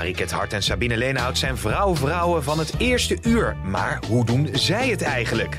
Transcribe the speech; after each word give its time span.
Mariket 0.00 0.30
Hart 0.30 0.52
en 0.52 0.62
Sabine 0.62 0.96
Leenhout 0.96 1.38
zijn 1.38 1.56
vrouw-vrouwen 1.56 2.42
van 2.42 2.58
het 2.58 2.74
eerste 2.78 3.18
uur. 3.22 3.56
Maar 3.56 4.02
hoe 4.08 4.24
doen 4.24 4.48
zij 4.52 4.88
het 4.88 5.02
eigenlijk? 5.02 5.56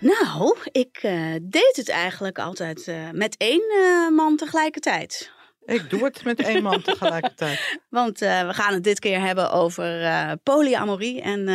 Nou, 0.00 0.56
ik 0.72 0.98
eh, 1.02 1.34
deed 1.42 1.72
het 1.76 1.88
eigenlijk 1.88 2.38
altijd 2.38 2.88
eh, 2.88 3.10
met 3.12 3.36
één 3.36 3.62
eh, 3.70 4.16
man 4.16 4.36
tegelijkertijd. 4.36 5.32
Ik 5.64 5.90
doe 5.90 6.04
het 6.04 6.24
met 6.24 6.40
één 6.42 6.62
man 6.62 6.82
tegelijkertijd. 6.92 7.80
Want 7.88 8.18
we 8.18 8.48
gaan 8.50 8.74
het 8.74 8.84
dit 8.84 8.98
keer 8.98 9.20
hebben 9.20 9.50
over 9.50 10.36
polyamorie 10.42 11.22
en 11.22 11.48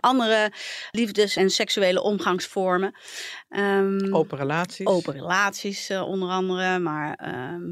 andere 0.00 0.52
liefdes- 0.90 1.36
en 1.36 1.50
seksuele 1.50 2.02
omgangsvormen. 2.02 2.94
Um, 3.48 4.14
open 4.14 4.38
relaties. 4.38 4.86
Open 4.86 5.12
relaties 5.12 5.90
onder 5.90 6.28
andere, 6.28 6.78
maar 6.78 7.14
ehm, 7.14 7.62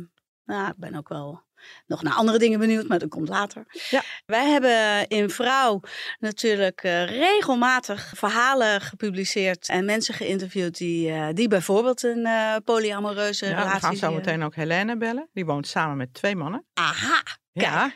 nou, 0.44 0.68
ik 0.68 0.76
ben 0.76 0.96
ook 0.96 1.08
wel 1.08 1.48
nog 1.86 2.02
naar 2.02 2.12
andere 2.12 2.38
dingen 2.38 2.58
benieuwd, 2.58 2.88
maar 2.88 2.98
dat 2.98 3.08
komt 3.08 3.28
later. 3.28 3.64
Ja. 3.90 4.02
Wij 4.26 4.48
hebben 4.48 5.08
in 5.08 5.30
Vrouw 5.30 5.80
natuurlijk 6.18 6.84
uh, 6.84 7.04
regelmatig 7.04 8.12
verhalen 8.16 8.80
gepubliceerd 8.80 9.68
en 9.68 9.84
mensen 9.84 10.14
geïnterviewd 10.14 10.78
die, 10.78 11.10
uh, 11.10 11.28
die 11.32 11.48
bijvoorbeeld 11.48 12.02
een 12.02 12.26
uh, 12.26 12.56
polyamoreuze 12.64 13.46
ja, 13.46 13.50
relatie... 13.50 13.74
We 13.74 13.86
gaan 13.86 13.96
zo 13.96 14.12
meteen 14.12 14.42
ook 14.42 14.54
Helene 14.54 14.96
bellen. 14.96 15.28
Die 15.32 15.44
woont 15.44 15.66
samen 15.66 15.96
met 15.96 16.14
twee 16.14 16.36
mannen. 16.36 16.64
Aha! 16.74 17.22
Ja. 17.52 17.92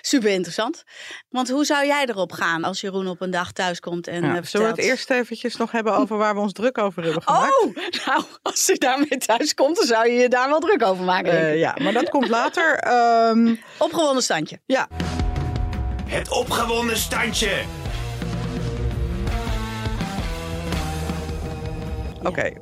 super 0.00 0.30
interessant. 0.30 0.82
Want 1.28 1.50
hoe 1.50 1.64
zou 1.64 1.86
jij 1.86 2.06
erop 2.06 2.32
gaan 2.32 2.64
als 2.64 2.80
Jeroen 2.80 3.06
op 3.06 3.20
een 3.20 3.30
dag 3.30 3.52
thuis 3.52 3.80
komt 3.80 4.06
en 4.06 4.22
ja, 4.24 4.42
Zullen 4.42 4.66
we 4.66 4.72
het 4.72 4.90
eerst 4.90 5.10
eventjes 5.10 5.56
nog 5.56 5.70
hebben 5.70 5.96
over 5.96 6.16
waar 6.16 6.34
we 6.34 6.40
ons 6.40 6.52
druk 6.52 6.78
over 6.78 7.02
hebben 7.02 7.22
gemaakt? 7.22 7.62
Oh, 7.62 7.76
nou, 8.06 8.24
als 8.42 8.66
je 8.66 8.78
daarmee 8.78 9.18
thuis 9.18 9.54
komt, 9.54 9.76
dan 9.76 9.86
zou 9.86 10.08
je 10.08 10.18
je 10.18 10.28
daar 10.28 10.48
wel 10.48 10.60
druk 10.60 10.82
over 10.82 11.04
maken. 11.04 11.32
Uh, 11.32 11.58
ja, 11.58 11.76
maar 11.82 11.92
dat 11.92 12.08
komt 12.08 12.28
later. 12.28 12.92
Um... 13.28 13.60
Opgewonden 13.78 14.22
standje. 14.22 14.60
Ja. 14.66 14.88
Het 16.06 16.30
opgewonden 16.30 16.96
standje. 16.96 17.64
Oké, 22.18 22.28
okay. 22.28 22.56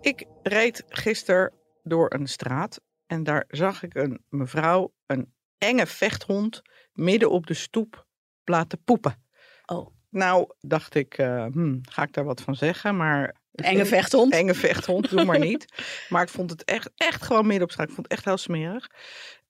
ik 0.00 0.24
reed 0.42 0.82
gisteren 0.88 1.52
door 1.82 2.12
een 2.14 2.26
straat 2.26 2.80
en 3.06 3.22
daar 3.22 3.44
zag 3.48 3.82
ik 3.82 3.94
een 3.94 4.24
mevrouw 4.28 4.92
een 5.06 5.32
enge 5.58 5.86
vechthond 5.86 6.62
midden 6.92 7.30
op 7.30 7.46
de 7.46 7.54
stoep 7.54 8.06
laten 8.44 8.82
poepen. 8.84 9.22
Oh. 9.66 9.92
Nou, 10.10 10.50
dacht 10.60 10.94
ik, 10.94 11.18
uh, 11.18 11.46
hmm, 11.52 11.80
ga 11.82 12.02
ik 12.02 12.12
daar 12.12 12.24
wat 12.24 12.40
van 12.40 12.54
zeggen? 12.54 12.96
Maar 12.96 13.36
enge 13.52 13.86
vechthond? 13.86 14.32
Enge 14.32 14.54
vechthond, 14.54 15.10
doe 15.10 15.24
maar 15.24 15.38
niet. 15.48 15.66
maar 16.08 16.22
ik 16.22 16.28
vond 16.28 16.50
het 16.50 16.64
echt, 16.64 16.90
echt 16.96 17.22
gewoon 17.22 17.46
midden 17.46 17.64
op 17.64 17.70
straat. 17.70 17.88
Ik 17.88 17.94
vond 17.94 18.06
het 18.06 18.16
echt 18.16 18.24
heel 18.24 18.36
smerig. 18.36 18.90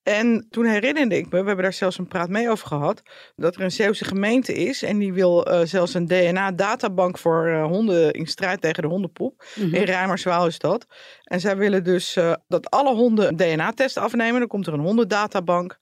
En 0.04 0.46
toen 0.50 0.64
herinnerde 0.64 1.16
ik 1.16 1.24
me, 1.24 1.30
we 1.40 1.46
hebben 1.46 1.62
daar 1.62 1.72
zelfs 1.72 1.98
een 1.98 2.08
praat 2.08 2.28
mee 2.28 2.50
over 2.50 2.66
gehad, 2.66 3.02
dat 3.36 3.56
er 3.56 3.62
een 3.62 3.70
Zeeuwse 3.70 4.04
gemeente 4.04 4.54
is 4.54 4.82
en 4.82 4.98
die 4.98 5.12
wil 5.12 5.48
uh, 5.48 5.60
zelfs 5.64 5.94
een 5.94 6.06
DNA-databank 6.06 7.18
voor 7.18 7.48
uh, 7.48 7.64
honden 7.64 8.12
in 8.12 8.26
strijd 8.26 8.60
tegen 8.60 8.82
de 8.82 8.88
hondenpoep. 8.88 9.44
Mm 9.54 9.64
-hmm. 9.64 9.74
In 9.74 9.82
Rijmerswaal 9.82 10.46
is 10.46 10.58
dat. 10.58 10.86
En 11.24 11.40
zij 11.40 11.56
willen 11.56 11.84
dus 11.84 12.16
uh, 12.16 12.34
dat 12.48 12.70
alle 12.70 12.94
honden 12.94 13.28
een 13.28 13.36
DNA-test 13.36 13.96
afnemen. 13.96 14.38
Dan 14.38 14.48
komt 14.48 14.66
er 14.66 14.72
een 14.72 14.80
hondendatabank. 14.80 15.78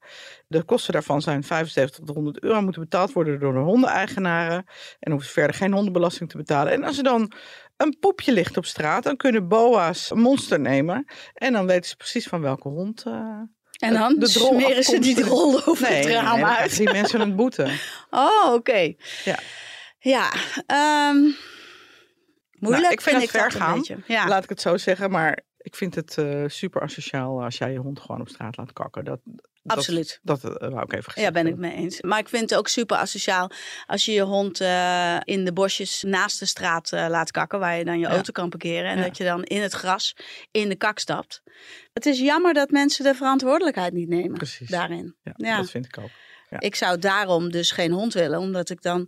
De 0.47 0.63
kosten 0.63 0.93
daarvan 0.93 1.21
zijn 1.21 1.43
75 1.43 2.05
tot 2.05 2.15
100 2.15 2.43
euro, 2.43 2.61
moeten 2.61 2.81
betaald 2.81 3.13
worden 3.13 3.39
door 3.39 3.53
de 3.53 3.59
hondeneigenaren. 3.59 4.65
En 4.99 5.11
hoeven 5.11 5.27
ze 5.27 5.33
verder 5.33 5.55
geen 5.55 5.73
hondenbelasting 5.73 6.29
te 6.29 6.37
betalen. 6.37 6.73
En 6.73 6.83
als 6.83 6.97
er 6.97 7.03
dan 7.03 7.31
een 7.77 7.97
poepje 7.99 8.31
ligt 8.31 8.57
op 8.57 8.65
straat, 8.65 9.03
dan 9.03 9.15
kunnen 9.15 9.47
BOA's 9.47 10.09
een 10.09 10.19
monster 10.19 10.59
nemen. 10.59 11.05
En 11.33 11.53
dan 11.53 11.65
weten 11.65 11.89
ze 11.89 11.95
precies 11.95 12.27
van 12.27 12.41
welke 12.41 12.67
hond 12.67 13.05
en 13.83 13.93
dan 13.93 14.15
de 14.19 14.27
smeren 14.27 14.83
ze 14.83 14.99
die 14.99 15.23
rol 15.23 15.65
over 15.65 15.89
nee, 15.89 15.97
het 15.97 16.05
raam 16.05 16.35
nee, 16.35 16.45
uit. 16.45 16.77
die 16.77 16.91
mensen 16.91 17.21
een 17.21 17.35
boete. 17.35 17.67
Oh, 18.09 18.45
oké. 18.45 18.53
Okay. 18.55 18.97
Ja. 19.23 19.39
Ja, 19.99 20.31
um, 21.11 21.35
moeilijk 22.59 22.83
nou, 22.83 22.93
ik 22.93 23.01
vind, 23.01 23.15
het 23.15 23.23
ik 23.23 23.29
ver 23.29 23.51
gaan. 23.51 23.83
Ja. 24.07 24.27
laat 24.27 24.43
ik 24.43 24.49
het 24.49 24.61
zo 24.61 24.77
zeggen. 24.77 25.11
Maar 25.11 25.39
ik 25.57 25.75
vind 25.75 25.95
het 25.95 26.17
uh, 26.17 26.43
super 26.47 26.81
asociaal 26.81 27.43
als 27.43 27.57
jij 27.57 27.71
je 27.71 27.77
hond 27.77 27.99
gewoon 27.99 28.21
op 28.21 28.29
straat 28.29 28.57
laat 28.57 28.73
kakken. 28.73 29.05
Dat, 29.05 29.19
Absoluut. 29.65 30.19
Dat, 30.23 30.41
dat 30.41 30.61
uh, 30.61 30.69
wou 30.69 30.83
ik 30.83 30.93
even 30.93 31.11
gezegd 31.11 31.27
Ja, 31.27 31.31
ben 31.43 31.47
ik 31.51 31.57
mee 31.57 31.73
eens. 31.73 32.01
Maar 32.01 32.19
ik 32.19 32.29
vind 32.29 32.49
het 32.49 32.59
ook 32.59 32.67
super 32.67 32.97
asociaal 32.97 33.51
als 33.85 34.05
je 34.05 34.11
je 34.11 34.21
hond 34.21 34.61
uh, 34.61 35.17
in 35.23 35.45
de 35.45 35.53
bosjes 35.53 36.03
naast 36.07 36.39
de 36.39 36.45
straat 36.45 36.91
uh, 36.91 37.05
laat 37.09 37.31
kakken, 37.31 37.59
waar 37.59 37.77
je 37.77 37.85
dan 37.85 37.99
je 37.99 38.05
ja. 38.05 38.11
auto 38.11 38.31
kan 38.31 38.49
parkeren. 38.49 38.91
En 38.91 38.97
ja. 38.97 39.03
dat 39.03 39.17
je 39.17 39.23
dan 39.23 39.43
in 39.43 39.61
het 39.61 39.73
gras 39.73 40.15
in 40.51 40.69
de 40.69 40.75
kak 40.75 40.99
stapt. 40.99 41.41
Het 41.93 42.05
is 42.05 42.19
jammer 42.19 42.53
dat 42.53 42.69
mensen 42.69 43.03
de 43.03 43.15
verantwoordelijkheid 43.15 43.93
niet 43.93 44.09
nemen 44.09 44.37
Precies. 44.37 44.69
daarin. 44.69 45.15
Ja, 45.23 45.33
ja, 45.35 45.57
dat 45.57 45.69
vind 45.69 45.85
ik 45.85 45.97
ook. 45.97 46.09
Ja. 46.53 46.59
Ik 46.59 46.75
zou 46.75 46.99
daarom 46.99 47.51
dus 47.51 47.71
geen 47.71 47.91
hond 47.91 48.13
willen, 48.13 48.39
omdat 48.39 48.69
ik 48.69 48.81
dan. 48.81 49.01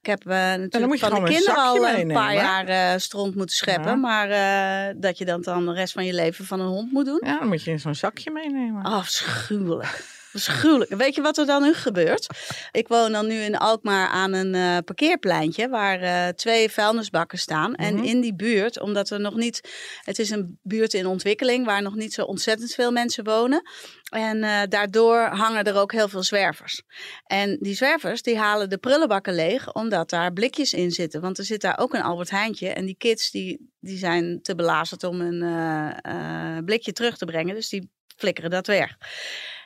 Ik 0.00 0.06
heb 0.06 0.24
uh, 0.24 0.32
natuurlijk 0.32 0.98
van 0.98 1.24
de 1.24 1.30
kinderen 1.30 1.62
al 1.62 1.80
meenemen, 1.80 2.00
een 2.00 2.22
paar 2.22 2.34
jaar 2.34 2.68
uh, 2.68 2.98
stront 2.98 3.34
moeten 3.34 3.56
scheppen, 3.56 3.90
ja. 3.90 3.96
maar 3.96 4.30
uh, 4.30 5.00
dat 5.00 5.18
je 5.18 5.24
dan, 5.24 5.42
dan 5.42 5.66
de 5.66 5.72
rest 5.72 5.92
van 5.92 6.04
je 6.04 6.14
leven 6.14 6.44
van 6.44 6.60
een 6.60 6.66
hond 6.66 6.92
moet 6.92 7.04
doen. 7.04 7.20
Ja, 7.24 7.38
dan 7.38 7.48
moet 7.48 7.62
je 7.62 7.70
in 7.70 7.80
zo'n 7.80 7.94
zakje 7.94 8.30
meenemen. 8.30 8.82
Afschuwelijk. 8.82 10.20
Afschuwelijk. 10.34 10.90
Weet 10.90 11.14
je 11.14 11.22
wat 11.22 11.38
er 11.38 11.46
dan 11.46 11.62
nu 11.62 11.74
gebeurt? 11.74 12.26
Ik 12.70 12.88
woon 12.88 13.12
dan 13.12 13.26
nu 13.26 13.34
in 13.34 13.56
Alkmaar 13.56 14.08
aan 14.08 14.32
een 14.32 14.54
uh, 14.54 14.78
parkeerpleintje 14.84 15.68
waar 15.68 16.02
uh, 16.02 16.28
twee 16.28 16.70
vuilnisbakken 16.70 17.38
staan. 17.38 17.70
Mm 17.70 17.76
-hmm. 17.76 17.84
En 17.84 18.04
in 18.04 18.20
die 18.20 18.34
buurt, 18.34 18.80
omdat 18.80 19.10
er 19.10 19.20
nog 19.20 19.34
niet, 19.34 19.70
het 20.02 20.18
is 20.18 20.30
een 20.30 20.58
buurt 20.62 20.94
in 20.94 21.06
ontwikkeling 21.06 21.66
waar 21.66 21.82
nog 21.82 21.94
niet 21.94 22.12
zo 22.14 22.22
ontzettend 22.22 22.74
veel 22.74 22.92
mensen 22.92 23.24
wonen. 23.24 23.62
En 24.10 24.36
uh, 24.36 24.60
daardoor 24.68 25.20
hangen 25.20 25.64
er 25.64 25.76
ook 25.76 25.92
heel 25.92 26.08
veel 26.08 26.22
zwervers. 26.22 26.82
En 27.26 27.58
die 27.60 27.74
zwervers 27.74 28.22
die 28.22 28.38
halen 28.38 28.70
de 28.70 28.78
prullenbakken 28.78 29.34
leeg 29.34 29.72
omdat 29.72 30.10
daar 30.10 30.32
blikjes 30.32 30.72
in 30.72 30.90
zitten. 30.90 31.20
Want 31.20 31.38
er 31.38 31.44
zit 31.44 31.60
daar 31.60 31.78
ook 31.78 31.94
een 31.94 32.02
Albert 32.02 32.30
Heijntje. 32.30 32.68
En 32.68 32.84
die 32.84 32.96
kids 32.98 33.30
die, 33.30 33.70
die 33.80 33.98
zijn 33.98 34.42
te 34.42 34.54
belazerd 34.54 35.04
om 35.04 35.20
een 35.20 36.64
blikje 36.64 36.92
terug 36.92 37.16
te 37.16 37.24
brengen. 37.24 37.54
Dus 37.54 37.68
die 37.68 37.90
flikkeren 38.16 38.50
dat 38.50 38.66
weg. 38.66 38.96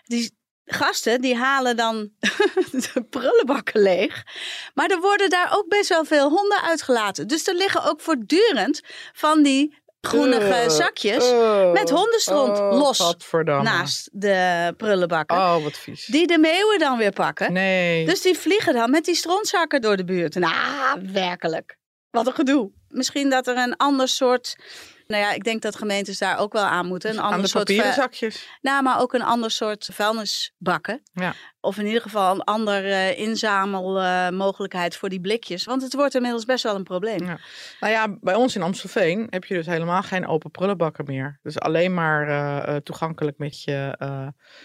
Die, 0.05 0.31
gasten 0.67 1.21
die 1.21 1.37
halen 1.37 1.77
dan 1.77 2.11
de 2.93 3.07
prullenbakken 3.11 3.81
leeg. 3.81 4.25
Maar 4.75 4.91
er 4.91 5.01
worden 5.01 5.31
daar 5.31 5.57
ook 5.57 5.69
best 5.69 5.89
wel 5.89 6.05
veel 6.05 6.31
honden 6.31 6.63
uitgelaten. 6.63 7.29
Dus 7.29 7.47
er 7.47 7.55
liggen 7.55 7.85
ook 7.85 8.01
voortdurend 8.01 8.81
van 9.13 9.43
die 9.43 9.85
groenige 10.01 10.65
uh, 10.65 10.69
zakjes 10.69 11.31
uh, 11.33 11.73
met 11.73 11.91
hondenstront 11.91 12.59
oh, 12.59 12.73
los 12.73 13.15
naast 13.63 14.09
de 14.13 14.75
prullenbakken. 14.77 15.37
Oh, 15.37 15.63
wat 15.63 15.79
vies. 15.79 16.07
Die 16.07 16.27
de 16.27 16.39
meeuwen 16.39 16.79
dan 16.79 16.99
weer 16.99 17.13
pakken. 17.13 17.53
Nee. 17.53 18.07
Dus 18.07 18.23
die 18.23 18.39
vliegen 18.39 18.75
dan 18.75 18.91
met 18.91 19.05
die 19.05 19.15
strontzakken 19.15 19.81
door 19.81 19.97
de 19.97 20.05
buurt. 20.05 20.35
Nou, 20.35 21.01
werkelijk. 21.13 21.77
Wat 22.11 22.27
een 22.27 22.33
gedoe. 22.33 22.71
Misschien 22.89 23.31
dat 23.31 23.47
er 23.47 23.57
een 23.57 23.77
ander 23.77 24.09
soort 24.09 24.57
nou 25.07 25.23
ja, 25.23 25.33
ik 25.33 25.45
denk 25.45 25.63
dat 25.63 25.77
gemeentes 25.77 26.19
daar 26.19 26.39
ook 26.39 26.53
wel 26.53 26.65
aan 26.65 26.87
moeten. 26.87 27.11
Een 27.11 27.19
aan 27.21 27.25
ander 27.25 27.43
de 27.43 27.49
soort 27.49 27.95
zakjes. 27.95 28.49
Nou, 28.61 28.83
maar 28.83 29.01
ook 29.01 29.13
een 29.13 29.23
ander 29.23 29.51
soort 29.51 29.89
vuilnisbakken. 29.93 31.03
Ja. 31.15 31.35
Of 31.67 31.79
in 31.79 31.87
ieder 31.87 32.03
geval 32.03 32.35
een 32.35 32.45
andere 32.45 32.89
uh, 32.89 33.19
inzamelmogelijkheid 33.19 34.97
voor 34.97 35.09
die 35.09 35.21
blikjes. 35.21 35.65
Want 35.65 35.83
het 35.83 35.95
wordt 35.95 36.15
inmiddels 36.15 36.45
best 36.45 36.63
wel 36.63 36.75
een 36.75 36.83
probleem. 36.83 37.25
Ja. 37.25 37.39
Nou 37.81 37.93
ja, 37.93 38.17
bij 38.21 38.35
ons 38.35 38.57
in 38.57 38.63
Amstelveen 38.63 39.27
heb 39.31 39.45
je 39.45 39.55
dus 39.55 39.67
helemaal 39.67 40.03
geen 40.03 40.27
open 40.27 40.51
prullenbakken 40.51 41.05
meer. 41.05 41.39
Dus 41.43 41.59
alleen 41.59 41.95
maar 41.95 42.29
uh, 42.29 42.77
toegankelijk 42.77 43.39
met 43.39 43.63
je, 43.63 43.95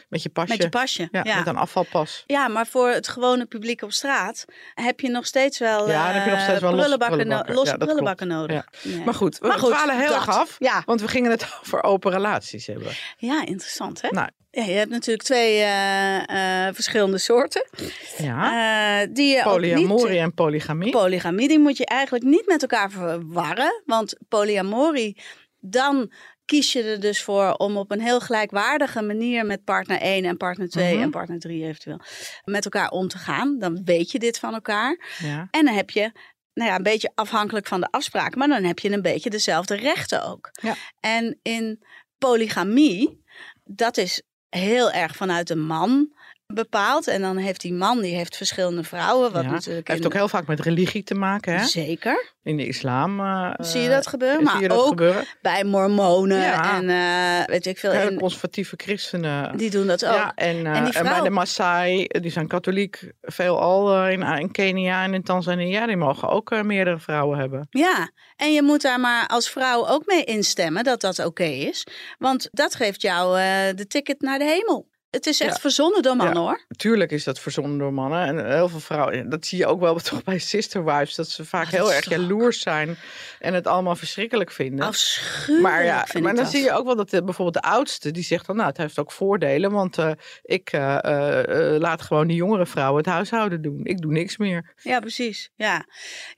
met 0.10 0.24
je 0.24 0.30
pasje. 0.30 0.52
Met 0.52 0.62
je 0.62 0.70
pasje, 0.70 1.08
ja, 1.12 1.24
ja. 1.24 1.38
Met 1.38 1.48
een 1.48 1.58
afvalpas. 1.58 2.24
Ja, 2.26 2.48
maar 2.48 2.68
voor 2.68 2.90
het 2.90 3.08
gewone 3.08 3.46
publiek 3.46 3.82
op 3.82 3.92
straat 3.92 4.46
heb 4.74 5.00
je 5.00 5.10
nog 5.10 5.26
steeds 5.26 5.60
wel, 5.60 5.90
ja, 5.90 6.06
dan 6.06 6.16
heb 6.16 6.26
je 6.26 6.32
nog 6.32 6.42
steeds 6.42 6.60
wel 6.60 6.72
prullenbakken, 6.72 7.18
prullenbakken. 7.18 7.56
losse 7.56 7.72
ja, 7.72 7.86
prullenbakken 7.86 8.28
nodig. 8.28 8.66
Maar 9.06 9.14
goed, 9.14 9.38
we 9.38 9.48
maar 9.48 9.60
goed, 9.60 9.72
dwalen 9.72 10.00
heel 10.00 10.14
erg 10.14 10.30
af. 10.30 10.56
Ja. 10.60 10.82
Want 10.86 11.02
we 11.02 11.08
gingen 11.08 11.32
het 11.32 11.46
over 11.62 11.84
open 11.84 12.12
relaties 12.12 12.68
hebben. 12.68 12.92
Ja, 13.18 13.46
interessant 13.46 14.02
hè? 14.02 14.10
Nou, 14.10 14.30
ja, 14.52 14.64
je 14.64 14.72
hebt 14.72 14.92
natuurlijk 14.92 15.24
twee 15.26 15.60
uh, 15.60 16.18
uh, 16.18 16.68
verschillende 16.74 17.18
soorten. 17.18 17.70
Ja. 18.18 19.02
Uh, 19.02 19.08
die 19.14 19.36
je 19.36 19.44
polyamorie 19.44 20.20
en 20.20 20.34
polygamie. 20.34 20.92
Polygamie, 20.92 21.48
die 21.48 21.60
moet 21.60 21.78
je 21.78 21.86
eigenlijk 21.86 22.24
niet 22.24 22.48
met 22.48 22.62
elkaar 22.62 22.92
verwarren. 22.92 23.82
Want 23.86 24.18
polyamorie, 24.28 25.22
dan 25.60 26.12
kies 26.46 26.72
je 26.74 26.84
er 26.84 27.00
dus 27.00 27.22
voor 27.24 27.54
om 27.54 27.78
op 27.78 27.92
een 27.92 28.02
heel 28.02 28.20
gelijkwaardige 28.20 29.02
manier 29.02 29.46
met 29.46 29.64
partner 29.64 30.02
1 30.02 30.26
en 30.26 30.38
partner 30.38 30.70
2 30.70 30.94
Mhm. 30.94 31.04
en 31.04 31.10
partner 31.12 31.40
3 31.40 31.64
eventueel 31.64 32.00
met 32.44 32.64
elkaar 32.66 32.90
om 32.90 33.08
te 33.08 33.18
gaan. 33.18 33.60
Dan 33.60 33.82
weet 33.84 34.12
je 34.12 34.20
dit 34.20 34.40
van 34.40 34.54
elkaar. 34.54 35.00
Ja. 35.20 35.48
En 35.52 35.66
dan 35.66 35.74
heb 35.76 35.90
je 35.90 36.12
nou 36.54 36.70
ja, 36.70 36.76
een 36.76 36.84
beetje 36.84 37.12
afhankelijk 37.16 37.68
van 37.68 37.82
de 37.82 37.88
afspraken, 37.92 38.40
maar 38.40 38.48
dan 38.48 38.64
heb 38.64 38.80
je 38.80 38.92
een 38.92 39.02
beetje 39.02 39.30
dezelfde 39.30 39.76
rechten 39.76 40.26
ook. 40.26 40.50
Ja. 40.62 40.76
En 41.00 41.40
in 41.42 41.84
polygamie, 42.18 43.24
dat 43.64 43.98
is 43.98 44.22
heel 44.60 44.92
erg 44.92 45.16
vanuit 45.16 45.48
de 45.48 45.56
man 45.56 46.10
bepaald. 46.54 47.08
En 47.08 47.22
dan 47.22 47.38
heeft 47.38 47.62
die 47.62 47.74
man, 47.74 48.02
die 48.02 48.16
heeft 48.16 48.38
verschillende 48.38 48.84
vrouwen. 48.84 49.32
Wat 49.32 49.44
Ja, 49.44 49.50
natuurlijk 49.52 49.88
heeft 49.88 50.00
in- 50.00 50.06
ook 50.06 50.14
heel 50.14 50.28
vaak 50.28 50.48
met 50.48 50.60
religie 50.60 51.04
te 51.04 51.16
maken, 51.16 51.54
hè? 51.56 51.66
Zeker. 51.66 52.30
In 52.44 52.58
de 52.58 52.68
islam. 52.68 53.20
eh, 53.20 53.52
Zie 53.58 53.82
je 53.82 53.90
dat 53.90 54.08
gebeuren? 54.08 54.38
zie 54.38 54.46
Maar 54.60 54.68
dat 54.70 54.78
ook 54.78 54.88
gebeuren? 54.88 55.26
bij 55.42 55.64
mormonen 55.64 56.38
Ja. 56.38 56.76
en 56.78 56.90
eh, 56.90 57.46
weet 57.46 57.66
ik 57.66 57.78
veel. 57.78 57.92
In- 57.92 58.18
conservatieve 58.20 58.74
christenen. 58.78 59.58
die 59.58 59.70
doen 59.70 59.88
dat 59.88 60.06
ook. 60.06 60.14
Ja, 60.14 60.32
en, 60.36 60.66
eh, 60.66 60.78
En 60.78 60.92
en 60.92 61.04
bij 61.04 61.22
de 61.22 61.30
Maasai, 61.30 62.06
eh, 62.06 62.22
die 62.22 62.32
zijn 62.32 62.48
katholiek, 62.48 63.12
veelal 63.22 63.96
eh, 63.96 64.12
in, 64.12 64.22
in 64.22 64.52
Kenia 64.52 65.04
en 65.04 65.14
in 65.14 65.24
Tanzania, 65.24 65.86
die 65.86 65.98
mogen 65.98 66.30
ook 66.30 66.52
eh, 66.52 66.62
meerdere 66.62 67.00
vrouwen 67.00 67.40
hebben. 67.40 67.68
Ja, 67.70 68.10
en 68.36 68.54
je 68.54 68.62
moet 68.62 68.82
daar 68.82 69.00
maar 69.00 69.28
als 69.28 69.50
vrouw 69.50 69.88
ook 69.88 70.06
mee 70.06 70.24
instemmen 70.24 70.84
dat 70.84 71.02
dat 71.02 71.26
oké 71.26 71.44
is. 71.44 71.88
Want 72.18 72.48
dat 72.52 72.76
geeft 72.76 73.02
jou 73.02 73.40
eh, 73.40 73.46
de 73.76 73.88
ticket 73.88 74.22
naar 74.22 74.40
de 74.40 74.46
hemel. 74.46 74.90
Het 75.12 75.26
is 75.26 75.40
echt 75.42 75.54
Ja. 75.54 75.60
verzonnen 75.62 76.02
door 76.02 76.16
mannen 76.16 76.36
Ja. 76.36 76.42
hoor. 76.42 76.66
Tuurlijk 76.78 77.12
is 77.12 77.24
dat 77.24 77.40
verzonnen 77.40 77.78
door 77.78 77.94
mannen. 77.94 78.26
En 78.26 78.52
heel 78.52 78.70
veel 78.70 78.80
vrouwen, 78.80 79.30
dat 79.30 79.46
zie 79.46 79.58
je 79.58 79.66
ook 79.66 79.80
wel 79.80 79.96
toch 80.10 80.24
bij 80.24 80.40
sister 80.40 80.86
wives, 80.86 81.16
dat 81.16 81.30
ze 81.30 81.46
vaak 81.46 81.66
Ah, 81.66 81.72
dat 81.72 81.80
heel 81.80 81.94
erg 81.94 82.10
jaloers 82.10 82.60
zijn 82.62 82.98
en 83.40 83.54
het 83.54 83.68
allallemaal 83.68 83.96
verschrikkelijk 83.96 84.52
vinden. 84.52 84.86
Afschuwelijk 84.86 85.62
Maar, 85.74 85.84
ja, 85.84 86.06
vind 86.06 86.24
maar 86.24 86.34
dan 86.36 86.44
dat. 86.44 86.54
zie 86.54 86.64
je 86.64 86.72
ook 86.72 86.86
wel 86.86 86.96
dat 86.96 87.10
de, 87.10 87.24
bijvoorbeeld 87.24 87.64
de 87.64 87.70
oudste, 87.70 88.12
die 88.12 88.24
zegt 88.24 88.46
dan, 88.46 88.56
nou, 88.56 88.68
het 88.68 88.78
heeft 88.78 89.00
ook 89.00 89.12
voordelen, 89.12 89.72
want 89.72 89.98
eh, 89.98 90.12
ik 90.42 90.72
eh, 90.72 91.04
eh, 91.04 91.74
eh, 91.76 91.80
laat 91.82 92.02
gewoon 92.02 92.28
die 92.28 92.38
jongere 92.38 92.66
vrouwen 92.66 92.98
het 93.04 93.12
huishouden 93.14 93.62
doen. 93.62 93.80
Ik 93.86 94.02
doe 94.02 94.12
niks 94.12 94.38
meer. 94.38 94.74
Ja, 94.82 95.00
precies. 95.00 95.50
Ja. 95.56 95.86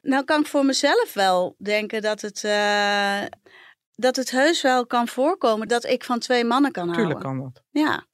Nou 0.02 0.24
kan 0.24 0.40
ik 0.42 0.48
voor 0.48 0.66
mezelf 0.66 1.14
wel 1.14 1.56
denken 1.58 2.02
dat 2.02 2.22
het, 2.22 2.44
eh, 2.44 3.22
dat 3.96 4.16
het 4.16 4.32
heus 4.32 4.62
wel 4.62 4.86
kan 4.88 5.08
voorkomen 5.08 5.68
dat 5.68 5.86
ik 5.86 6.04
van 6.04 6.20
twee 6.20 6.44
mannen 6.46 6.72
kan 6.72 6.92
Tuurlijk 6.94 7.22
houden. 7.24 7.42
kan 7.52 7.52
dat. 7.54 7.64
Ja, 7.84 8.06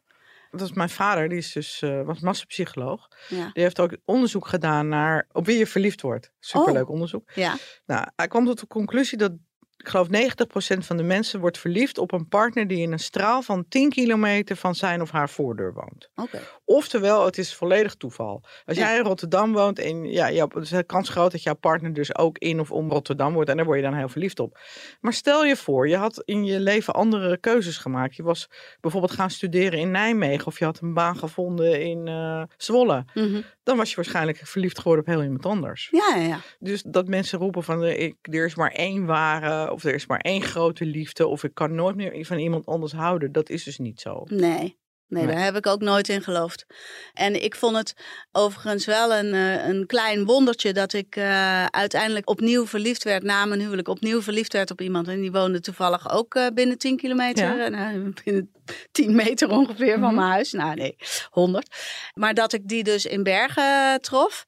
Dat 0.52 0.62
is 0.62 0.74
mijn 0.74 0.90
vader, 0.90 1.30
die 1.30 1.38
is 1.38 1.52
dus, 1.52 1.82
eh, 1.82 2.02
was 2.02 2.20
massapsycholoog. 2.20 3.08
ja, 3.28 3.50
Die 3.54 3.64
heeft 3.64 3.80
ook 3.80 3.98
onderzoek 4.06 4.48
gedaan 4.48 4.88
naar 4.88 5.28
op 5.32 5.46
wie 5.46 5.58
je 5.58 5.68
verliefd 5.68 6.02
wordt. 6.02 6.32
Superleuk 6.40 6.84
Oh. 6.88 6.90
onderzoek. 6.90 7.32
ja. 7.36 7.56
Nou, 7.86 8.08
hij 8.16 8.28
kwam 8.28 8.46
tot 8.46 8.60
de 8.60 8.68
conclusie 8.68 9.18
dat, 9.18 9.32
ik 9.78 9.88
geloof 9.88 10.08
90% 10.10 10.86
van 10.86 10.98
de 10.98 11.04
mensen 11.04 11.40
wordt 11.40 11.58
verliefd 11.58 11.98
op 11.98 12.12
een 12.12 12.28
partner 12.28 12.68
die 12.68 12.82
in 12.82 12.92
een 12.92 13.00
straal 13.00 13.42
van 13.42 13.66
10 13.68 13.90
kilometer 13.90 14.56
van 14.56 14.76
zijn 14.76 15.02
of 15.02 15.12
haar 15.12 15.30
voordeur 15.30 15.74
woont. 15.74 16.10
Oké. 16.16 16.40
Oftewel, 16.72 17.26
het 17.26 17.38
is 17.38 17.56
volledig 17.56 17.96
toeval. 17.96 18.44
Als 18.66 18.78
jij 18.78 18.98
in 18.98 19.04
Rotterdam 19.04 19.54
woont 19.54 19.80
en 19.80 20.04
ja, 20.04 20.32
jouw, 20.32 20.48
is 20.48 20.70
de 20.70 20.84
kans 20.84 21.10
groot 21.10 21.32
dat 21.32 21.44
jouw 21.44 21.56
partner 21.56 21.94
dus 21.94 22.18
ook 22.18 22.38
in 22.38 22.60
of 22.60 22.72
om 22.72 22.90
Rotterdam 22.90 23.34
wordt 23.34 23.50
en 23.50 23.56
daar 23.56 23.66
word 23.66 23.78
je 23.78 23.84
dan 23.84 23.94
heel 23.94 24.10
verliefd 24.10 24.40
op. 24.40 24.60
Maar 25.00 25.14
stel 25.14 25.46
je 25.46 25.56
voor, 25.56 25.88
je 25.88 25.96
had 25.96 26.22
in 26.26 26.46
je 26.46 26.60
leven 26.60 26.94
andere 26.94 27.38
keuzes 27.38 27.78
gemaakt. 27.78 28.16
Je 28.16 28.24
was 28.24 28.50
bijvoorbeeld 28.80 29.12
gaan 29.12 29.30
studeren 29.30 29.80
in 29.80 29.92
Nijmegen 29.92 30.48
of 30.48 30.60
je 30.60 30.66
had 30.66 30.80
een 30.82 30.94
baan 30.94 31.18
gevonden 31.18 31.82
in 31.82 32.08
eh, 32.08 32.44
Zwolle. 32.58 33.06
Mhm. 33.14 33.42
Dan 33.64 33.78
was 33.78 33.90
je 33.90 33.96
waarschijnlijk 33.96 34.38
verliefd 34.44 34.80
geworden 34.80 35.06
op 35.06 35.12
heel 35.14 35.24
iemand 35.24 35.46
anders. 35.46 35.88
Ja, 35.92 36.16
ja, 36.16 36.28
ja. 36.28 36.40
Dus 36.60 36.82
dat 36.82 37.08
mensen 37.08 37.40
roepen 37.40 37.64
van 37.64 37.84
eh, 37.84 38.00
ik, 38.00 38.16
er 38.22 38.46
is 38.46 38.56
maar 38.56 38.72
één 38.72 39.06
ware 39.06 39.72
of 39.72 39.84
er 39.84 39.94
is 39.94 40.08
maar 40.08 40.20
één 40.20 40.42
grote 40.42 40.86
liefde 40.86 41.28
of 41.28 41.44
ik 41.44 41.54
kan 41.54 41.76
nooit 41.76 41.96
meer 41.96 42.26
van 42.26 42.38
iemand 42.38 42.66
anders 42.66 42.92
houden. 42.92 43.32
Dat 43.32 43.50
is 43.50 43.64
dus 43.64 43.78
niet 43.78 44.00
zo. 44.00 44.24
Nee. 44.26 44.79
Nee, 45.10 45.24
Nee. 45.26 45.36
daar 45.36 45.44
heb 45.44 45.56
ik 45.56 45.68
ook 45.68 45.82
nooit 45.82 46.10
in 46.10 46.22
geloofd. 46.24 46.66
En 47.14 47.44
ik 47.44 47.56
vond 47.56 47.76
het 47.78 47.94
overigens 48.32 48.86
wel 48.86 49.14
een, 49.14 49.34
eh, 49.34 49.68
een 49.68 49.86
klein 49.86 50.26
wondertje 50.26 50.74
dat 50.74 50.94
ik 50.94 51.16
eh, 51.16 51.66
uiteindelijk 51.66 52.30
opnieuw 52.30 52.66
verliefd 52.68 53.04
werd 53.04 53.24
na 53.24 53.46
mijn 53.46 53.60
huwelijk. 53.60 53.88
Opnieuw 53.88 54.22
verliefd 54.22 54.54
werd 54.54 54.72
op 54.72 54.82
iemand. 54.82 55.08
En 55.08 55.22
die 55.22 55.32
woonde 55.32 55.60
toevallig 55.60 56.12
ook 56.12 56.36
eh, 56.36 56.46
binnen 56.54 56.78
10 56.78 56.98
kilometer. 56.98 57.58
Ja. 57.58 57.72
Eh, 57.72 57.94
binnen 58.24 58.50
10 58.92 59.16
meter 59.16 59.50
ongeveer 59.50 59.92
van 60.00 60.02
Mhm. 60.02 60.16
mijn 60.16 60.28
huis. 60.28 60.52
Nou 60.52 60.76
nee, 60.76 60.96
100. 61.30 61.76
Maar 62.14 62.34
dat 62.34 62.54
ik 62.54 62.68
die 62.68 62.84
dus 62.84 63.06
in 63.06 63.24
Bergen 63.24 63.64
eh, 63.64 63.96
trof. 63.96 64.46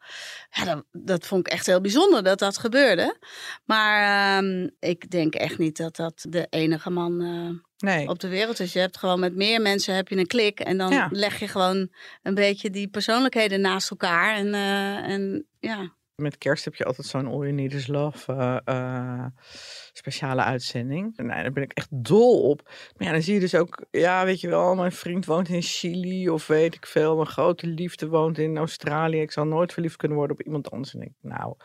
Ja, 0.50 0.66
dat, 0.66 0.84
dat 0.92 1.28
vond 1.28 1.48
ik 1.48 1.54
echt 1.54 1.66
heel 1.66 1.82
bijzonder 1.82 2.24
dat 2.24 2.40
dat 2.40 2.58
gebeurde. 2.58 3.18
Maar 3.66 4.38
ehm, 4.38 4.68
ik 4.80 5.10
denk 5.10 5.34
echt 5.36 5.58
niet 5.58 5.78
dat 5.78 5.96
dat 5.96 6.26
de 6.30 6.48
enige 6.50 6.90
man... 6.90 7.22
eh, 7.22 7.70
Nee. 7.78 8.08
op 8.08 8.20
de 8.20 8.28
wereld 8.28 8.60
is. 8.60 8.74
Je 8.74 8.80
hebt 8.80 8.98
gewoon 8.98 9.20
met 9.20 9.36
meer 9.36 9.62
mensen 9.62 9.96
heb 9.96 10.08
je 10.08 10.18
een 10.18 10.28
klik. 10.28 10.60
En 10.60 10.78
dan 10.78 10.92
Ja. 10.92 11.08
leg 11.12 11.40
je 11.40 11.48
gewoon 11.48 11.90
een 12.22 12.34
beetje 12.34 12.70
die 12.70 12.88
persoonlijkheden 12.88 13.62
naast 13.62 13.90
elkaar. 13.92 14.36
En, 14.36 14.54
eh, 14.54 14.96
en 15.12 15.48
ja. 15.60 15.94
Met 16.16 16.38
kerst 16.38 16.66
heb 16.66 16.76
je 16.76 16.86
altijd 16.86 17.08
zo'n 17.08 17.28
All 17.28 17.40
You 17.40 17.52
Need 17.52 17.74
Is 17.74 17.88
Love 17.88 18.34
eh, 18.34 18.58
eh, 18.64 19.26
speciale 19.94 20.44
uitzending. 20.44 21.18
En 21.18 21.26
nou, 21.26 21.42
daar 21.42 21.52
ben 21.52 21.64
ik 21.64 21.74
echt 21.74 21.88
dol 21.92 22.50
op. 22.50 22.62
Maar 22.98 23.08
ja, 23.08 23.14
dan 23.14 23.22
zie 23.22 23.34
je 23.34 23.40
dus 23.40 23.56
ook, 23.56 23.86
ja, 23.92 24.26
weet 24.26 24.42
je 24.42 24.50
wel, 24.50 24.76
mijn 24.76 24.92
vriend 24.92 25.26
woont 25.26 25.50
in 25.50 25.62
Chili 25.62 26.30
of 26.30 26.48
weet 26.48 26.76
ik 26.76 26.86
veel. 26.86 27.16
Mijn 27.16 27.28
grote 27.28 27.68
liefde 27.68 28.08
woont 28.08 28.38
in 28.38 28.58
Australië. 28.58 29.22
Ik 29.22 29.32
zal 29.32 29.46
nooit 29.46 29.74
verliefd 29.74 29.96
kunnen 29.96 30.18
worden 30.18 30.38
op 30.40 30.46
iemand 30.46 30.72
anders. 30.72 30.94
En 30.94 31.02
ik, 31.02 31.14
nou, 31.22 31.56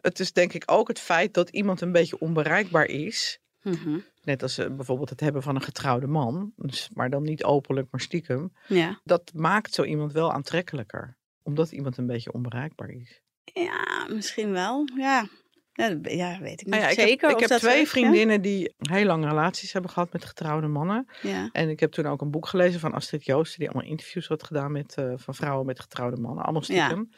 het 0.00 0.20
is 0.20 0.32
denk 0.32 0.52
ik 0.52 0.62
ook 0.66 0.88
het 0.88 1.00
feit 1.00 1.34
dat 1.34 1.48
iemand 1.48 1.80
een 1.80 1.92
beetje 1.92 2.18
onbereikbaar 2.18 2.86
is. 2.86 3.40
Mhm. 3.62 3.98
Net 4.22 4.42
als 4.42 4.58
eh, 4.58 4.70
bijvoorbeeld 4.70 5.10
het 5.10 5.20
hebben 5.20 5.42
van 5.42 5.54
een 5.54 5.62
getrouwde 5.62 6.06
man. 6.06 6.52
Dus, 6.56 6.90
maar 6.94 7.10
dan 7.10 7.22
niet 7.22 7.44
openlijk, 7.44 7.88
maar 7.90 8.00
stiekem. 8.00 8.52
ja. 8.68 9.00
Dat 9.04 9.32
maakt 9.34 9.74
zo 9.74 9.84
iemand 9.84 10.12
wel 10.12 10.32
aantrekkelijker. 10.32 11.16
Omdat 11.42 11.72
iemand 11.72 11.96
een 11.96 12.06
beetje 12.06 12.32
onbereikbaar 12.32 12.90
is. 12.90 13.22
Ja, 13.54 14.06
misschien 14.08 14.50
wel. 14.50 14.88
Ja. 14.96 15.26
Ja, 15.72 15.98
ja 16.02 16.38
weet 16.40 16.60
ik 16.60 16.66
niet 16.66 16.74
Nou 16.74 16.82
ja, 16.82 16.88
ik 16.88 16.98
zeker. 16.98 17.28
heb, 17.28 17.40
ik 17.40 17.48
heb 17.48 17.58
twee 17.58 17.80
ja. 17.80 17.86
vriendinnen 17.86 18.42
die 18.42 18.74
heel 18.78 19.04
lange 19.04 19.28
relaties 19.28 19.72
hebben 19.72 19.90
gehad 19.90 20.12
met 20.12 20.24
getrouwde 20.24 20.66
mannen. 20.66 21.08
Ja. 21.22 21.48
En 21.52 21.68
ik 21.68 21.80
heb 21.80 21.92
toen 21.92 22.06
ook 22.06 22.20
een 22.20 22.30
boek 22.30 22.46
gelezen 22.46 22.80
van 22.80 22.92
Astrid 22.92 23.24
Joosten, 23.24 23.58
die 23.58 23.70
allemaal 23.70 23.90
interviews 23.90 24.28
had 24.28 24.42
gedaan 24.42 24.72
met, 24.72 24.94
eh, 24.94 25.12
van 25.16 25.34
vrouwen 25.34 25.66
met 25.66 25.80
getrouwde 25.80 26.20
mannen. 26.20 26.44
Allemaal 26.44 26.62
stiekem. 26.62 27.10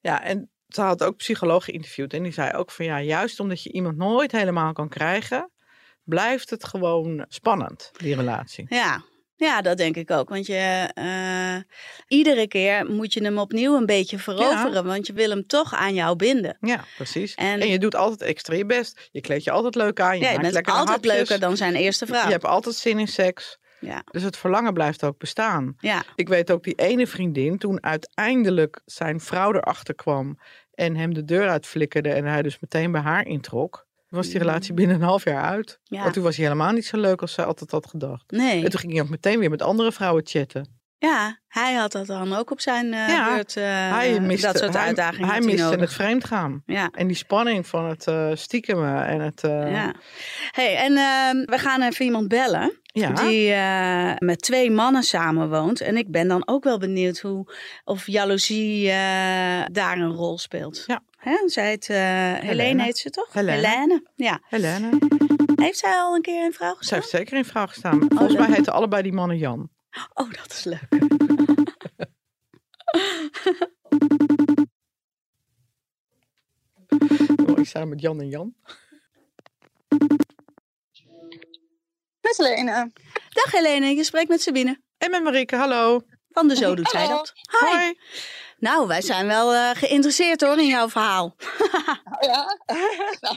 Ja. 0.00 0.22
en 0.22 0.50
ze 0.68 0.80
had 0.80 1.02
ook 1.02 1.16
psycholoog 1.16 1.64
geïnterviewd. 1.64 2.12
En 2.12 2.22
die 2.22 2.32
zei 2.32 2.52
ook 2.52 2.70
van 2.70 2.84
ja, 2.84 3.00
juist 3.00 3.40
omdat 3.40 3.62
je 3.62 3.72
iemand 3.72 3.96
nooit 3.96 4.32
helemaal 4.32 4.72
kan 4.72 4.88
krijgen, 4.88 5.50
blijft 6.02 6.50
het 6.50 6.64
gewoon 6.64 7.24
spannend, 7.28 7.90
die 7.96 8.14
relatie. 8.14 8.66
Ja. 8.68 9.04
Ja, 9.36 9.60
dat 9.62 9.76
denk 9.76 9.96
ik 9.96 10.10
ook. 10.10 10.28
Want 10.28 10.46
je, 10.46 10.90
eh, 10.94 11.56
iedere 12.18 12.48
keer 12.48 12.86
moet 12.90 13.12
je 13.12 13.22
hem 13.24 13.38
opnieuw 13.38 13.76
een 13.76 13.86
beetje 13.86 14.18
veroveren. 14.18 14.84
Want 14.84 15.06
je 15.06 15.12
wil 15.12 15.30
hem 15.30 15.46
toch 15.46 15.74
aan 15.74 15.94
jou 15.94 16.16
binden. 16.16 16.56
Ja, 16.60 16.84
precies. 16.96 17.34
En- 17.34 17.60
En, 17.60 17.68
je 17.68 17.78
doet 17.78 17.94
altijd 17.94 18.22
extra 18.22 18.54
je 18.54 18.66
best. 18.66 19.08
Je 19.12 19.20
kleed 19.20 19.44
je 19.44 19.50
altijd 19.50 19.74
leuk 19.74 20.00
aan. 20.00 20.16
Je 20.18 20.24
Ja, 20.24 20.30
je 20.30 20.38
maakt 20.38 20.52
bent 20.52 20.66
altijd 20.68 20.88
hapjes. 20.88 21.12
leuker 21.14 21.40
dan 21.40 21.56
zijn 21.56 21.74
eerste 21.74 22.06
vrouw. 22.06 22.24
Je 22.24 22.30
hebt 22.32 22.44
altijd 22.44 22.74
zin 22.74 22.98
in 22.98 23.08
seks. 23.08 23.58
Ja. 23.80 24.02
Dus 24.10 24.22
het 24.22 24.36
verlangen 24.36 24.72
blijft 24.74 25.04
ook 25.04 25.18
bestaan. 25.18 25.74
Ja. 25.78 26.02
Ik 26.14 26.28
weet 26.28 26.50
ook 26.50 26.64
die 26.64 26.74
ene 26.74 27.06
vriendin, 27.06 27.58
toen 27.58 27.82
uiteindelijk 27.82 28.80
zijn 28.84 29.20
vrouw 29.20 29.52
erachter 29.54 29.94
kwam 29.94 30.38
en 30.74 30.96
hem 30.96 31.14
de 31.14 31.24
deur 31.24 31.48
uitflikkerde 31.48 32.08
en 32.12 32.24
hij 32.24 32.42
dus 32.42 32.58
meteen 32.60 32.92
bij 32.92 33.00
haar 33.00 33.26
introk, 33.26 33.86
was 34.14 34.28
die 34.28 34.38
relatie 34.38 34.74
binnen 34.74 34.96
een 34.96 35.02
half 35.02 35.24
jaar 35.24 35.42
uit. 35.42 35.78
Mm. 35.82 35.96
Ja. 35.96 36.02
Want 36.02 36.14
toen 36.14 36.22
was 36.22 36.36
hij 36.36 36.44
helemaal 36.44 36.72
niet 36.72 36.86
zo 36.86 36.96
leuk 36.96 37.20
als 37.20 37.32
zij 37.32 37.44
altijd 37.44 37.70
had 37.70 37.86
gedacht. 37.86 38.30
Nee. 38.30 38.64
En 38.64 38.70
toen 38.70 38.80
ging 38.80 38.92
hij 38.92 39.02
ook 39.02 39.08
meteen 39.08 39.38
weer 39.38 39.50
met 39.50 39.62
andere 39.62 39.92
vrouwen 39.92 40.26
chatten. 40.26 40.82
Ja, 40.98 41.38
hij 41.48 41.74
had 41.74 41.92
dat 41.92 42.06
dan 42.06 42.32
ook 42.34 42.50
op 42.50 42.60
zijn 42.60 42.92
eh 42.92 43.08
Ja, 43.08 43.34
beurt. 43.34 43.56
eh, 43.56 43.64
hij 43.92 44.20
miste, 44.20 44.46
dat 44.46 44.58
soort 44.58 44.74
hij, 44.74 44.86
uitdagingen. 44.86 45.28
hij 45.28 45.40
miste 45.40 45.62
nodig. 45.62 45.80
het 45.80 45.92
vreemdgaan. 45.92 46.62
Ja. 46.66 46.88
En 46.92 47.06
die 47.06 47.16
spanning 47.16 47.66
van 47.66 47.88
het 47.88 48.38
stiekemen 48.38 49.06
en 49.06 49.20
het... 49.20 49.40
ja. 49.42 49.94
Hey, 50.50 50.76
en 50.76 50.96
ehm, 50.96 51.36
we 51.50 51.58
gaan 51.58 51.82
even 51.82 52.04
iemand 52.04 52.28
bellen. 52.28 52.80
ja. 52.82 53.10
Die 53.12 53.48
met 54.26 54.40
twee 54.40 54.70
mannen 54.70 55.02
samenwoont. 55.02 55.80
En 55.80 55.96
ik 55.96 56.10
ben 56.10 56.28
dan 56.28 56.42
ook 56.48 56.64
wel 56.64 56.78
benieuwd 56.78 57.18
hoe, 57.18 57.52
of 57.84 58.06
jaloezie 58.06 58.86
daar 59.72 59.98
een 59.98 60.12
rol 60.14 60.38
speelt. 60.38 60.82
Ja. 60.86 61.02
Hè? 61.18 61.36
Zij 61.46 61.66
heet, 61.68 61.86
Helene 62.46 62.82
heet 62.82 62.98
ze 62.98 63.10
toch? 63.10 63.32
Helene. 63.32 64.08
Ja. 64.16 64.40
Helene. 64.48 64.88
Heeft 65.56 65.78
zij 65.78 65.92
al 65.92 66.14
een 66.14 66.22
keer 66.22 66.44
in 66.44 66.52
vrouw 66.52 66.74
gestaan? 66.74 66.98
heeft 66.98 67.10
zeker 67.10 67.36
in 67.36 67.44
vrouw 67.44 67.66
gestaan. 67.66 68.00
Volgens 68.08 68.32
leuk. 68.32 68.46
mij 68.48 68.56
heten 68.56 68.72
allebei 68.72 69.02
die 69.02 69.12
mannen 69.12 69.36
Jan. 69.38 69.70
Oh, 70.14 70.32
dat 70.32 70.52
is 70.52 70.64
leuk. 70.64 70.88
Oh, 77.46 77.58
ik 77.58 77.66
sta 77.66 77.84
met 77.84 78.00
Jan 78.00 78.20
en 78.20 78.28
Jan. 78.28 78.54
Met 82.20 82.36
Helene. 82.36 82.90
Dag 83.28 83.50
Helene, 83.52 83.86
je 83.86 84.04
spreekt 84.04 84.28
met 84.28 84.42
Sabine. 84.42 84.80
En 84.98 85.10
met 85.10 85.22
Marieke, 85.22 85.56
hallo. 85.56 86.00
Van 86.30 86.48
de 86.48 86.56
Zo 86.56 86.74
Doet 86.74 86.90
Zij. 86.90 87.08
Dat. 87.08 87.32
Hi. 87.34 87.66
Hoi. 87.66 87.98
Nou, 88.64 88.86
wij 88.86 89.02
zijn 89.02 89.26
wel 89.26 89.52
eh, 89.54 89.70
geïnteresseerd 89.74 90.40
hoor 90.40 90.58
in 90.58 90.66
jouw 90.66 90.88
verhaal. 90.88 91.24
Oh 91.24 92.20
ja? 92.20 92.58
nou, 93.20 93.34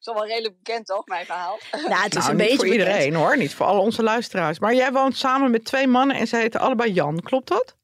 is 0.00 0.06
al 0.06 0.14
wel 0.14 0.26
redelijk 0.26 0.56
bekend 0.62 0.86
toch, 0.86 1.06
mijn 1.06 1.26
verhaal? 1.26 1.58
Nou, 1.72 2.02
het 2.02 2.14
is 2.16 2.26
Nou, 2.26 2.30
een 2.30 2.36
niet 2.36 2.46
beetje 2.46 2.56
voor 2.56 2.64
bekend. 2.68 2.86
iedereen 2.88 3.14
hoor, 3.14 3.36
niet 3.36 3.54
voor 3.54 3.66
alle 3.66 3.80
onze 3.80 4.02
luisteraars. 4.02 4.58
Maar 4.58 4.74
jij 4.74 4.92
woont 4.92 5.16
samen 5.16 5.50
met 5.50 5.64
twee 5.64 5.86
mannen 5.86 6.16
en 6.16 6.26
ze 6.26 6.36
heten 6.36 6.60
allebei 6.60 6.92
Jan, 6.92 7.20
klopt 7.20 7.48
dat? 7.48 7.76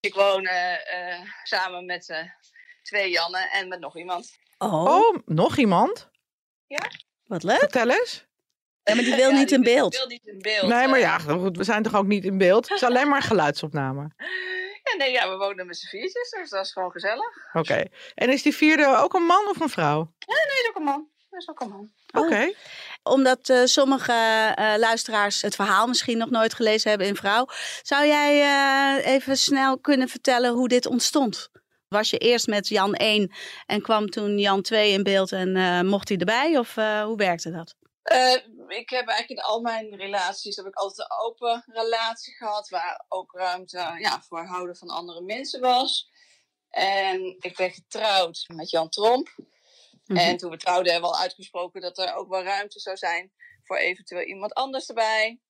Ik 0.00 0.14
woon 0.14 0.44
eh, 0.46 0.72
eh, 0.72 1.20
samen 1.42 1.84
met 1.84 2.08
eh, 2.08 2.18
twee 2.82 3.10
Jannen 3.10 3.50
en 3.50 3.68
met 3.68 3.80
nog 3.80 3.96
iemand. 3.96 4.30
Oh, 4.58 4.84
Oh, 4.84 5.16
nog 5.24 5.56
iemand? 5.56 6.08
wat 7.24 7.42
leuk. 7.42 7.58
Vertel 7.58 7.90
eens. 7.90 8.26
Ja, 8.82 8.94
maar 8.94 9.04
die 9.04 9.14
wil 9.14 9.30
Ja, 9.30 9.36
niet 9.38 9.52
in 9.52 9.62
die 9.62 9.74
beeld. 9.74 9.96
wil 9.96 10.06
niet 10.06 10.26
in 10.26 10.38
beeld. 10.38 10.68
Nee, 10.68 10.88
maar 10.88 10.98
ja, 10.98 11.18
goed, 11.18 11.56
we 11.56 11.64
zijn 11.64 11.82
toch 11.82 11.94
ook 11.94 12.06
niet 12.06 12.24
in 12.24 12.38
beeld? 12.38 12.68
Het 12.68 12.76
is 12.76 12.84
alleen 12.88 13.08
maar 13.08 13.22
geluidsopname. 13.22 14.10
Ja, 14.82 14.96
nee, 14.96 15.12
ja, 15.12 15.30
we 15.30 15.36
wonen 15.36 15.66
met 15.66 15.78
z'n 15.78 15.86
viertjes, 15.86 16.30
dus 16.30 16.50
dat 16.50 16.64
is 16.64 16.72
gewoon 16.72 16.90
gezellig. 16.90 17.52
Oké. 17.52 17.84
En 18.14 18.30
is 18.30 18.42
die 18.42 18.54
vierde 18.54 18.96
ook 18.96 19.14
een 19.14 19.26
man 19.26 19.48
of 19.48 19.60
een 19.60 19.68
vrouw? 19.68 20.12
Nee, 20.26 20.36
dat 20.36 20.60
is 20.62 20.68
ook 20.68 20.76
een 20.76 20.82
man. 20.82 21.08
Dat 21.30 21.40
is 21.40 21.48
ook 21.48 21.60
een 21.60 21.68
man. 21.68 21.90
Oh. 22.14 22.24
Oké. 22.24 22.52
Omdat 23.02 23.48
eh, 23.48 23.64
sommige 23.64 24.12
eh, 24.54 24.74
luisteraars 24.76 25.42
het 25.42 25.54
verhaal 25.54 25.86
misschien 25.86 26.18
nog 26.18 26.30
nooit 26.30 26.54
gelezen 26.54 26.90
hebben 26.90 27.08
in 27.08 27.16
Vrouw. 27.16 27.46
Zou 27.82 28.06
jij 28.06 28.40
eh, 28.42 29.12
even 29.12 29.36
snel 29.36 29.78
kunnen 29.78 30.08
vertellen 30.08 30.52
hoe 30.52 30.68
dit 30.68 30.86
ontstond? 30.86 31.50
Was 31.90 32.10
je 32.10 32.18
eerst 32.18 32.46
met 32.46 32.68
Jan 32.68 32.94
1 32.94 33.32
en 33.66 33.82
kwam 33.82 34.10
toen 34.10 34.38
Jan 34.38 34.62
2 34.62 34.92
in 34.92 35.02
beeld 35.02 35.32
en 35.32 35.56
eh, 35.56 35.80
mocht 35.80 36.08
hij 36.08 36.18
erbij? 36.18 36.58
Of 36.58 36.76
eh, 36.76 37.02
hoe 37.02 37.16
werkte 37.16 37.50
dat? 37.50 37.74
Eh, 38.02 38.34
ik 38.68 38.90
heb 38.90 39.08
eigenlijk 39.08 39.28
in 39.28 39.40
al 39.40 39.60
mijn 39.60 39.96
relaties 39.96 40.56
heb 40.56 40.66
ik 40.66 40.74
altijd 40.74 41.10
een 41.10 41.18
open 41.18 41.64
relatie 41.66 42.34
gehad, 42.34 42.68
waar 42.68 43.04
ook 43.08 43.32
ruimte 43.32 43.96
ja, 43.98 44.22
voor 44.22 44.44
houden 44.44 44.76
van 44.76 44.88
andere 44.88 45.20
mensen 45.20 45.60
was. 45.60 46.10
En 46.70 47.36
ik 47.38 47.56
ben 47.56 47.70
getrouwd 47.70 48.44
met 48.46 48.70
Jan 48.70 48.88
Tromp. 48.88 49.34
Mhm. 50.04 50.18
En 50.18 50.36
toen 50.36 50.50
we 50.50 50.56
trouwden 50.56 50.92
hebben 50.92 51.10
we 51.10 51.16
al 51.16 51.22
uitgesproken 51.22 51.80
dat 51.80 51.98
er 51.98 52.14
ook 52.14 52.28
wel 52.28 52.42
ruimte 52.42 52.80
zou 52.80 52.96
zijn 52.96 53.32
voor 53.64 53.76
eventueel 53.76 54.22
iemand 54.22 54.54
anders 54.54 54.88
erbij. 54.88 55.40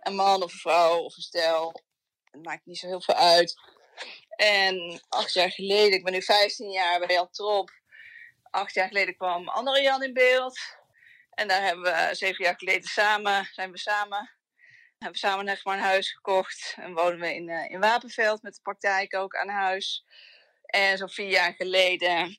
Een 0.00 0.14
man 0.14 0.42
of 0.42 0.52
een 0.52 0.58
vrouw 0.58 0.98
of 0.98 1.16
een 1.16 1.22
stel. 1.22 1.82
Het 2.24 2.44
maakt 2.44 2.66
niet 2.66 2.78
zo 2.78 2.86
heel 2.86 3.02
veel 3.02 3.14
uit. 3.14 3.60
En 4.36 5.02
acht 5.08 5.32
jaar 5.32 5.50
geleden, 5.50 5.98
ik 5.98 6.04
ben 6.04 6.12
nu 6.12 6.22
15 6.22 6.70
jaar 6.70 6.98
bij 6.98 7.14
Jan 7.14 7.30
Tromp. 7.30 7.70
Acht 8.42 8.74
jaar 8.74 8.88
geleden 8.88 9.16
kwam 9.16 9.48
andere 9.48 9.82
Jan 9.82 10.02
in 10.02 10.12
beeld. 10.12 10.60
En 11.40 11.48
daar 11.48 11.62
hebben 11.62 11.84
we 11.84 12.14
zeven 12.14 12.44
jaar 12.44 12.56
geleden 12.56 12.88
samen, 12.88 13.48
zijn 13.52 13.70
we 13.70 13.78
samen, 13.78 14.30
hebben 14.98 15.20
we 15.20 15.26
samen 15.26 15.48
echt 15.48 15.64
maar 15.64 15.76
een 15.76 15.82
huis 15.82 16.12
gekocht. 16.12 16.74
En 16.76 16.94
wonen 16.94 17.20
we 17.20 17.34
in, 17.34 17.48
eh, 17.48 17.70
in 17.70 17.80
Wapenveld 17.80 18.42
met 18.42 18.54
de 18.54 18.60
praktijk 18.62 19.14
ook 19.14 19.36
aan 19.36 19.48
huis. 19.48 20.04
En 20.62 20.98
zo'n 20.98 21.08
vier 21.08 21.28
jaar 21.28 21.54
geleden 21.54 22.38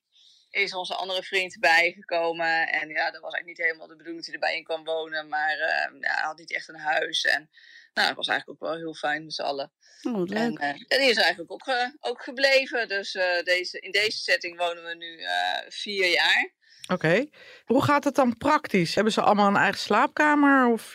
is 0.49 0.73
onze 0.73 0.95
andere 0.95 1.23
vriend 1.23 1.59
bijgekomen. 1.59 2.67
En 2.67 2.89
ja, 2.89 3.11
dat 3.11 3.21
was 3.21 3.33
eigenlijk 3.33 3.45
niet 3.45 3.57
helemaal 3.57 3.87
de 3.87 3.95
bedoeling 3.95 4.25
dat 4.25 4.25
hij 4.25 4.33
erbij 4.33 4.57
in 4.57 4.63
kwam 4.63 4.83
wonen. 4.83 5.27
Maar 5.27 5.57
eh, 5.57 5.99
ja, 5.99 6.13
hij 6.13 6.23
had 6.23 6.37
niet 6.37 6.53
echt 6.53 6.67
een 6.67 6.79
huis. 6.79 7.25
En 7.25 7.49
nou, 7.93 8.07
dat 8.07 8.17
was 8.17 8.27
eigenlijk 8.27 8.63
ook 8.63 8.69
wel 8.69 8.77
heel 8.77 8.93
fijn 8.93 9.23
met 9.23 9.33
z'n 9.33 9.41
allen. 9.41 9.73
Oh, 10.01 10.35
En, 10.35 10.57
eh, 10.57 10.73
die 10.87 11.09
is 11.09 11.17
eigenlijk 11.17 11.51
ook, 11.51 11.67
eh, 11.67 11.87
ook 11.99 12.23
gebleven. 12.23 12.87
Dus 12.87 13.15
eh, 13.15 13.43
deze, 13.43 13.79
in 13.79 13.91
deze 13.91 14.17
setting 14.17 14.57
wonen 14.57 14.83
we 14.83 14.95
nu 14.95 15.21
eh, 15.21 15.59
vier 15.67 16.07
jaar. 16.07 16.59
Oké. 16.91 17.25
Hoe 17.65 17.83
gaat 17.83 18.03
het 18.03 18.15
dan 18.15 18.37
praktisch? 18.37 18.95
Hebben 18.95 19.13
ze 19.13 19.21
allemaal 19.21 19.47
een 19.47 19.55
eigen 19.55 19.79
slaapkamer? 19.79 20.71
Of... 20.71 20.93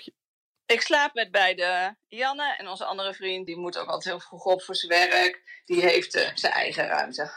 Ik 0.66 0.80
slaap 0.80 1.14
met 1.14 1.30
beide 1.30 1.96
Janne 2.08 2.56
en 2.56 2.68
onze 2.68 2.84
andere 2.84 3.14
vriend. 3.14 3.46
Die 3.46 3.56
moet 3.56 3.78
ook 3.78 3.88
altijd 3.88 4.04
heel 4.04 4.20
vroeg 4.20 4.44
op 4.44 4.62
voor 4.62 4.74
zijn 4.74 5.08
werk. 5.08 5.62
Die 5.64 5.80
heeft 5.80 6.14
eh, 6.14 6.30
zijn 6.34 6.52
eigen 6.52 6.86
ruimte. 6.86 7.30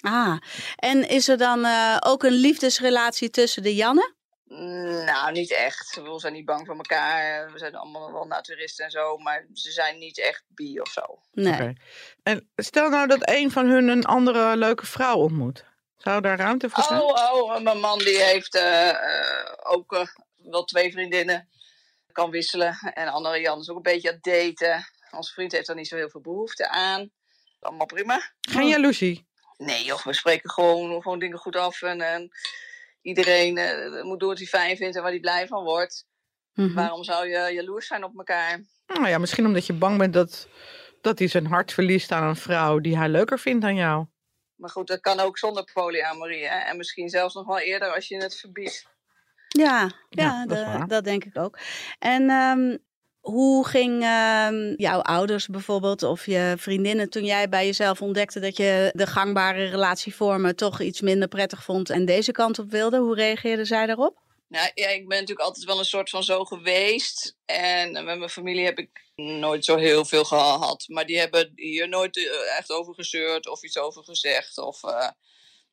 Ah, 0.00 0.36
en 0.76 1.08
is 1.08 1.28
er 1.28 1.38
dan 1.38 1.64
eh, 1.64 1.96
ook 2.00 2.22
een 2.22 2.32
liefdesrelatie 2.32 3.30
tussen 3.30 3.62
de 3.62 3.74
Janne? 3.74 4.14
Nou, 5.04 5.32
niet 5.32 5.52
echt. 5.52 6.00
We 6.02 6.18
zijn 6.18 6.32
niet 6.32 6.44
bang 6.44 6.66
voor 6.66 6.76
elkaar. 6.76 7.52
We 7.52 7.58
zijn 7.58 7.74
allemaal 7.74 8.12
wel 8.12 8.24
naturisten 8.24 8.84
en 8.84 8.90
zo. 8.90 9.16
Maar 9.16 9.46
ze 9.52 9.70
zijn 9.72 9.98
niet 9.98 10.18
echt 10.18 10.44
bi 10.48 10.80
of 10.80 10.88
zo. 10.88 11.20
Nee. 11.32 11.72
En 12.22 12.50
stel 12.56 12.88
nou 12.88 13.06
dat 13.06 13.30
een 13.30 13.50
van 13.50 13.66
hun 13.66 13.88
een 13.88 14.04
andere 14.04 14.56
leuke 14.56 14.86
vrouw 14.86 15.16
ontmoet. 15.16 15.64
Zou 16.04 16.20
daar 16.20 16.38
ruimte 16.38 16.70
voor 16.70 16.82
zijn? 16.82 17.00
Oh, 17.00 17.32
oh, 17.32 17.60
mijn 17.60 17.80
man 17.80 17.98
die 17.98 18.22
heeft 18.22 18.54
eh, 18.54 18.88
eh, 18.88 19.54
ook 19.62 19.92
eh, 19.92 20.06
wel 20.36 20.64
twee 20.64 20.92
vriendinnen. 20.92 21.48
Kan 22.12 22.30
wisselen. 22.30 22.78
En 22.94 23.08
andere 23.08 23.40
Jan 23.40 23.60
is 23.60 23.70
ook 23.70 23.76
een 23.76 23.82
beetje 23.82 24.08
aan 24.08 24.18
het 24.20 24.56
daten. 24.56 24.86
Onze 25.10 25.32
vriend 25.32 25.52
heeft 25.52 25.68
er 25.68 25.74
niet 25.74 25.88
zo 25.88 25.96
heel 25.96 26.10
veel 26.10 26.20
behoefte 26.20 26.68
aan. 26.68 27.10
Allemaal 27.60 27.86
prima. 27.86 28.32
Geen 28.40 28.68
jaloezie? 28.68 29.26
Nee 29.56 29.84
joh, 29.84 30.02
we 30.02 30.12
spreken 30.12 30.50
gewoon, 30.50 31.02
gewoon 31.02 31.18
dingen 31.18 31.38
goed 31.38 31.56
af. 31.56 31.82
En, 31.82 32.00
en 32.00 32.30
iedereen 33.02 33.58
eh, 33.58 34.02
moet 34.02 34.20
doen 34.20 34.28
wat 34.28 34.38
hij 34.38 34.46
fijn 34.46 34.76
vindt 34.76 34.96
en 34.96 35.02
waar 35.02 35.10
hij 35.10 35.20
blij 35.20 35.46
van 35.46 35.64
wordt. 35.64 36.06
Mhm. 36.54 36.74
Waarom 36.74 37.04
zou 37.04 37.28
je 37.28 37.52
jaloers 37.52 37.86
zijn 37.86 38.04
op 38.04 38.12
elkaar? 38.16 38.64
Nou 38.86 39.08
ja, 39.08 39.18
misschien 39.18 39.46
omdat 39.46 39.66
je 39.66 39.72
bang 39.72 39.98
bent 39.98 40.12
dat, 40.12 40.48
dat 41.00 41.18
hij 41.18 41.28
zijn 41.28 41.46
hart 41.46 41.72
verliest 41.72 42.12
aan 42.12 42.28
een 42.28 42.36
vrouw 42.36 42.78
die 42.78 42.98
hij 42.98 43.08
leuker 43.08 43.38
vindt 43.38 43.62
dan 43.62 43.74
jou. 43.74 44.06
Maar 44.56 44.70
goed, 44.70 44.86
dat 44.86 45.00
kan 45.00 45.20
ook 45.20 45.38
zonder 45.38 45.70
polyamorie. 45.72 46.48
Hè? 46.48 46.58
En 46.58 46.76
misschien 46.76 47.08
zelfs 47.08 47.34
nog 47.34 47.46
wel 47.46 47.58
eerder 47.58 47.94
als 47.94 48.08
je 48.08 48.16
het 48.16 48.36
verbiedt. 48.40 48.86
Ja, 49.48 49.80
Ja, 49.80 49.90
ja, 50.08 50.46
dat 50.46 50.58
de- 50.58 50.84
dat 50.86 51.04
denk 51.04 51.24
ik 51.24 51.38
ook. 51.38 51.58
En 51.98 52.28
ehm, 52.30 52.76
hoe 53.20 53.66
ging 53.66 54.02
ehm, 54.02 54.72
jouw 54.76 55.00
ouders 55.00 55.46
bijvoorbeeld 55.48 56.02
of 56.02 56.26
je 56.26 56.54
vriendinnen 56.56 57.10
toen 57.10 57.24
jij 57.24 57.48
bij 57.48 57.66
jezelf 57.66 58.02
ontdekte 58.02 58.40
dat 58.40 58.56
je 58.56 58.90
de 58.94 59.06
gangbare 59.06 59.64
relatievormen 59.64 60.56
toch 60.56 60.80
iets 60.80 61.00
minder 61.00 61.28
prettig 61.28 61.64
vond 61.64 61.90
en 61.90 62.04
deze 62.04 62.32
kant 62.32 62.58
op 62.58 62.70
wilde? 62.70 62.98
Hoe 62.98 63.14
reageerden 63.14 63.66
zij 63.66 63.86
daarop? 63.86 64.22
Nou, 64.48 64.70
ja, 64.74 64.88
ik 64.88 65.08
ben 65.08 65.18
natuurlijk 65.18 65.46
altijd 65.46 65.64
wel 65.64 65.78
een 65.78 65.84
soort 65.84 66.10
van 66.10 66.22
zo 66.22 66.44
geweest. 66.44 67.36
En 67.44 67.92
met 67.92 68.04
mijn 68.18 68.28
familie 68.28 68.64
heb 68.64 68.78
ik 68.78 69.04
nooit 69.14 69.64
zo 69.64 69.76
heel 69.76 70.04
veel 70.04 70.24
gehad. 70.24 70.84
Maar 70.88 71.06
die 71.06 71.18
hebben 71.18 71.52
hier 71.54 71.88
nooit 71.88 72.16
eh, 72.16 72.56
echt 72.58 72.70
over 72.70 72.94
gezeurd 72.94 73.48
of 73.48 73.62
iets 73.62 73.78
over 73.78 74.04
gezegd. 74.04 74.58
Of, 74.58 74.82
eh, 74.84 75.08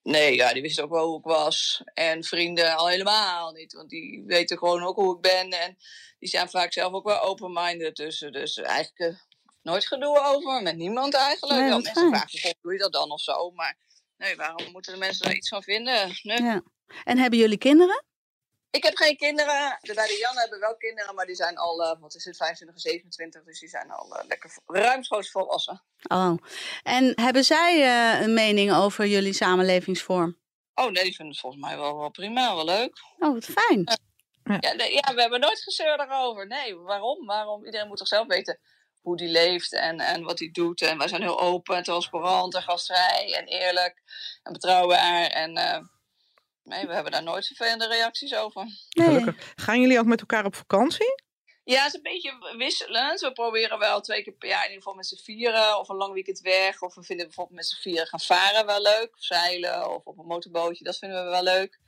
nee, 0.04 0.36
ja, 0.36 0.54
die 0.54 0.62
wisten 0.62 0.84
ook 0.84 0.90
wel 0.92 1.08
hoe 1.08 1.18
ik 1.18 1.24
was. 1.26 1.82
En 1.94 2.24
vrienden 2.24 2.76
al 2.76 2.88
helemaal 2.88 3.52
niet. 3.52 3.74
Want 3.74 3.90
die 3.90 4.24
weten 4.26 4.58
gewoon 4.58 4.84
ook 4.84 4.96
hoe 4.96 5.16
ik 5.16 5.22
ben. 5.22 5.50
En 5.50 5.78
die 6.20 6.30
zijn 6.30 6.50
vaak 6.50 6.74
zelf 6.74 6.94
ook 6.94 7.06
wel 7.08 7.22
open-minded. 7.22 7.96
Dus, 7.96 8.20
dus 8.20 8.58
eigenlijk 8.58 9.00
eh, 9.14 9.20
nooit 9.62 9.88
gedoe 9.88 10.20
over. 10.20 10.62
Met 10.62 10.76
niemand 10.76 11.14
eigenlijk. 11.14 11.60
Nee, 11.60 11.70
mensen 11.70 11.94
fijn. 11.94 12.10
vragen, 12.10 12.40
"Goh, 12.40 12.52
doe 12.62 12.74
je 12.74 12.80
dat 12.80 12.94
dan 12.94 13.12
of 13.12 13.22
zo? 13.22 13.52
Maar 13.52 13.78
nee, 14.18 14.36
waarom 14.36 14.72
moeten 14.72 14.94
de 14.94 15.00
mensen 15.00 15.30
er 15.30 15.36
iets 15.36 15.50
van 15.50 15.64
vinden? 15.64 16.20
Nee. 16.24 16.42
Ja. 16.42 16.64
En 17.04 17.18
hebben 17.18 17.40
jullie 17.40 17.58
kinderen? 17.58 18.06
Ik 18.72 18.84
heb 18.84 18.96
geen 18.96 19.18
kinderen. 19.18 19.78
De 19.82 19.94
beide 19.94 20.18
Jan 20.18 20.38
hebben 20.38 20.60
wel 20.60 20.76
kinderen, 20.78 21.16
maar 21.16 21.26
die 21.26 21.36
zijn 21.36 21.58
al, 21.58 21.84
eh, 21.84 22.00
wat 22.00 22.16
is 22.16 22.26
het, 22.26 22.38
25 22.38 22.76
en 22.76 22.82
27. 22.82 23.44
Dus 23.44 23.60
die 23.60 23.70
zijn 23.70 23.92
al 23.92 24.16
eh, 24.16 24.28
lekker 24.28 24.52
ruimschoots 24.66 25.32
volwassen. 25.32 25.84
Oh. 26.08 26.34
En 26.84 27.22
hebben 27.22 27.44
zij 27.44 27.82
eh, 27.82 28.22
een 28.22 28.34
mening 28.34 28.74
over 28.74 29.06
jullie 29.06 29.34
samenlevingsvorm? 29.34 30.38
Oh 30.74 30.92
nee, 30.92 31.04
die 31.04 31.16
vinden 31.16 31.34
het 31.34 31.40
volgens 31.40 31.64
mij 31.64 31.78
wel, 31.78 31.98
wel 31.98 32.10
prima, 32.10 32.56
wel 32.56 32.66
leuk. 32.66 33.00
Oh, 33.20 33.34
wat 33.34 33.46
fijn. 33.46 34.00
Ja, 34.44 34.74
nee, 34.74 34.94
ja, 34.94 35.14
we 35.14 35.22
hebben 35.22 35.40
nooit 35.40 35.62
gezeur 35.62 35.98
daarover. 35.98 36.48
Nee, 36.48 36.76
waarom? 36.76 37.26
Waarom? 37.26 37.66
Iedereen 37.66 37.88
moet 37.88 37.98
toch 37.98 38.08
zelf 38.08 38.28
weten 38.28 38.60
hoe 39.02 39.18
die 39.18 39.28
leeft 39.28 39.74
en, 39.74 40.00
en 40.00 40.24
wat 40.24 40.40
hij 40.40 40.50
doet. 40.52 40.82
En 40.82 40.98
wij 40.98 41.08
zijn 41.08 41.22
heel 41.22 41.40
open 41.40 41.76
en 41.76 41.84
transparant 41.84 42.56
en 42.56 42.62
gastvrij 42.62 43.34
en 43.34 43.46
eerlijk 43.46 44.02
en 44.44 44.54
betrouwbaar. 44.54 45.26
En 45.26 45.56
eh, 45.56 45.80
nee, 46.64 46.88
we 46.88 46.94
hebben 46.94 47.12
daar 47.12 47.24
nooit 47.24 47.46
vervelende 47.46 47.88
reacties 47.88 48.36
over. 48.36 48.64
Nee. 48.90 49.08
Gelukkig. 49.08 49.54
Gaan 49.56 49.82
jullie 49.82 50.00
ook 50.00 50.06
met 50.06 50.20
elkaar 50.20 50.46
op 50.46 50.56
vakantie? 50.56 51.24
Ja, 51.64 51.84
het 51.84 51.88
is 51.88 51.94
een 51.94 52.02
beetje 52.02 52.56
wisselend. 52.58 53.20
We 53.20 53.32
proberen 53.32 53.80
wel 53.80 54.02
twee 54.02 54.24
keer 54.24 54.34
per 54.34 54.50
jaar 54.50 54.64
in 54.64 54.70
ieder 54.70 54.82
geval 54.82 54.98
met 54.98 55.08
z'n 55.08 55.24
vieren. 55.24 55.80
Of 55.80 55.90
een 55.90 55.96
lang 55.96 56.14
weekend 56.14 56.40
weg. 56.40 56.82
Of 56.82 56.96
we 56.96 57.04
vinden 57.04 57.26
bijvoorbeeld 57.26 57.58
met 57.58 57.68
z'n 57.68 57.82
vieren 57.82 58.08
gaan 58.08 58.20
varen 58.20 58.66
wel 58.66 58.82
leuk. 58.82 59.10
Of 59.14 59.24
zeilen 59.24 59.96
of 59.96 60.06
op 60.06 60.18
een 60.18 60.26
motorbootje. 60.26 60.84
Dat 60.84 60.98
vinden 60.98 61.24
we 61.24 61.30
wel 61.30 61.44
leuk. 61.44 61.80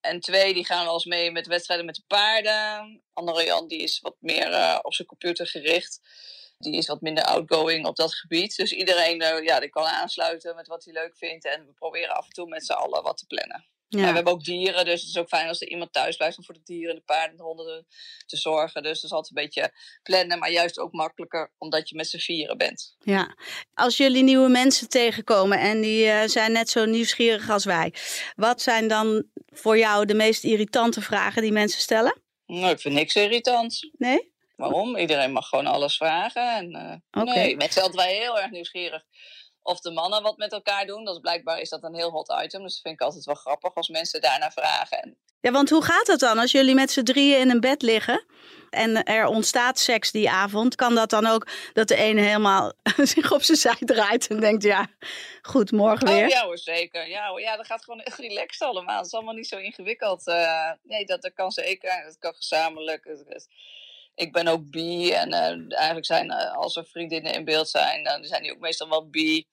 En 0.00 0.20
twee, 0.20 0.54
die 0.54 0.66
gaan 0.66 0.84
wel 0.84 0.92
eens 0.92 1.04
mee 1.04 1.30
met 1.30 1.46
wedstrijden 1.46 1.86
met 1.86 1.94
de 1.94 2.02
paarden. 2.06 3.02
Andere 3.12 3.44
Jan, 3.44 3.68
die 3.68 3.82
is 3.82 4.00
wat 4.00 4.16
meer 4.18 4.52
eh, 4.52 4.78
op 4.82 4.94
zijn 4.94 5.08
computer 5.08 5.46
gericht. 5.46 6.00
Die 6.58 6.76
is 6.76 6.86
wat 6.86 7.00
minder 7.00 7.24
outgoing 7.24 7.86
op 7.86 7.96
dat 7.96 8.14
gebied. 8.14 8.56
Dus 8.56 8.72
iedereen 8.72 9.20
eh, 9.20 9.44
ja, 9.44 9.60
die 9.60 9.68
kan 9.68 9.84
aansluiten 9.84 10.54
met 10.54 10.66
wat 10.66 10.84
hij 10.84 10.92
leuk 10.92 11.16
vindt. 11.16 11.44
En 11.44 11.66
we 11.66 11.72
proberen 11.72 12.14
af 12.14 12.24
en 12.24 12.32
toe 12.32 12.48
met 12.48 12.66
z'n 12.66 12.72
allen 12.72 13.02
wat 13.02 13.16
te 13.16 13.26
plannen. 13.26 13.66
En 13.92 13.98
we 14.00 14.06
Ja. 14.06 14.14
hebben 14.14 14.32
ook 14.32 14.44
dieren, 14.44 14.84
dus 14.84 15.00
het 15.00 15.08
is 15.10 15.16
ook 15.16 15.28
fijn 15.28 15.48
als 15.48 15.60
er 15.60 15.68
iemand 15.68 15.92
thuis 15.92 16.16
blijft 16.16 16.38
om 16.38 16.44
voor 16.44 16.54
de 16.54 16.60
dieren, 16.64 16.94
de 16.94 17.00
paarden 17.04 17.30
en 17.30 17.36
de 17.36 17.42
honden 17.42 17.66
te, 17.66 17.84
te 18.26 18.36
zorgen. 18.36 18.82
Dus 18.82 18.94
dat 19.00 19.10
is 19.10 19.16
altijd 19.16 19.36
een 19.36 19.42
beetje 19.44 19.72
plannen, 20.02 20.38
maar 20.38 20.50
juist 20.50 20.78
ook 20.78 20.92
makkelijker 20.92 21.52
omdat 21.58 21.88
je 21.88 21.96
met 21.96 22.08
z'n 22.08 22.18
vieren 22.18 22.56
bent. 22.58 22.96
ja. 22.98 23.36
Als 23.74 23.96
jullie 23.96 24.22
nieuwe 24.22 24.48
mensen 24.48 24.88
tegenkomen 24.88 25.58
en 25.60 25.80
die 25.80 26.06
eh, 26.06 26.28
zijn 26.28 26.52
net 26.52 26.70
zo 26.70 26.84
nieuwsgierig 26.84 27.50
als 27.50 27.64
wij. 27.64 27.94
Wat 28.36 28.62
zijn 28.62 28.88
dan 28.88 29.24
voor 29.46 29.78
jou 29.78 30.04
de 30.06 30.14
meest 30.14 30.44
irritante 30.44 31.00
vragen 31.00 31.42
die 31.42 31.52
mensen 31.52 31.80
stellen? 31.80 32.20
Nou, 32.46 32.72
ik 32.72 32.80
vind 32.80 32.94
niks 32.94 33.14
irritant. 33.14 33.90
Nee? 33.98 34.32
Waarom? 34.56 34.96
Iedereen 34.96 35.32
mag 35.32 35.48
gewoon 35.48 35.66
alles 35.66 35.96
vragen. 35.96 36.56
En, 36.56 36.72
eh, 36.72 37.22
Oké. 37.22 37.32
Nee, 37.34 37.56
mensen 37.56 37.72
zijn 37.72 37.84
altijd 37.86 38.06
wel 38.08 38.16
heel 38.20 38.40
erg 38.40 38.50
nieuwsgierig 38.50 39.02
of 39.62 39.80
de 39.80 39.90
mannen 39.90 40.22
wat 40.22 40.36
met 40.36 40.52
elkaar 40.52 40.86
doen. 40.86 41.04
Dat 41.04 41.14
is 41.14 41.20
blijkbaar 41.20 41.60
is 41.60 41.68
dat 41.68 41.82
een 41.82 41.94
heel 41.94 42.10
hot 42.10 42.34
item, 42.42 42.62
dus 42.62 42.72
dat 42.72 42.82
vind 42.82 42.94
ik 42.94 43.00
altijd 43.00 43.24
wel 43.24 43.34
grappig 43.34 43.74
als 43.74 43.88
mensen 43.88 44.20
daarna 44.20 44.50
vragen. 44.50 44.98
En 44.98 45.16
Ja, 45.40 45.50
want 45.50 45.70
hoe 45.70 45.84
gaat 45.84 46.06
het 46.06 46.20
dan 46.20 46.38
als 46.38 46.52
jullie 46.52 46.74
met 46.74 46.90
z'n 46.90 47.02
drieën 47.02 47.38
in 47.38 47.50
een 47.50 47.60
bed 47.60 47.82
liggen? 47.82 48.24
en 48.72 49.04
er 49.04 49.26
ontstaat 49.26 49.78
seks 49.78 50.10
die 50.10 50.30
avond, 50.30 50.74
kan 50.74 50.94
dat 50.94 51.10
dan 51.10 51.26
ook 51.26 51.48
dat 51.72 51.88
de 51.88 51.96
ene 51.96 52.20
helemaal 52.20 52.72
zich 53.14 53.32
op 53.32 53.42
zijn 53.42 53.58
zij 53.58 53.76
draait 53.80 54.26
en 54.26 54.40
denkt, 54.40 54.62
ja, 54.62 54.86
goed, 55.42 55.70
morgen 55.70 56.06
weer? 56.06 56.24
Oh 56.24 56.28
ja 56.28 56.44
hoor, 56.44 56.58
zeker. 56.58 57.08
Ja, 57.08 57.28
hoor. 57.28 57.40
ja, 57.40 57.56
dat 57.56 57.66
gaat 57.66 57.84
gewoon 57.84 58.00
echt 58.00 58.18
relaxed 58.18 58.68
allemaal. 58.68 58.96
Het 58.96 59.06
is 59.06 59.12
allemaal 59.12 59.34
niet 59.34 59.48
zo 59.48 59.56
ingewikkeld. 59.56 60.26
Uh, 60.26 60.70
nee, 60.82 61.04
dat, 61.04 61.22
dat 61.22 61.32
kan 61.32 61.50
zeker. 61.50 62.02
Dat 62.04 62.18
kan 62.18 62.34
gezamenlijk. 62.34 63.04
Ik 64.14 64.32
ben 64.32 64.48
ook 64.48 64.70
bi 64.70 65.10
en 65.10 65.28
uh, 65.28 65.78
eigenlijk 65.78 66.06
zijn 66.06 66.30
uh, 66.30 66.56
als 66.56 66.76
er 66.76 66.86
vriendinnen 66.86 67.34
in 67.34 67.44
beeld 67.44 67.68
zijn, 67.68 68.04
dan 68.04 68.24
zijn 68.24 68.42
die 68.42 68.52
ook 68.52 68.60
meestal 68.60 68.88
wel 68.88 69.08
bi. 69.08 69.44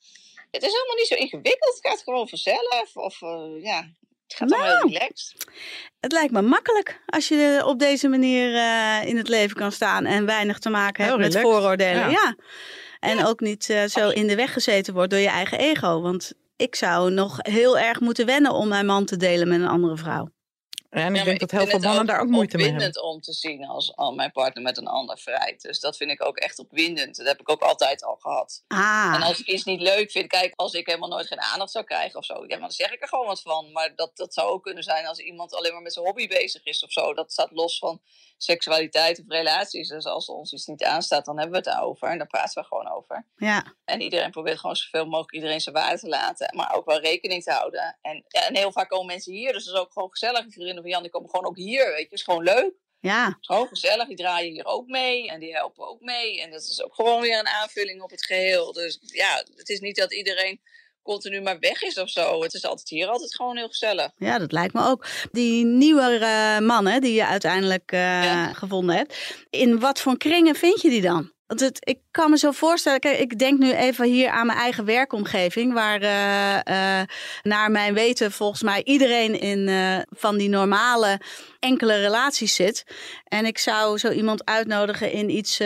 Het 0.51 0.63
is 0.63 0.71
helemaal 0.71 0.95
niet 0.95 1.07
zo 1.07 1.15
ingewikkeld. 1.15 1.75
Het 1.75 1.91
gaat 1.91 2.01
gewoon 2.03 2.29
vanzelf. 2.29 2.95
Of 2.95 3.19
ja, 3.61 3.89
het 4.29 4.37
gaat 4.37 4.49
nou, 4.49 4.63
heel 4.63 4.87
relaxed. 4.87 5.45
Het 5.99 6.11
lijkt 6.11 6.31
me 6.31 6.41
makkelijk 6.41 7.01
als 7.05 7.27
je 7.27 7.61
op 7.65 7.79
deze 7.79 8.07
manier 8.07 8.53
uh, 8.53 9.05
in 9.05 9.17
het 9.17 9.27
leven 9.27 9.55
kan 9.55 9.71
staan 9.71 10.05
en 10.05 10.25
weinig 10.25 10.59
te 10.59 10.69
maken 10.69 11.05
hebt 11.05 11.17
met 11.17 11.39
vooroordelen. 11.39 12.01
Ja. 12.01 12.09
ja. 12.09 12.35
En 12.99 13.17
ja. 13.17 13.25
ook 13.25 13.39
niet 13.39 13.69
uh, 13.69 13.83
zo 13.83 14.09
in 14.09 14.27
de 14.27 14.35
weg 14.35 14.53
gezeten 14.53 14.93
wordt 14.93 15.09
door 15.09 15.19
je 15.19 15.27
eigen 15.27 15.59
ego. 15.59 16.01
Want 16.01 16.33
ik 16.55 16.75
zou 16.75 17.11
nog 17.11 17.37
heel 17.37 17.77
erg 17.77 17.99
moeten 17.99 18.25
wennen 18.25 18.51
om 18.51 18.67
mijn 18.67 18.85
man 18.85 19.05
te 19.05 19.17
delen 19.17 19.47
met 19.47 19.59
een 19.59 19.67
andere 19.67 19.97
vrouw. 19.97 20.29
En 20.89 21.15
ik 21.15 21.23
denk 21.23 21.39
dat 21.39 21.51
heel 21.51 21.67
veel 21.67 21.79
mannen 21.79 22.05
daar 22.05 22.19
ook 22.19 22.27
moeite 22.27 22.57
mee 22.57 22.65
hebben. 22.65 22.83
Het 22.83 22.95
is 22.95 23.01
om 23.01 23.21
te 23.21 23.33
zien 23.33 23.65
als 23.65 23.95
al 23.95 24.11
mijn 24.11 24.31
partner 24.31 24.63
met 24.63 24.77
een 24.77 24.87
ander 24.87 25.17
vrijt. 25.17 25.61
Dus 25.61 25.79
dat 25.79 25.97
vind 25.97 26.11
ik 26.11 26.25
ook 26.25 26.37
echt 26.37 26.59
opwindend. 26.59 27.15
Dat 27.15 27.27
heb 27.27 27.39
ik 27.39 27.49
ook 27.49 27.61
altijd 27.61 28.03
al 28.03 28.15
gehad. 28.15 28.63
Ah. 28.67 29.11
En 29.15 29.21
als 29.21 29.39
ik 29.39 29.47
iets 29.47 29.63
niet 29.63 29.81
leuk 29.81 30.11
vind, 30.11 30.27
kijk, 30.27 30.53
als 30.55 30.73
ik 30.73 30.85
helemaal 30.85 31.09
nooit 31.09 31.27
geen 31.27 31.41
aandacht 31.41 31.71
zou 31.71 31.85
krijgen 31.85 32.19
of 32.19 32.25
zo, 32.25 32.43
ja, 32.47 32.57
dan 32.57 32.71
zeg 32.71 32.91
ik 32.91 33.01
er 33.01 33.07
gewoon 33.07 33.25
wat 33.25 33.41
van. 33.41 33.71
Maar 33.71 33.95
dat, 33.95 34.17
dat 34.17 34.33
zou 34.33 34.49
ook 34.49 34.63
kunnen 34.63 34.83
zijn 34.83 35.05
als 35.05 35.19
iemand 35.19 35.53
alleen 35.53 35.73
maar 35.73 35.81
met 35.81 35.93
zijn 35.93 36.05
hobby 36.05 36.27
bezig 36.27 36.63
is 36.63 36.83
of 36.83 36.91
zo. 36.91 37.13
Dat 37.13 37.31
staat 37.31 37.51
los 37.51 37.77
van 37.77 38.01
seksualiteit 38.37 39.19
of 39.19 39.25
relaties. 39.27 39.87
Dus 39.87 40.05
als 40.05 40.29
ons 40.29 40.53
iets 40.53 40.65
niet 40.65 40.83
aanstaat, 40.83 41.25
dan 41.25 41.39
hebben 41.39 41.63
we 41.63 41.69
het 41.69 41.79
over. 41.79 42.07
En 42.07 42.17
daar 42.17 42.27
praten 42.27 42.61
we 42.61 42.67
gewoon 42.67 42.91
over. 42.91 43.25
Ja. 43.35 43.73
En 43.85 44.01
iedereen 44.01 44.31
probeert 44.31 44.59
gewoon 44.59 44.75
zoveel 44.75 45.05
mogelijk 45.05 45.33
iedereen 45.33 45.61
zijn 45.61 45.75
waarde 45.75 45.99
te 45.99 46.07
laten. 46.07 46.55
Maar 46.55 46.75
ook 46.75 46.85
wel 46.85 46.99
rekening 46.99 47.43
te 47.43 47.51
houden. 47.51 47.97
En, 48.01 48.23
ja, 48.27 48.47
en 48.47 48.55
heel 48.55 48.71
vaak 48.71 48.89
komen 48.89 49.05
mensen 49.05 49.33
hier. 49.33 49.53
Dus 49.53 49.65
dat 49.65 49.73
is 49.73 49.79
ook 49.79 49.91
gewoon 49.91 50.09
gezellig. 50.09 50.45
Van 50.81 50.89
Jan, 50.89 51.01
die 51.01 51.11
komen 51.11 51.29
gewoon 51.29 51.45
ook 51.45 51.57
hier. 51.57 51.91
Weet 51.91 52.09
je, 52.09 52.15
is 52.15 52.23
gewoon 52.23 52.43
leuk. 52.43 52.71
Ja. 52.99 53.25
Het 53.25 53.37
is 53.39 53.47
gewoon 53.47 53.67
gezellig. 53.67 54.07
Die 54.07 54.17
draaien 54.17 54.51
hier 54.53 54.65
ook 54.65 54.87
mee. 54.87 55.29
En 55.29 55.39
die 55.39 55.53
helpen 55.53 55.87
ook 55.87 56.01
mee. 56.01 56.41
En 56.41 56.51
dat 56.51 56.61
is 56.61 56.83
ook 56.83 56.95
gewoon 56.95 57.21
weer 57.21 57.39
een 57.39 57.47
aanvulling 57.47 58.01
op 58.01 58.09
het 58.09 58.25
geheel. 58.25 58.73
Dus 58.73 58.99
ja, 59.01 59.43
het 59.55 59.69
is 59.69 59.79
niet 59.79 59.95
dat 59.95 60.13
iedereen 60.13 60.61
continu 61.01 61.41
maar 61.41 61.59
weg 61.59 61.81
is 61.81 61.97
of 61.97 62.09
zo. 62.09 62.41
Het 62.41 62.53
is 62.53 62.65
altijd 62.65 62.89
hier 62.89 63.07
altijd 63.07 63.35
gewoon 63.35 63.57
heel 63.57 63.67
gezellig. 63.67 64.11
Ja, 64.17 64.37
dat 64.37 64.51
lijkt 64.51 64.73
me 64.73 64.85
ook. 64.85 65.05
Die 65.31 65.65
nieuwe 65.65 66.17
uh, 66.21 66.67
mannen 66.67 67.01
die 67.01 67.13
je 67.13 67.25
uiteindelijk 67.25 67.91
uh, 67.91 67.99
ja. 67.99 68.53
gevonden 68.53 68.95
hebt. 68.95 69.15
In 69.49 69.79
wat 69.79 70.01
voor 70.01 70.17
kringen 70.17 70.55
vind 70.55 70.81
je 70.81 70.89
die 70.89 71.01
dan? 71.01 71.31
Want 71.49 71.61
het, 71.61 71.77
ik 71.87 71.99
kan 72.11 72.29
me 72.29 72.37
zo 72.37 72.51
voorstellen, 72.51 72.99
kijk, 72.99 73.19
ik 73.19 73.39
denk 73.39 73.59
nu 73.59 73.73
even 73.73 74.05
hier 74.05 74.29
aan 74.29 74.45
mijn 74.45 74.57
eigen 74.57 74.85
werkomgeving, 74.85 75.73
waar 75.73 76.01
uh, 76.01 76.55
uh, 76.75 77.01
naar 77.41 77.71
mijn 77.71 77.93
weten 77.93 78.31
volgens 78.31 78.61
mij 78.61 78.83
iedereen 78.83 79.39
in 79.39 79.67
uh, 79.67 79.99
van 80.09 80.37
die 80.37 80.49
normale 80.49 81.21
enkele 81.59 81.95
relaties 81.95 82.55
zit. 82.55 82.83
En 83.23 83.45
ik 83.45 83.57
zou 83.57 83.97
zo 83.97 84.11
iemand 84.11 84.45
uitnodigen 84.45 85.11
in 85.11 85.29
iets 85.29 85.57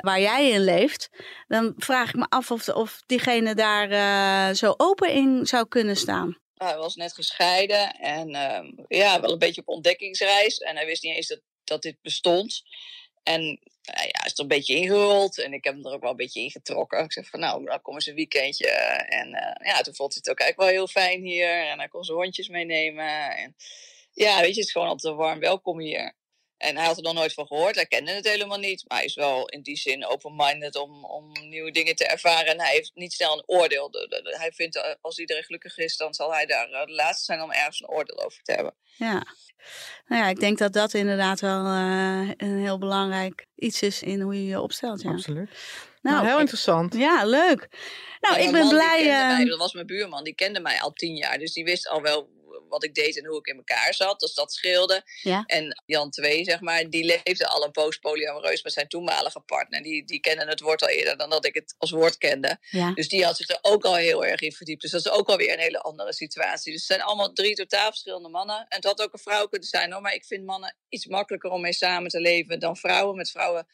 waar 0.00 0.20
jij 0.20 0.50
in 0.50 0.64
leeft. 0.64 1.10
Dan 1.48 1.74
vraag 1.76 2.08
ik 2.08 2.16
me 2.16 2.26
af 2.28 2.50
of, 2.50 3.02
diegene 3.06 3.54
daar 3.54 4.54
zo 4.54 4.74
open 4.76 5.12
in 5.12 5.46
zou 5.46 5.68
kunnen 5.68 5.96
staan. 5.96 6.38
Hij 6.54 6.76
was 6.76 6.94
net 6.94 7.14
gescheiden 7.14 7.90
en 7.92 8.28
ja, 8.88 9.20
wel 9.20 9.32
een 9.32 9.38
beetje 9.38 9.60
op 9.60 9.68
ontdekkingsreis. 9.68 10.58
En 10.58 10.76
hij 10.76 10.86
wist 10.86 11.02
niet 11.02 11.16
eens 11.16 11.28
dat, 11.28 11.40
dat 11.64 11.82
dit 11.82 11.96
bestond. 12.02 12.62
En 13.22 13.42
nou 13.82 14.06
ja, 14.06 14.24
is 14.24 14.32
er 14.32 14.40
een 14.40 14.48
beetje 14.48 14.74
ingerold 14.74 15.38
en 15.38 15.52
ik 15.52 15.64
heb 15.64 15.74
hem 15.74 15.86
er 15.86 15.92
ook 15.92 16.00
wel 16.00 16.10
een 16.10 16.16
beetje 16.16 16.40
ingetrokken. 16.40 17.04
Ik 17.04 17.12
zeg 17.12 17.28
van 17.28 17.40
nou, 17.40 17.64
dan 17.64 17.82
kom 17.82 17.94
eens 17.94 18.06
een 18.06 18.14
weekendje. 18.14 18.68
En 18.68 19.28
uh, 19.28 19.66
ja, 19.72 19.80
toen 19.80 19.94
vond 19.94 20.14
hij 20.14 20.22
het 20.24 20.30
ook 20.30 20.38
eigenlijk 20.40 20.70
wel 20.70 20.78
heel 20.78 20.86
fijn 20.86 21.22
hier. 21.24 21.68
En 21.68 21.78
hij 21.78 21.88
kon 21.88 22.04
zijn 22.04 22.18
hondjes 22.18 22.48
meenemen. 22.48 23.36
En 23.36 23.56
ja, 24.12 24.40
weet 24.40 24.54
je, 24.54 24.60
het 24.60 24.66
is 24.66 24.72
gewoon 24.72 24.88
altijd 24.88 25.12
een 25.12 25.18
warm 25.18 25.38
welkom 25.38 25.80
hier. 25.80 26.14
En 26.60 26.76
hij 26.76 26.86
had 26.86 26.96
er 26.96 27.02
nog 27.02 27.14
nooit 27.14 27.34
van 27.34 27.46
gehoord. 27.46 27.74
Hij 27.74 27.86
kende 27.86 28.10
het 28.10 28.28
helemaal 28.28 28.58
niet. 28.58 28.84
Maar 28.88 28.98
hij 28.98 29.06
is 29.06 29.14
wel 29.14 29.48
in 29.48 29.62
die 29.62 29.76
zin 29.76 30.06
open-minded 30.06 30.76
om, 30.76 31.04
om 31.04 31.32
nieuwe 31.32 31.70
dingen 31.70 31.96
te 31.96 32.06
ervaren. 32.06 32.46
En 32.46 32.60
hij 32.60 32.72
heeft 32.72 32.90
niet 32.94 33.12
snel 33.12 33.32
een 33.32 33.42
oordeel. 33.46 33.90
Hij 34.22 34.52
vindt 34.52 34.76
eh, 34.76 34.94
als 35.00 35.18
iedereen 35.18 35.44
gelukkig 35.44 35.78
is, 35.78 35.96
dan 35.96 36.14
zal 36.14 36.32
hij 36.32 36.46
daar 36.46 36.66
de 36.66 36.92
laatste 36.92 37.24
zijn 37.24 37.42
om 37.42 37.52
ergens 37.52 37.80
een 37.80 37.88
oordeel 37.88 38.24
over 38.24 38.42
te 38.42 38.52
hebben. 38.52 38.74
Ja. 38.96 39.26
Nou 40.06 40.22
ja, 40.22 40.28
ik 40.28 40.40
denk 40.40 40.58
dat 40.58 40.72
dat 40.72 40.94
inderdaad 40.94 41.40
wel 41.40 41.64
uh, 41.66 42.30
een 42.36 42.58
heel 42.58 42.78
belangrijk 42.78 43.46
iets 43.54 43.82
is 43.82 44.02
in 44.02 44.20
hoe 44.20 44.34
je 44.34 44.46
je 44.46 44.60
opstelt. 44.60 45.02
Ja. 45.02 45.10
Absoluut. 45.10 45.50
Nou, 46.02 46.16
nou 46.16 46.26
heel 46.26 46.34
ik, 46.34 46.40
interessant. 46.40 46.94
Ja, 46.94 47.24
leuk. 47.24 47.68
Nou, 48.20 48.40
ik 48.40 48.52
ben 48.52 48.68
blij. 48.68 49.00
Uh... 49.00 49.36
Mij, 49.36 49.44
dat 49.44 49.58
was 49.58 49.72
mijn 49.72 49.86
buurman, 49.86 50.24
die 50.24 50.34
kende 50.34 50.60
mij 50.60 50.80
al 50.80 50.92
tien 50.92 51.16
jaar. 51.16 51.38
Dus 51.38 51.52
die 51.52 51.64
wist 51.64 51.88
al 51.88 52.02
wel 52.02 52.28
wat 52.70 52.84
ik 52.84 52.94
deed 52.94 53.18
en 53.18 53.26
hoe 53.26 53.38
ik 53.38 53.46
in 53.46 53.56
elkaar 53.56 53.94
zat. 53.94 54.20
Dus 54.20 54.34
dat 54.34 54.52
scheelde. 54.52 55.02
Ja. 55.22 55.44
En 55.46 55.82
Jan 55.86 56.10
2, 56.10 56.44
zeg 56.44 56.60
maar, 56.60 56.90
die 56.90 57.04
leefde 57.04 57.46
al 57.46 57.64
een 57.64 57.70
poos 57.70 57.98
polyamoreus 57.98 58.62
met 58.62 58.72
zijn 58.72 58.88
toenmalige 58.88 59.40
partner. 59.40 59.82
Die, 59.82 60.04
die 60.04 60.20
kennen 60.20 60.48
het 60.48 60.60
woord 60.60 60.82
al 60.82 60.88
eerder 60.88 61.16
dan 61.16 61.30
dat 61.30 61.46
ik 61.46 61.54
het 61.54 61.74
als 61.78 61.90
woord 61.90 62.18
kende. 62.18 62.58
Ja. 62.70 62.92
Dus 62.94 63.08
die 63.08 63.24
had 63.24 63.36
zich 63.36 63.48
er 63.48 63.58
ook 63.62 63.84
al 63.84 63.94
heel 63.94 64.24
erg 64.24 64.40
in 64.40 64.52
verdiept. 64.52 64.82
Dus 64.82 64.90
dat 64.90 65.04
is 65.04 65.10
ook 65.10 65.28
alweer 65.28 65.52
een 65.52 65.58
hele 65.58 65.80
andere 65.80 66.12
situatie. 66.12 66.72
Dus 66.72 66.80
het 66.80 66.90
zijn 66.90 67.02
allemaal 67.02 67.32
drie 67.32 67.54
totaal 67.54 67.88
verschillende 67.88 68.28
mannen. 68.28 68.58
En 68.58 68.76
het 68.76 68.84
had 68.84 69.02
ook 69.02 69.12
een 69.12 69.18
vrouw 69.18 69.46
kunnen 69.46 69.68
zijn 69.68 69.92
hoor. 69.92 70.02
Maar 70.02 70.14
ik 70.14 70.24
vind 70.24 70.44
mannen 70.44 70.76
iets 70.88 71.06
makkelijker 71.06 71.50
om 71.50 71.60
mee 71.60 71.72
samen 71.72 72.10
te 72.10 72.20
leven 72.20 72.60
dan 72.60 72.76
vrouwen. 72.76 73.16
Met 73.16 73.30
vrouwen 73.30 73.66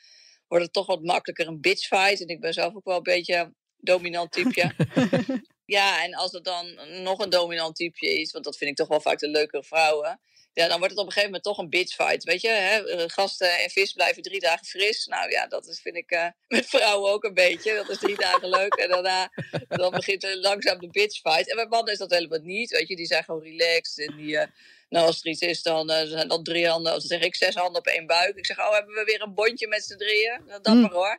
wordt 0.48 0.64
het 0.64 0.72
toch 0.72 0.86
wat 0.86 1.02
makkelijker 1.02 1.46
een 1.46 1.60
bitchfight. 1.60 2.20
En 2.20 2.28
ik 2.28 2.40
ben 2.40 2.52
zelf 2.52 2.74
ook 2.74 2.84
wel 2.84 2.96
een 2.96 3.02
beetje 3.02 3.54
dominant 3.76 4.32
typeje. 4.32 4.74
ja, 5.66 6.04
en 6.04 6.14
als 6.14 6.32
het 6.32 6.44
dan 6.44 6.78
nog 7.02 7.18
een 7.18 7.30
dominant 7.30 7.76
typeje 7.76 8.20
is, 8.20 8.32
want 8.32 8.44
dat 8.44 8.56
vind 8.56 8.70
ik 8.70 8.76
toch 8.76 8.88
wel 8.88 9.00
vaak 9.00 9.18
de 9.18 9.28
leukere 9.28 9.64
vrouwen. 9.64 10.20
Ja, 10.52 10.68
dan 10.68 10.78
wordt 10.78 10.92
het 10.92 11.00
op 11.00 11.06
een 11.06 11.12
gegeven 11.12 11.30
moment 11.30 11.42
toch 11.42 11.58
een 11.58 11.70
bitchfight. 11.70 12.24
Weet 12.24 12.40
je, 12.40 12.48
hè? 12.48 13.08
gasten 13.08 13.58
en 13.58 13.70
vis 13.70 13.92
blijven 13.92 14.22
drie 14.22 14.40
dagen 14.40 14.66
fris. 14.66 15.06
Nou 15.06 15.30
ja, 15.30 15.46
dat 15.46 15.66
is, 15.66 15.80
vind 15.80 15.96
ik 15.96 16.12
uh, 16.12 16.26
met 16.48 16.66
vrouwen 16.66 17.12
ook 17.12 17.24
een 17.24 17.34
beetje. 17.34 17.74
Dat 17.74 17.88
is 17.88 17.98
drie 17.98 18.16
dagen 18.16 18.48
leuk. 18.48 18.74
En 18.74 18.88
daarna 18.88 19.30
dan 19.68 19.90
begint 19.90 20.24
er 20.24 20.36
langzaam 20.36 20.78
de 20.78 20.88
bitchfight. 20.90 21.50
En 21.50 21.56
bij 21.56 21.66
mannen 21.66 21.92
is 21.92 21.98
dat 21.98 22.10
helemaal 22.10 22.38
niet. 22.38 22.70
Weet 22.70 22.88
je, 22.88 22.96
die 22.96 23.06
zijn 23.06 23.24
gewoon 23.24 23.42
relaxed. 23.42 24.08
En 24.08 24.16
die, 24.16 24.34
uh, 24.34 24.44
nou, 24.88 25.06
als 25.06 25.20
er 25.20 25.30
iets 25.30 25.40
is, 25.40 25.62
dan 25.62 25.90
uh, 25.90 26.02
zijn 26.02 26.28
dat 26.28 26.44
drie 26.44 26.68
handen. 26.68 26.92
Dan 26.92 27.00
zeg 27.00 27.20
ik 27.20 27.34
zes 27.34 27.54
handen 27.54 27.78
op 27.78 27.86
één 27.86 28.06
buik. 28.06 28.36
Ik 28.36 28.46
zeg, 28.46 28.58
oh, 28.58 28.72
hebben 28.72 28.94
we 28.94 29.04
weer 29.04 29.22
een 29.22 29.34
bondje 29.34 29.68
met 29.68 29.84
z'n 29.84 29.96
drieën? 29.96 30.42
Nou, 30.46 30.62
dapper 30.62 30.74
mm. 30.74 30.92
hoor 30.92 31.18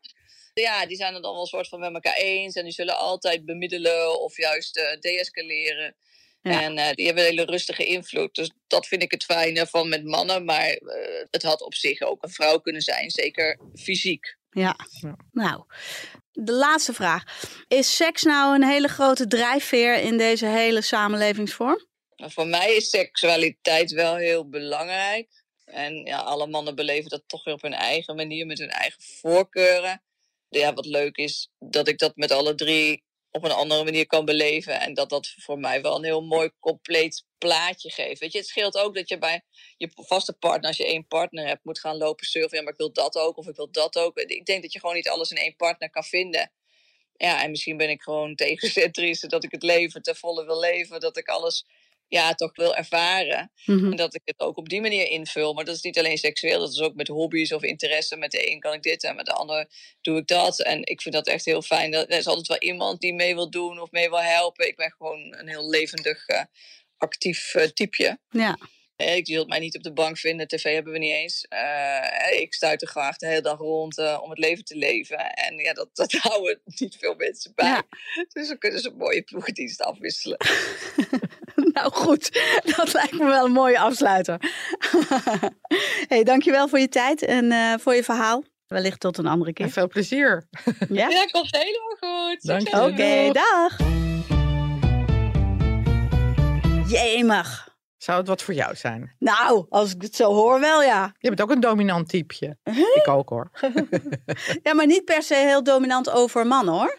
ja, 0.62 0.86
die 0.86 0.98
zijn 0.98 1.13
het 1.13 1.24
dan 1.24 1.32
wel 1.32 1.41
een 1.41 1.48
soort 1.48 1.67
van 1.67 1.80
met 1.80 1.93
elkaar 1.93 2.15
eens. 2.15 2.56
En 2.56 2.63
die 2.63 2.74
zullen 2.74 2.98
altijd 2.98 3.46
bemiddelen 3.46 4.22
of 4.22 4.38
juist 4.38 4.78
uh, 4.78 4.84
deescaleren. 5.00 5.96
Ja. 6.41 6.62
En 6.62 6.78
uh, 6.78 6.91
die 6.91 7.06
hebben 7.06 7.24
een 7.24 7.30
hele 7.30 7.46
rustige 7.46 7.86
invloed. 7.86 8.36
Dus 8.36 8.52
dat 8.67 8.88
vind 8.88 9.04
ik 9.04 9.12
het 9.12 9.24
fijne 9.24 9.67
van 9.67 9.89
met 9.89 10.04
mannen. 10.04 10.46
Maar 10.46 10.70
uh, 10.70 11.26
het 11.32 11.43
had 11.43 11.62
op 11.62 11.74
zich 11.74 12.02
ook 12.02 12.24
een 12.24 12.30
vrouw 12.30 12.60
kunnen 12.60 12.82
zijn. 12.82 13.12
Zeker 13.12 13.60
fysiek. 13.76 14.38
Ja. 14.52 14.76
ja. 15.02 15.15
Nou, 15.32 15.63
de 16.32 16.52
laatste 16.52 16.93
vraag. 16.93 17.24
Is 17.67 17.96
seks 17.96 18.24
nou 18.24 18.56
een 18.56 18.63
hele 18.63 18.88
grote 18.88 19.28
drijfveer 19.28 19.96
in 19.96 20.17
deze 20.17 20.46
hele 20.46 20.82
samenlevingsvorm? 20.82 21.86
Nou, 22.15 22.32
voor 22.32 22.48
mij 22.48 22.76
is 22.76 22.89
seksualiteit 22.89 23.91
wel 23.91 24.15
heel 24.15 24.50
belangrijk. 24.50 25.43
En 25.65 26.06
ja, 26.06 26.17
alle 26.17 26.48
mannen 26.48 26.76
beleven 26.76 27.10
dat 27.10 27.24
toch 27.28 27.43
weer 27.43 27.54
op 27.54 27.62
hun 27.62 27.74
eigen 27.74 28.15
manier, 28.15 28.46
met 28.46 28.58
hun 28.58 28.70
eigen 28.70 29.02
voorkeuren 29.02 30.02
ja, 30.50 30.74
wat 30.74 30.86
leuk 30.86 31.18
is, 31.18 31.50
dat 31.60 31.88
ik 31.88 31.98
dat 31.98 32.16
met 32.16 32.32
alle 32.32 32.56
drie 32.56 33.06
op 33.32 33.44
een 33.44 33.52
andere 33.52 33.84
manier 33.84 34.08
kan 34.08 34.26
beleven. 34.26 34.80
En 34.80 34.94
dat 34.94 35.10
dat 35.10 35.34
voor 35.38 35.60
mij 35.60 35.82
wel 35.82 35.96
een 35.96 36.04
heel 36.04 36.24
mooi 36.24 36.50
compleet 36.60 37.26
plaatje 37.38 37.92
geeft. 37.92 38.20
Weet 38.20 38.32
je, 38.32 38.38
het 38.38 38.48
scheelt 38.48 38.78
ook 38.78 38.96
dat 38.96 39.10
je 39.10 39.18
bij 39.18 39.42
je 39.78 39.90
vaste 39.94 40.34
partner, 40.34 40.68
als 40.68 40.78
je 40.78 40.86
één 40.86 41.08
partner 41.08 41.48
hebt, 41.48 41.64
moet 41.64 41.80
gaan 41.80 41.98
lopen 41.98 42.26
surfen. 42.26 42.58
Ja, 42.58 42.64
maar 42.64 42.72
ik 42.72 42.78
wil 42.78 42.92
dat 42.92 43.16
ook 43.16 43.38
of 43.38 43.48
ik 43.48 43.56
wil 43.56 43.72
dat 43.72 43.98
ook. 43.98 44.18
Ik 44.18 44.46
denk 44.46 44.62
dat 44.62 44.74
je 44.74 44.80
gewoon 44.80 44.96
niet 44.96 45.10
alles 45.10 45.32
in 45.32 45.38
één 45.38 45.56
partner 45.56 45.90
kan 45.90 46.04
vinden. 46.04 46.52
Ja, 47.18 47.44
en 47.44 47.50
misschien 47.50 47.78
ben 47.78 47.90
ik 47.90 48.02
gewoon 48.02 48.36
tegencentrisch, 48.46 49.20
dat 49.20 49.44
ik 49.44 49.52
het 49.52 49.64
leven 49.64 50.02
ten 50.02 50.16
volle 50.16 50.46
wil 50.46 50.60
leven. 50.60 51.00
Dat 51.00 51.18
ik 51.18 51.28
alles 51.28 51.66
ja, 52.08 52.34
toch 52.34 52.56
wil 52.56 52.76
ervaren. 52.76 53.52
Mhm. 53.65 53.91
En 53.91 53.96
dat 53.96 54.15
ik 54.15 54.22
het 54.24 54.39
ook 54.39 54.58
op 54.58 54.70
die 54.70 54.82
manier 54.82 55.10
invul. 55.10 55.54
Maar 55.54 55.65
dat 55.65 55.76
is 55.76 55.82
niet 55.82 55.98
alleen 55.98 56.17
seksueel, 56.17 56.60
dat 56.60 56.72
is 56.72 56.82
ook 56.82 56.96
met 56.96 57.08
hobby's 57.08 57.52
of 57.52 57.63
interesse. 57.63 58.15
Met 58.15 58.32
de 58.32 58.52
een 58.52 58.60
kan 58.60 58.74
ik 58.74 58.84
dit 58.84 59.04
en 59.04 59.15
met 59.15 59.26
de 59.26 59.34
ander 59.34 59.67
doe 60.02 60.17
ik 60.17 60.28
dat. 60.28 60.60
En 60.60 60.86
ik 60.86 61.02
vind 61.02 61.15
dat 61.15 61.28
echt 61.28 61.46
heel 61.46 61.62
fijn. 61.62 61.93
Er 61.93 62.10
is 62.10 62.28
altijd 62.28 62.48
wel 62.48 62.58
iemand 62.70 63.02
die 63.02 63.13
mee 63.13 63.36
wil 63.36 63.50
doen 63.50 63.80
of 63.80 63.91
mee 63.91 64.10
wil 64.10 64.22
helpen. 64.22 64.67
Ik 64.67 64.76
ben 64.76 64.91
gewoon 64.98 65.36
een 65.38 65.48
heel 65.48 65.70
levendig, 65.70 66.28
uh, 66.30 66.41
actief 66.98 67.56
uh, 67.56 67.63
typeje. 67.63 68.20
Ja. 68.30 68.58
Ik 68.98 69.28
zult 69.28 69.48
mij 69.48 69.60
niet 69.60 69.76
op 69.76 69.84
de 69.84 69.93
bank 69.93 70.17
vinden, 70.17 70.48
tv 70.48 70.74
hebben 70.74 70.93
we 70.93 71.00
niet 71.00 71.13
eens. 71.13 71.46
Uh, 71.50 72.41
ik 72.41 72.54
stuit 72.54 72.82
er 72.82 72.88
graag 72.88 73.17
de 73.17 73.28
hele 73.28 73.41
dag 73.41 73.58
rond 73.58 73.98
uh, 73.98 74.20
om 74.22 74.30
het 74.30 74.39
leven 74.39 74.63
te 74.63 74.76
leven. 74.76 75.34
En 75.34 75.58
ja, 75.58 75.74
dat, 75.74 75.89
dat 75.93 76.12
houden 76.30 76.62
niet 76.65 76.96
veel 76.96 77.15
mensen 77.15 77.52
bij. 77.56 77.67
Ja. 77.67 77.84
Dus 78.34 78.48
dan 78.48 78.58
kunnen 78.58 78.80
ze 78.80 78.89
een 78.89 78.98
mooie 78.98 79.22
ploegendienst 79.22 79.82
afwisselen. 79.82 80.38
nou, 81.78 81.92
goed, 81.94 82.42
dat 82.76 82.94
lijkt 82.94 83.12
me 83.12 83.26
wel 83.26 83.46
een 83.46 83.52
mooie 83.52 83.80
afsluiter. 83.80 84.40
hey, 86.12 86.24
dankjewel 86.24 86.68
voor 86.68 86.80
je 86.80 86.90
tijd 86.90 87.22
en 87.22 87.46
uh, 87.46 87.74
voor 87.80 87.96
je 87.96 88.04
verhaal. 88.04 88.44
Wellicht 88.68 89.00
tot 89.00 89.18
een 89.18 89.28
andere 89.28 89.54
keer. 89.54 89.66
En 89.66 89.72
veel 89.72 89.88
plezier. 89.88 90.48
Ja, 90.90 91.10
ja 91.18 91.26
komt 91.26 91.58
helemaal 91.58 91.98
goed. 92.00 92.42
Dank 92.42 92.68
je. 92.68 92.76
Oké, 92.76 92.92
okay, 92.92 93.32
dag. 93.32 93.78
Jemig. 96.88 97.76
Zou 97.98 98.18
het 98.18 98.28
wat 98.28 98.42
voor 98.42 98.54
jou 98.54 98.76
zijn? 98.76 99.16
Nou, 99.20 99.66
als 99.70 99.94
ik 99.94 100.02
het 100.02 100.16
zo 100.16 100.34
hoor, 100.34 100.60
wel 100.60 100.84
ja. 100.84 101.13
Je 101.20 101.28
bent 101.28 101.42
ook 101.42 101.52
een 101.52 101.60
dominant 101.60 102.10
typeje. 102.10 102.58
Ik 102.94 103.08
ook 103.08 103.30
hoor. 103.30 103.52
ja, 104.63 104.74
maar 104.74 104.86
niet 104.86 105.06
per 105.06 105.24
se 105.24 105.36
heel 105.36 105.63
dominant 105.63 106.10
over 106.10 106.48
mannen 106.48 106.74
hoor. 106.74 106.98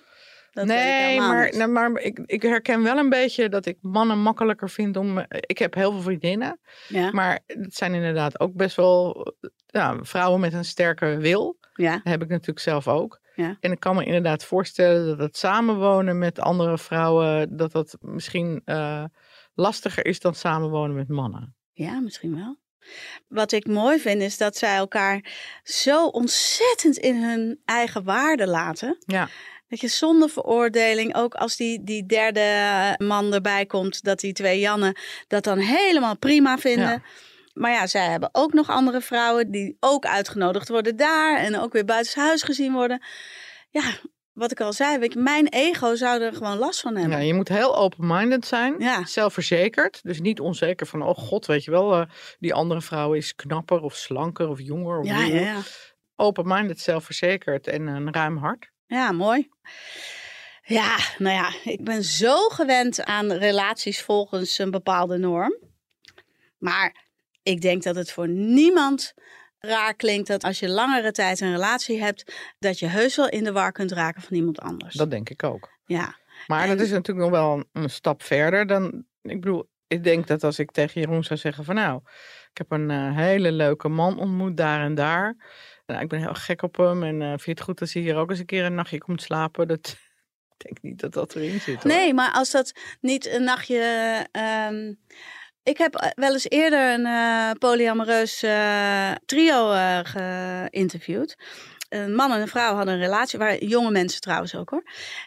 Dat 0.59 0.66
nee, 0.66 1.21
maar, 1.21 1.57
nou, 1.57 1.71
maar 1.71 2.01
ik, 2.01 2.18
ik 2.27 2.42
herken 2.42 2.83
wel 2.83 2.97
een 2.97 3.09
beetje 3.09 3.49
dat 3.49 3.66
ik 3.66 3.79
mannen 3.81 4.18
makkelijker 4.18 4.71
vind 4.71 4.97
om. 4.97 5.25
Ik 5.29 5.59
heb 5.59 5.75
heel 5.75 5.92
veel 5.92 6.01
vriendinnen. 6.01 6.61
Ja. 6.88 7.11
Maar 7.11 7.40
het 7.47 7.75
zijn 7.75 7.94
inderdaad 7.94 8.40
ook 8.40 8.55
best 8.55 8.77
wel 8.77 9.27
ja, 9.66 9.97
vrouwen 10.01 10.40
met 10.40 10.53
een 10.53 10.64
sterke 10.64 11.16
wil. 11.16 11.59
Ja. 11.75 11.92
Dat 11.92 12.03
heb 12.03 12.23
ik 12.23 12.29
natuurlijk 12.29 12.59
zelf 12.59 12.88
ook. 12.88 13.21
Ja. 13.35 13.57
En 13.61 13.73
ik 13.73 13.81
kan 13.81 13.97
me 13.97 14.05
inderdaad 14.05 14.44
voorstellen 14.44 15.07
dat 15.07 15.18
het 15.18 15.37
samenwonen 15.37 16.18
met 16.18 16.40
andere 16.40 16.79
vrouwen, 16.79 17.57
dat 17.57 17.73
dat 17.73 17.97
misschien 18.01 18.62
uh, 18.64 19.05
lastiger 19.55 20.07
is 20.07 20.21
dan 20.21 20.35
samenwonen 20.35 20.97
met 20.97 21.09
mannen. 21.09 21.57
Ja, 21.73 22.01
misschien 22.01 22.37
wel. 22.37 22.59
Wat 23.29 23.53
ik 23.53 23.66
mooi 23.66 23.99
vind 23.99 24.23
is 24.23 24.38
dat 24.38 24.57
zij 24.57 24.77
elkaar 24.77 25.25
zo 25.62 26.07
ontzettend 26.07 26.97
in 26.97 27.23
hun 27.23 27.61
eigen 27.64 28.05
waarde 28.05 28.47
laten. 28.47 28.97
Ja. 29.07 29.29
Dat 29.68 29.81
je 29.81 29.88
zonder 29.88 30.28
veroordeling, 30.28 31.16
ook 31.16 31.35
als 31.35 31.57
die, 31.57 31.85
die 31.85 32.07
derde 32.07 32.94
man 32.98 33.35
erbij 33.35 33.66
komt, 33.66 34.02
dat 34.02 34.20
die 34.20 34.33
twee 34.33 34.59
Jannen 34.59 34.96
dat 35.26 35.44
dan 35.44 35.59
helemaal 35.59 36.16
prima 36.16 36.59
vinden. 36.59 36.88
Ja. 36.88 37.02
Maar 37.54 37.70
ja, 37.70 37.87
zij 37.87 38.07
hebben 38.07 38.28
ook 38.33 38.52
nog 38.52 38.68
andere 38.68 39.00
vrouwen 39.00 39.50
die 39.50 39.76
ook 39.81 40.07
uitgenodigd 40.07 40.68
worden 40.68 40.96
daar 40.96 41.38
en 41.38 41.59
ook 41.59 41.72
weer 41.72 41.85
buitenshuis 41.85 42.42
gezien 42.42 42.72
worden. 42.72 43.02
Ja, 43.70 43.83
wat 44.33 44.50
ik 44.50 44.61
al 44.61 44.72
zei, 44.72 44.98
weet 44.98 45.12
je, 45.12 45.18
mijn 45.18 45.48
ego 45.48 45.94
zou 45.94 46.22
er 46.22 46.33
gewoon 46.33 46.59
last 46.59 46.81
van 46.81 46.96
hebben. 46.96 47.18
Ja, 47.18 47.24
je 47.24 47.35
moet 47.35 47.48
heel 47.48 47.76
open-minded 47.76 48.46
zijn, 48.46 48.74
ja. 48.78 49.07
zelfverzekerd. 49.07 50.00
Dus 50.02 50.20
niet 50.20 50.40
onzeker 50.40 50.87
van, 50.87 51.02
oh 51.02 51.16
god, 51.16 51.46
weet 51.46 51.64
je 51.64 51.70
wel, 51.70 52.00
uh, 52.00 52.07
die 52.38 52.54
andere 52.54 52.81
vrouw 52.81 53.12
is 53.12 53.35
knapper 53.35 53.81
of 53.81 53.94
slanker 53.94 54.48
of 54.48 54.61
jonger. 54.61 54.98
Of 54.98 55.07
ja, 55.07 55.20
ja, 55.20 55.40
ja. 55.40 55.61
Open-minded, 56.16 56.81
zelfverzekerd 56.81 57.66
en 57.66 57.87
een 57.87 58.12
ruim 58.12 58.37
hart. 58.37 58.70
Ja, 58.88 59.12
mooi. 59.12 59.48
Ja, 60.62 60.96
nou 61.18 61.35
ja, 61.35 61.70
ik 61.72 61.85
ben 61.85 62.05
zo 62.05 62.48
gewend 62.48 63.05
aan 63.05 63.33
relaties 63.33 64.03
volgens 64.03 64.59
een 64.59 64.70
bepaalde 64.70 65.18
norm. 65.18 65.57
Maar 66.59 67.07
ik 67.42 67.61
denk 67.61 67.83
dat 67.83 67.94
het 67.94 68.12
voor 68.12 68.29
niemand 68.29 69.14
raar 69.59 69.94
klinkt 69.94 70.29
dat 70.29 70.44
als 70.44 70.59
je 70.59 70.68
langere 70.68 71.12
tijd 71.12 71.40
een 71.40 71.53
relatie 71.53 72.03
hebt, 72.03 72.35
dat 72.59 72.79
je 72.79 72.87
heus 72.87 73.16
wel 73.16 73.29
in 73.29 73.44
de 73.44 73.53
war 73.53 73.72
kunt 73.72 73.92
raken 73.92 74.22
van 74.22 74.37
iemand 74.37 74.61
anders. 74.61 74.94
Dat 74.94 75.11
denk 75.11 75.31
ik 75.31 75.42
ook. 75.42 75.70
Ja. 75.85 76.16
Maar 76.46 76.66
dat 76.66 76.81
is 76.81 76.90
natuurlijk 76.90 77.31
nog 77.31 77.40
wel 77.40 77.64
een, 77.72 77.90
stap 77.90 78.22
verder 78.22 78.66
dan. 78.66 79.05
Ik 79.22 79.40
bedoel, 79.40 79.68
ik 79.87 80.05
denk 80.05 80.27
dat 80.27 80.44
als 80.44 80.59
ik 80.59 80.70
tegen 80.70 81.01
Jeroen 81.01 81.24
zou 81.24 81.38
zeggen 81.38 81.64
van 81.64 81.74
nou, 81.74 82.01
ik 82.51 82.59
heb 82.59 82.70
een 82.70 82.90
uh, 82.90 83.16
hele 83.16 83.53
leuke 83.53 83.88
man 83.88 84.18
ontmoet 84.18 84.57
daar 84.57 84.81
en 84.81 84.94
daar. 84.94 85.37
Nou, 85.88 86.01
ik 86.01 86.09
ben 86.09 86.20
heel 86.20 86.35
gek 86.35 86.62
op 86.62 86.77
hem 86.77 87.03
en 87.03 87.20
uh, 87.20 87.29
vind 87.29 87.44
je 87.44 87.51
het 87.51 87.61
goed 87.61 87.81
als 87.81 87.92
hij 87.92 88.03
hier 88.03 88.16
ook 88.16 88.31
eens 88.31 88.38
een 88.38 88.46
keer 88.46 88.64
een 88.64 88.74
nachtje 88.74 88.98
komt 88.98 89.22
slapen? 89.22 89.68
Dat, 89.68 89.96
ik 90.57 90.64
denk 90.64 90.83
niet 90.83 91.01
dat 91.01 91.12
dat 91.12 91.35
erin 91.35 91.61
zit. 91.61 91.83
Hoor. 91.83 91.92
Nee, 91.92 92.14
maar 92.14 92.33
als 92.33 92.51
dat 92.51 92.72
niet 93.01 93.27
een 93.27 93.44
nachtje. 93.44 94.27
Um, 94.70 94.98
ik 95.62 95.79
heb 95.79 95.94
eh, 95.94 96.11
wel 96.14 96.33
eens 96.33 96.48
eerder 96.48 96.92
een 96.92 97.07
uh, 97.07 97.51
polyamoreus 97.59 98.42
uh, 98.42 99.12
trio 99.27 99.72
geïnterviewd. 100.03 101.37
Een 101.88 102.14
man 102.14 102.33
en 102.33 102.40
een 102.40 102.48
vrouw 102.48 102.74
hadden 102.74 102.94
een 102.94 103.01
relatie, 103.01 103.38
waar 103.38 103.64
jonge 103.64 103.90
mensen 103.90 104.20
trouwens 104.20 104.55
ook 104.55 104.70
hoor. 104.70 104.83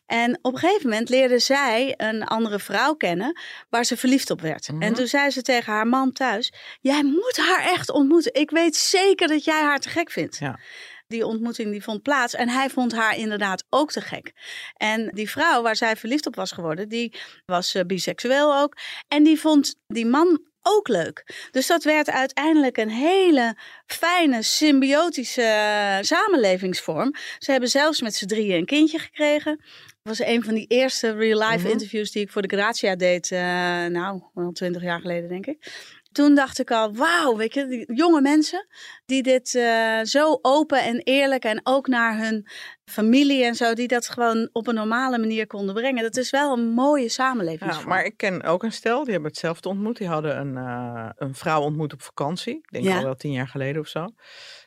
En 0.05 0.39
op 0.41 0.53
een 0.53 0.59
gegeven 0.59 0.89
moment 0.89 1.09
leerde 1.09 1.39
zij 1.39 1.93
een 1.97 2.23
andere 2.23 2.59
vrouw 2.59 2.93
kennen 2.93 3.39
waar 3.69 3.85
ze 3.85 3.97
verliefd 3.97 4.29
op 4.31 4.41
werd. 4.41 4.67
En 4.67 4.75
mhm. 4.75 4.93
toen 4.93 5.07
zei 5.07 5.29
ze 5.29 5.41
tegen 5.41 5.73
haar 5.73 5.87
man 5.87 6.11
thuis: 6.11 6.53
Jij 6.81 7.03
moet 7.03 7.37
haar 7.37 7.63
echt 7.63 7.89
ontmoeten. 7.89 8.33
Ik 8.33 8.51
weet 8.51 8.75
zeker 8.75 9.27
dat 9.27 9.43
jij 9.43 9.61
haar 9.61 9.79
te 9.79 9.89
gek 9.89 10.11
vindt. 10.11 10.37
Ja 10.37 10.59
die 11.11 11.25
ontmoeting 11.25 11.71
die 11.71 11.83
vond 11.83 12.01
plaats. 12.01 12.33
En 12.33 12.49
hij 12.49 12.69
vond 12.69 12.91
haar 12.93 13.17
inderdaad 13.17 13.63
ook 13.69 13.91
te 13.91 14.01
gek. 14.01 14.33
En 14.77 15.09
die 15.13 15.29
vrouw 15.29 15.61
waar 15.61 15.75
zij 15.75 15.95
verliefd 15.95 16.25
op 16.25 16.35
was 16.35 16.51
geworden, 16.51 16.89
die 16.89 17.13
was 17.45 17.75
uh, 17.75 17.83
biseksueel 17.83 18.57
ook. 18.57 18.77
En 19.07 19.23
die 19.23 19.39
vond 19.39 19.75
die 19.87 20.05
man 20.05 20.50
ook 20.61 20.87
leuk. 20.87 21.47
Dus 21.51 21.67
dat 21.67 21.83
werd 21.83 22.09
uiteindelijk 22.09 22.77
een 22.77 22.89
hele 22.89 23.55
fijne, 23.85 24.43
symbiotische 24.43 25.41
uh, 25.41 25.97
samenlevingsvorm. 26.01 27.15
Ze 27.37 27.51
hebben 27.51 27.69
zelfs 27.69 28.01
met 28.01 28.15
z'n 28.15 28.25
drieën 28.25 28.57
een 28.57 28.65
kindje 28.65 28.99
gekregen. 28.99 29.57
Dat 30.03 30.17
was 30.17 30.27
een 30.27 30.43
van 30.43 30.53
die 30.53 30.67
eerste 30.67 31.13
real-life 31.13 31.63
mhm. 31.63 31.71
interviews 31.71 32.11
die 32.11 32.21
ik 32.21 32.31
voor 32.31 32.41
de 32.41 32.55
Grazia 32.55 32.95
deed. 32.95 33.31
Uh, 33.31 33.39
nou, 33.85 34.21
wel 34.33 34.51
twintig 34.51 34.81
jaar 34.81 34.99
geleden 34.99 35.29
denk 35.29 35.45
ik 35.45 35.89
toen 36.11 36.35
dacht 36.35 36.59
ik 36.59 36.71
al, 36.71 36.93
wauw, 36.93 37.35
weet 37.35 37.53
je, 37.53 37.67
die 37.67 37.93
jonge 37.93 38.21
mensen 38.21 38.67
die 39.05 39.23
dit 39.23 39.53
uh, 39.53 40.01
zo 40.03 40.39
open 40.41 40.83
en 40.83 41.01
eerlijk 41.03 41.43
en 41.43 41.59
ook 41.63 41.87
naar 41.87 42.17
hun 42.17 42.47
familie 42.85 43.43
en 43.43 43.55
zo, 43.55 43.73
die 43.73 43.87
dat 43.87 44.09
gewoon 44.09 44.49
op 44.51 44.67
een 44.67 44.75
normale 44.75 45.17
manier 45.17 45.47
konden 45.47 45.75
brengen. 45.75 46.03
Dat 46.03 46.17
is 46.17 46.29
wel 46.29 46.53
een 46.53 46.69
mooie 46.69 47.09
samenleving. 47.09 47.73
Ja, 47.73 47.85
maar 47.85 48.05
ik 48.05 48.17
ken 48.17 48.43
ook 48.43 48.63
een 48.63 48.71
stel, 48.71 49.03
die 49.03 49.13
hebben 49.13 49.31
hetzelfde 49.31 49.69
ontmoet. 49.69 49.97
Die 49.97 50.07
hadden 50.07 50.37
een, 50.37 50.55
uh, 50.55 51.09
een 51.15 51.35
vrouw 51.35 51.61
ontmoet 51.61 51.93
op 51.93 52.01
vakantie. 52.01 52.55
Ik 52.55 52.71
denk 52.71 52.95
al 52.95 53.03
wel 53.03 53.15
tien 53.15 53.31
jaar 53.31 53.47
geleden 53.47 53.81
of 53.81 53.87
zo. 53.87 54.07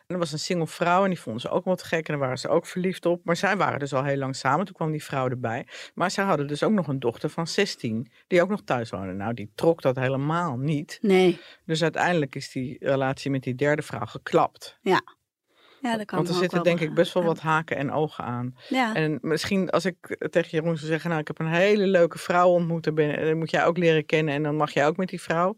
En 0.06 0.14
er 0.14 0.18
was 0.18 0.32
een 0.32 0.38
single 0.38 0.66
vrouw 0.66 1.02
en 1.02 1.10
die 1.10 1.20
vonden 1.20 1.42
ze 1.42 1.48
ook 1.48 1.64
wat 1.64 1.82
gek. 1.82 2.06
En 2.06 2.12
daar 2.12 2.22
waren 2.22 2.38
ze 2.38 2.48
ook 2.48 2.66
verliefd 2.66 3.06
op. 3.06 3.20
Maar 3.24 3.36
zij 3.36 3.56
waren 3.56 3.78
dus 3.78 3.94
al 3.94 4.04
heel 4.04 4.16
lang 4.16 4.36
samen. 4.36 4.64
Toen 4.64 4.74
kwam 4.74 4.90
die 4.90 5.04
vrouw 5.04 5.28
erbij. 5.28 5.66
Maar 5.94 6.10
zij 6.10 6.24
hadden 6.24 6.46
dus 6.46 6.62
ook 6.62 6.72
nog 6.72 6.88
een 6.88 6.98
dochter 6.98 7.30
van 7.30 7.46
16. 7.46 8.10
Die 8.26 8.42
ook 8.42 8.48
nog 8.48 8.62
thuis 8.64 8.90
woonde. 8.90 9.12
Nou, 9.12 9.34
die 9.34 9.52
trok 9.54 9.82
dat 9.82 9.96
helemaal 9.96 10.56
niet. 10.56 10.98
Nee. 11.00 11.40
Dus 11.64 11.82
uiteindelijk 11.82 12.34
is 12.34 12.50
die 12.50 12.76
relatie 12.80 13.30
met 13.30 13.42
die 13.42 13.54
derde 13.54 13.82
vrouw 13.82 14.06
geklapt. 14.06 14.78
Ja. 14.82 15.02
Ja, 15.80 15.96
dat 15.96 16.06
kan 16.06 16.18
Want 16.18 16.30
er 16.30 16.34
zitten 16.34 16.62
denk 16.62 16.80
ik 16.80 16.94
best 16.94 17.12
wel 17.12 17.22
wat 17.22 17.40
haken 17.40 17.76
en 17.76 17.92
ogen 17.92 18.24
aan. 18.24 18.56
Ja. 18.68 18.94
En 18.94 19.18
misschien 19.20 19.70
als 19.70 19.84
ik 19.84 20.16
tegen 20.30 20.50
Jeroen 20.50 20.76
zou 20.76 20.90
zeggen, 20.90 21.08
nou 21.08 21.20
ik 21.20 21.26
heb 21.26 21.38
een 21.38 21.52
hele 21.52 21.86
leuke 21.86 22.18
vrouw 22.18 22.48
ontmoet, 22.48 22.84
dan 22.84 23.38
moet 23.38 23.50
jij 23.50 23.64
ook 23.64 23.78
leren 23.78 24.06
kennen 24.06 24.34
en 24.34 24.42
dan 24.42 24.56
mag 24.56 24.72
jij 24.72 24.86
ook 24.86 24.96
met 24.96 25.08
die 25.08 25.20
vrouw. 25.20 25.56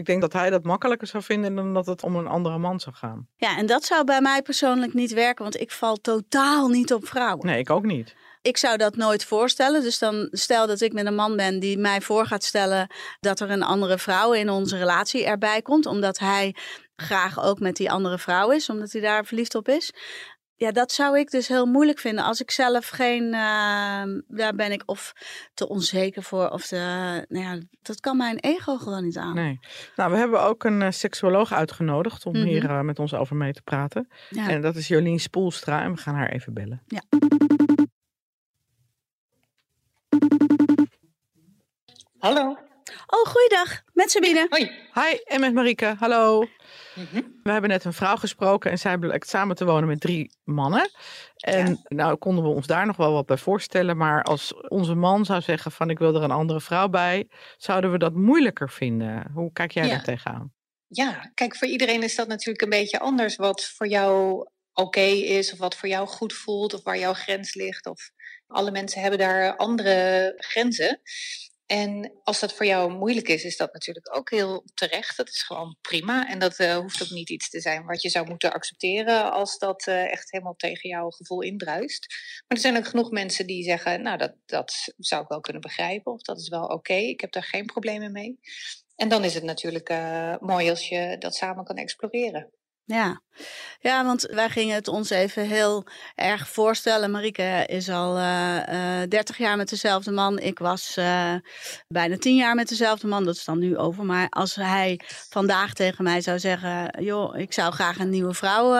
Ik 0.00 0.06
denk 0.06 0.20
dat 0.20 0.32
hij 0.32 0.50
dat 0.50 0.64
makkelijker 0.64 1.06
zou 1.06 1.22
vinden 1.22 1.54
dan 1.54 1.74
dat 1.74 1.86
het 1.86 2.02
om 2.02 2.16
een 2.16 2.26
andere 2.26 2.58
man 2.58 2.80
zou 2.80 2.96
gaan. 2.96 3.28
Ja, 3.36 3.56
en 3.56 3.66
dat 3.66 3.84
zou 3.84 4.04
bij 4.04 4.20
mij 4.20 4.42
persoonlijk 4.42 4.94
niet 4.94 5.12
werken, 5.12 5.42
want 5.42 5.60
ik 5.60 5.70
val 5.70 5.96
totaal 5.96 6.68
niet 6.68 6.92
op 6.92 7.06
vrouwen. 7.06 7.46
Nee, 7.46 7.58
ik 7.58 7.70
ook 7.70 7.84
niet. 7.84 8.14
Ik 8.42 8.56
zou 8.56 8.76
dat 8.76 8.96
nooit 8.96 9.24
voorstellen. 9.24 9.82
Dus 9.82 9.98
dan 9.98 10.28
stel 10.30 10.66
dat 10.66 10.80
ik 10.80 10.92
met 10.92 11.06
een 11.06 11.14
man 11.14 11.36
ben 11.36 11.60
die 11.60 11.78
mij 11.78 12.00
voor 12.00 12.26
gaat 12.26 12.44
stellen 12.44 12.90
dat 13.20 13.40
er 13.40 13.50
een 13.50 13.62
andere 13.62 13.98
vrouw 13.98 14.32
in 14.32 14.50
onze 14.50 14.78
relatie 14.78 15.24
erbij 15.24 15.62
komt, 15.62 15.86
omdat 15.86 16.18
hij 16.18 16.54
graag 16.96 17.42
ook 17.44 17.58
met 17.58 17.76
die 17.76 17.90
andere 17.90 18.18
vrouw 18.18 18.50
is, 18.50 18.68
omdat 18.68 18.92
hij 18.92 19.00
daar 19.00 19.24
verliefd 19.24 19.54
op 19.54 19.68
is. 19.68 19.92
Ja, 20.60 20.72
dat 20.72 20.92
zou 20.92 21.18
ik 21.18 21.30
dus 21.30 21.48
heel 21.48 21.66
moeilijk 21.66 21.98
vinden. 21.98 22.24
Als 22.24 22.40
ik 22.40 22.50
zelf 22.50 22.88
geen, 22.88 23.24
uh, 23.24 24.02
daar 24.28 24.54
ben 24.54 24.72
ik 24.72 24.82
of 24.86 25.12
te 25.54 25.68
onzeker 25.68 26.22
voor. 26.22 26.48
Of 26.48 26.66
te, 26.66 26.76
nou 27.28 27.44
ja, 27.44 27.58
dat 27.82 28.00
kan 28.00 28.16
mijn 28.16 28.38
ego 28.38 28.76
gewoon 28.76 29.04
niet 29.04 29.16
aan. 29.16 29.34
Nee. 29.34 29.58
Nou, 29.96 30.10
we 30.10 30.16
hebben 30.16 30.42
ook 30.42 30.64
een 30.64 30.80
uh, 30.80 30.90
seksuoloog 30.90 31.52
uitgenodigd 31.52 32.26
om 32.26 32.34
hier 32.34 32.64
uh, 32.64 32.80
met 32.80 32.98
ons 32.98 33.14
over 33.14 33.36
mee 33.36 33.52
te 33.52 33.62
praten. 33.62 34.08
Ja. 34.30 34.48
En 34.48 34.60
dat 34.60 34.76
is 34.76 34.88
Jolien 34.88 35.20
Spoelstra 35.20 35.82
en 35.82 35.92
we 35.94 36.00
gaan 36.00 36.14
haar 36.14 36.30
even 36.30 36.54
bellen. 36.54 36.82
Ja. 36.86 37.02
Hallo. 42.18 42.56
Oh, 43.06 43.26
goeiedag. 43.26 43.82
Met 43.92 44.10
Sabine. 44.10 44.46
Hoi. 44.48 44.70
Hi, 44.94 45.16
en 45.24 45.40
met 45.40 45.54
Marieke. 45.54 45.94
Hallo. 45.98 46.48
Mhm. 46.94 47.22
We 47.42 47.50
hebben 47.50 47.70
net 47.70 47.84
een 47.84 47.92
vrouw 47.92 48.16
gesproken 48.16 48.70
en 48.70 48.78
zij 48.78 48.98
blijkt 48.98 49.28
samen 49.28 49.56
te 49.56 49.64
wonen 49.64 49.88
met 49.88 50.00
drie 50.00 50.34
mannen. 50.44 50.90
En 51.36 51.80
nou 51.88 52.16
konden 52.16 52.44
we 52.44 52.50
ons 52.50 52.66
daar 52.66 52.86
nog 52.86 52.96
wel 52.96 53.12
wat 53.12 53.26
bij 53.26 53.36
voorstellen. 53.36 53.96
Maar 53.96 54.22
als 54.22 54.54
onze 54.68 54.94
man 54.94 55.24
zou 55.24 55.40
zeggen 55.40 55.72
van 55.72 55.90
ik 55.90 55.98
wil 55.98 56.14
er 56.14 56.22
een 56.22 56.30
andere 56.30 56.60
vrouw 56.60 56.88
bij, 56.88 57.28
zouden 57.56 57.92
we 57.92 57.98
dat 57.98 58.14
moeilijker 58.14 58.70
vinden. 58.70 59.30
Hoe 59.34 59.52
kijk 59.52 59.72
jij 59.72 59.88
daar 59.88 60.04
tegenaan? 60.04 60.52
Ja, 60.86 61.30
kijk, 61.34 61.56
voor 61.56 61.68
iedereen 61.68 62.02
is 62.02 62.14
dat 62.14 62.28
natuurlijk 62.28 62.62
een 62.62 62.68
beetje 62.68 62.98
anders. 62.98 63.36
Wat 63.36 63.64
voor 63.64 63.88
jou 63.88 64.44
oké 64.72 65.00
is, 65.00 65.52
of 65.52 65.58
wat 65.58 65.76
voor 65.76 65.88
jou 65.88 66.06
goed 66.06 66.32
voelt, 66.32 66.74
of 66.74 66.82
waar 66.82 66.98
jouw 66.98 67.14
grens 67.14 67.54
ligt. 67.54 67.86
Of 67.86 68.10
alle 68.46 68.70
mensen 68.70 69.00
hebben 69.00 69.18
daar 69.18 69.56
andere 69.56 70.34
grenzen. 70.36 71.00
En 71.70 72.12
als 72.22 72.40
dat 72.40 72.52
voor 72.52 72.66
jou 72.66 72.92
moeilijk 72.92 73.28
is, 73.28 73.44
is 73.44 73.56
dat 73.56 73.72
natuurlijk 73.72 74.16
ook 74.16 74.30
heel 74.30 74.64
terecht. 74.74 75.16
Dat 75.16 75.28
is 75.28 75.42
gewoon 75.42 75.76
prima. 75.80 76.28
En 76.28 76.38
dat 76.38 76.58
uh, 76.58 76.76
hoeft 76.76 77.02
ook 77.02 77.10
niet 77.10 77.30
iets 77.30 77.50
te 77.50 77.60
zijn 77.60 77.84
wat 77.84 78.02
je 78.02 78.08
zou 78.08 78.28
moeten 78.28 78.52
accepteren 78.52 79.32
als 79.32 79.58
dat 79.58 79.86
uh, 79.86 80.12
echt 80.12 80.30
helemaal 80.30 80.56
tegen 80.56 80.88
jouw 80.88 81.10
gevoel 81.10 81.42
indruist. 81.42 82.06
Maar 82.46 82.56
er 82.56 82.62
zijn 82.62 82.76
ook 82.76 82.86
genoeg 82.86 83.10
mensen 83.10 83.46
die 83.46 83.64
zeggen, 83.64 84.02
nou 84.02 84.18
dat, 84.18 84.34
dat 84.46 84.92
zou 84.96 85.22
ik 85.22 85.28
wel 85.28 85.40
kunnen 85.40 85.62
begrijpen 85.62 86.12
of 86.12 86.22
dat 86.22 86.38
is 86.38 86.48
wel 86.48 86.64
oké, 86.64 86.94
ik 86.94 87.20
heb 87.20 87.32
daar 87.32 87.42
geen 87.42 87.66
problemen 87.66 88.12
mee. 88.12 88.38
En 88.96 89.08
dan 89.08 89.24
is 89.24 89.34
het 89.34 89.44
natuurlijk 89.44 89.90
uh, 89.90 90.36
mooi 90.40 90.70
als 90.70 90.88
je 90.88 91.16
dat 91.18 91.34
samen 91.34 91.64
kan 91.64 91.76
exploreren. 91.76 92.50
Ja. 92.90 93.20
ja, 93.80 94.04
want 94.04 94.22
wij 94.22 94.48
gingen 94.48 94.74
het 94.74 94.88
ons 94.88 95.10
even 95.10 95.46
heel 95.46 95.84
erg 96.14 96.48
voorstellen. 96.48 97.10
Marieke 97.10 97.64
is 97.66 97.88
al 97.88 98.18
uh, 98.18 98.56
uh, 98.68 99.08
30 99.08 99.38
jaar 99.38 99.56
met 99.56 99.68
dezelfde 99.68 100.10
man. 100.10 100.38
Ik 100.38 100.58
was 100.58 100.96
uh, 100.98 101.34
bijna 101.88 102.16
10 102.16 102.36
jaar 102.36 102.54
met 102.54 102.68
dezelfde 102.68 103.06
man. 103.06 103.24
Dat 103.24 103.34
is 103.34 103.44
dan 103.44 103.58
nu 103.58 103.76
over. 103.76 104.04
Maar 104.04 104.28
als 104.28 104.54
hij 104.54 105.00
vandaag 105.28 105.74
tegen 105.74 106.04
mij 106.04 106.20
zou 106.20 106.38
zeggen: 106.38 107.04
joh, 107.04 107.38
ik 107.38 107.52
zou 107.52 107.72
graag 107.72 107.98
een 107.98 108.10
nieuwe 108.10 108.34
vrouw 108.34 108.74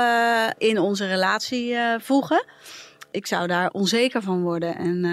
in 0.59 0.79
onze 0.79 1.07
relatie 1.07 1.77
voegen 1.99 2.45
ik 3.11 3.27
zou 3.27 3.47
daar 3.47 3.71
onzeker 3.71 4.23
van 4.23 4.43
worden 4.43 4.77
en 4.77 5.05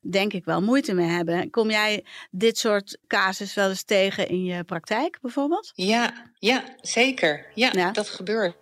denk 0.00 0.32
ik 0.32 0.44
wel 0.44 0.62
moeite 0.62 0.94
mee 0.94 1.08
hebben. 1.08 1.50
Kom 1.50 1.70
jij 1.70 2.04
dit 2.30 2.58
soort 2.58 2.98
casus 3.06 3.54
wel 3.54 3.68
eens 3.68 3.82
tegen 3.82 4.28
in 4.28 4.44
je 4.44 4.64
praktijk 4.64 5.18
bijvoorbeeld? 5.20 5.70
Ja, 5.74 6.30
ja 6.38 6.64
zeker. 6.80 7.46
Ja, 7.54 7.70
ja, 7.72 7.92
dat 7.92 8.08
gebeurt. 8.08 8.56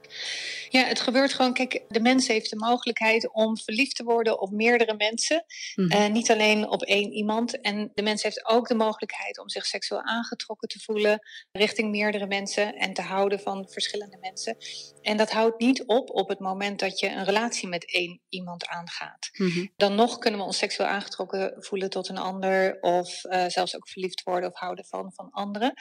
Ja, 0.68 0.85
het 0.85 1.01
gebeurt 1.01 1.33
gewoon. 1.33 1.53
Kijk, 1.53 1.83
de 1.88 2.01
mens 2.01 2.27
heeft 2.27 2.51
de 2.51 2.57
mogelijkheid 2.57 3.33
om 3.33 3.59
verliefd 3.59 3.96
te 3.96 4.05
worden 4.05 4.40
op 4.40 4.51
meerdere 4.51 4.94
mensen. 4.96 5.44
Mm 5.75 5.90
-hmm. 5.90 6.01
uh, 6.01 6.09
niet 6.09 6.31
alleen 6.31 6.68
op 6.68 6.83
één 6.83 7.12
iemand. 7.12 7.61
En 7.61 7.90
de 7.94 8.03
mens 8.03 8.22
heeft 8.22 8.46
ook 8.46 8.68
de 8.68 8.75
mogelijkheid 8.75 9.38
om 9.38 9.49
zich 9.49 9.66
seksueel 9.66 10.03
aangetrokken 10.03 10.68
te 10.68 10.81
voelen 10.81 11.20
richting 11.53 11.90
meerdere 11.90 12.27
mensen 12.27 12.75
en 12.75 12.92
te 12.92 13.03
houden 13.03 13.40
van 13.40 13.68
verschillende 13.68 14.18
mensen. 14.20 14.57
En 15.03 15.16
dat 15.16 15.31
houdt 15.31 15.61
niet 15.61 15.85
op 15.87 16.11
op 16.11 16.29
het 16.29 16.38
moment 16.38 16.81
dat 16.81 17.01
je 17.01 17.09
een 17.09 17.25
relatie 17.25 17.68
met 17.68 17.92
één 17.92 18.20
iemand 18.29 18.66
aangaat. 18.66 19.31
Mm 19.33 19.51
-hmm. 19.51 19.72
Dan 19.77 19.94
nog 19.94 20.18
kunnen 20.18 20.40
we 20.40 20.46
ons 20.46 20.59
seksueel 20.59 20.88
aangetrokken 20.88 21.26
voelen 21.59 21.91
tot 21.91 22.09
een 22.09 22.19
ander, 22.19 22.81
of 22.81 23.25
uh, 23.25 23.45
zelfs 23.47 23.77
ook 23.77 23.89
verliefd 23.89 24.23
worden 24.23 24.51
of 24.51 24.59
houden 24.59 24.85
van, 24.85 25.12
van 25.15 25.31
anderen. 25.31 25.75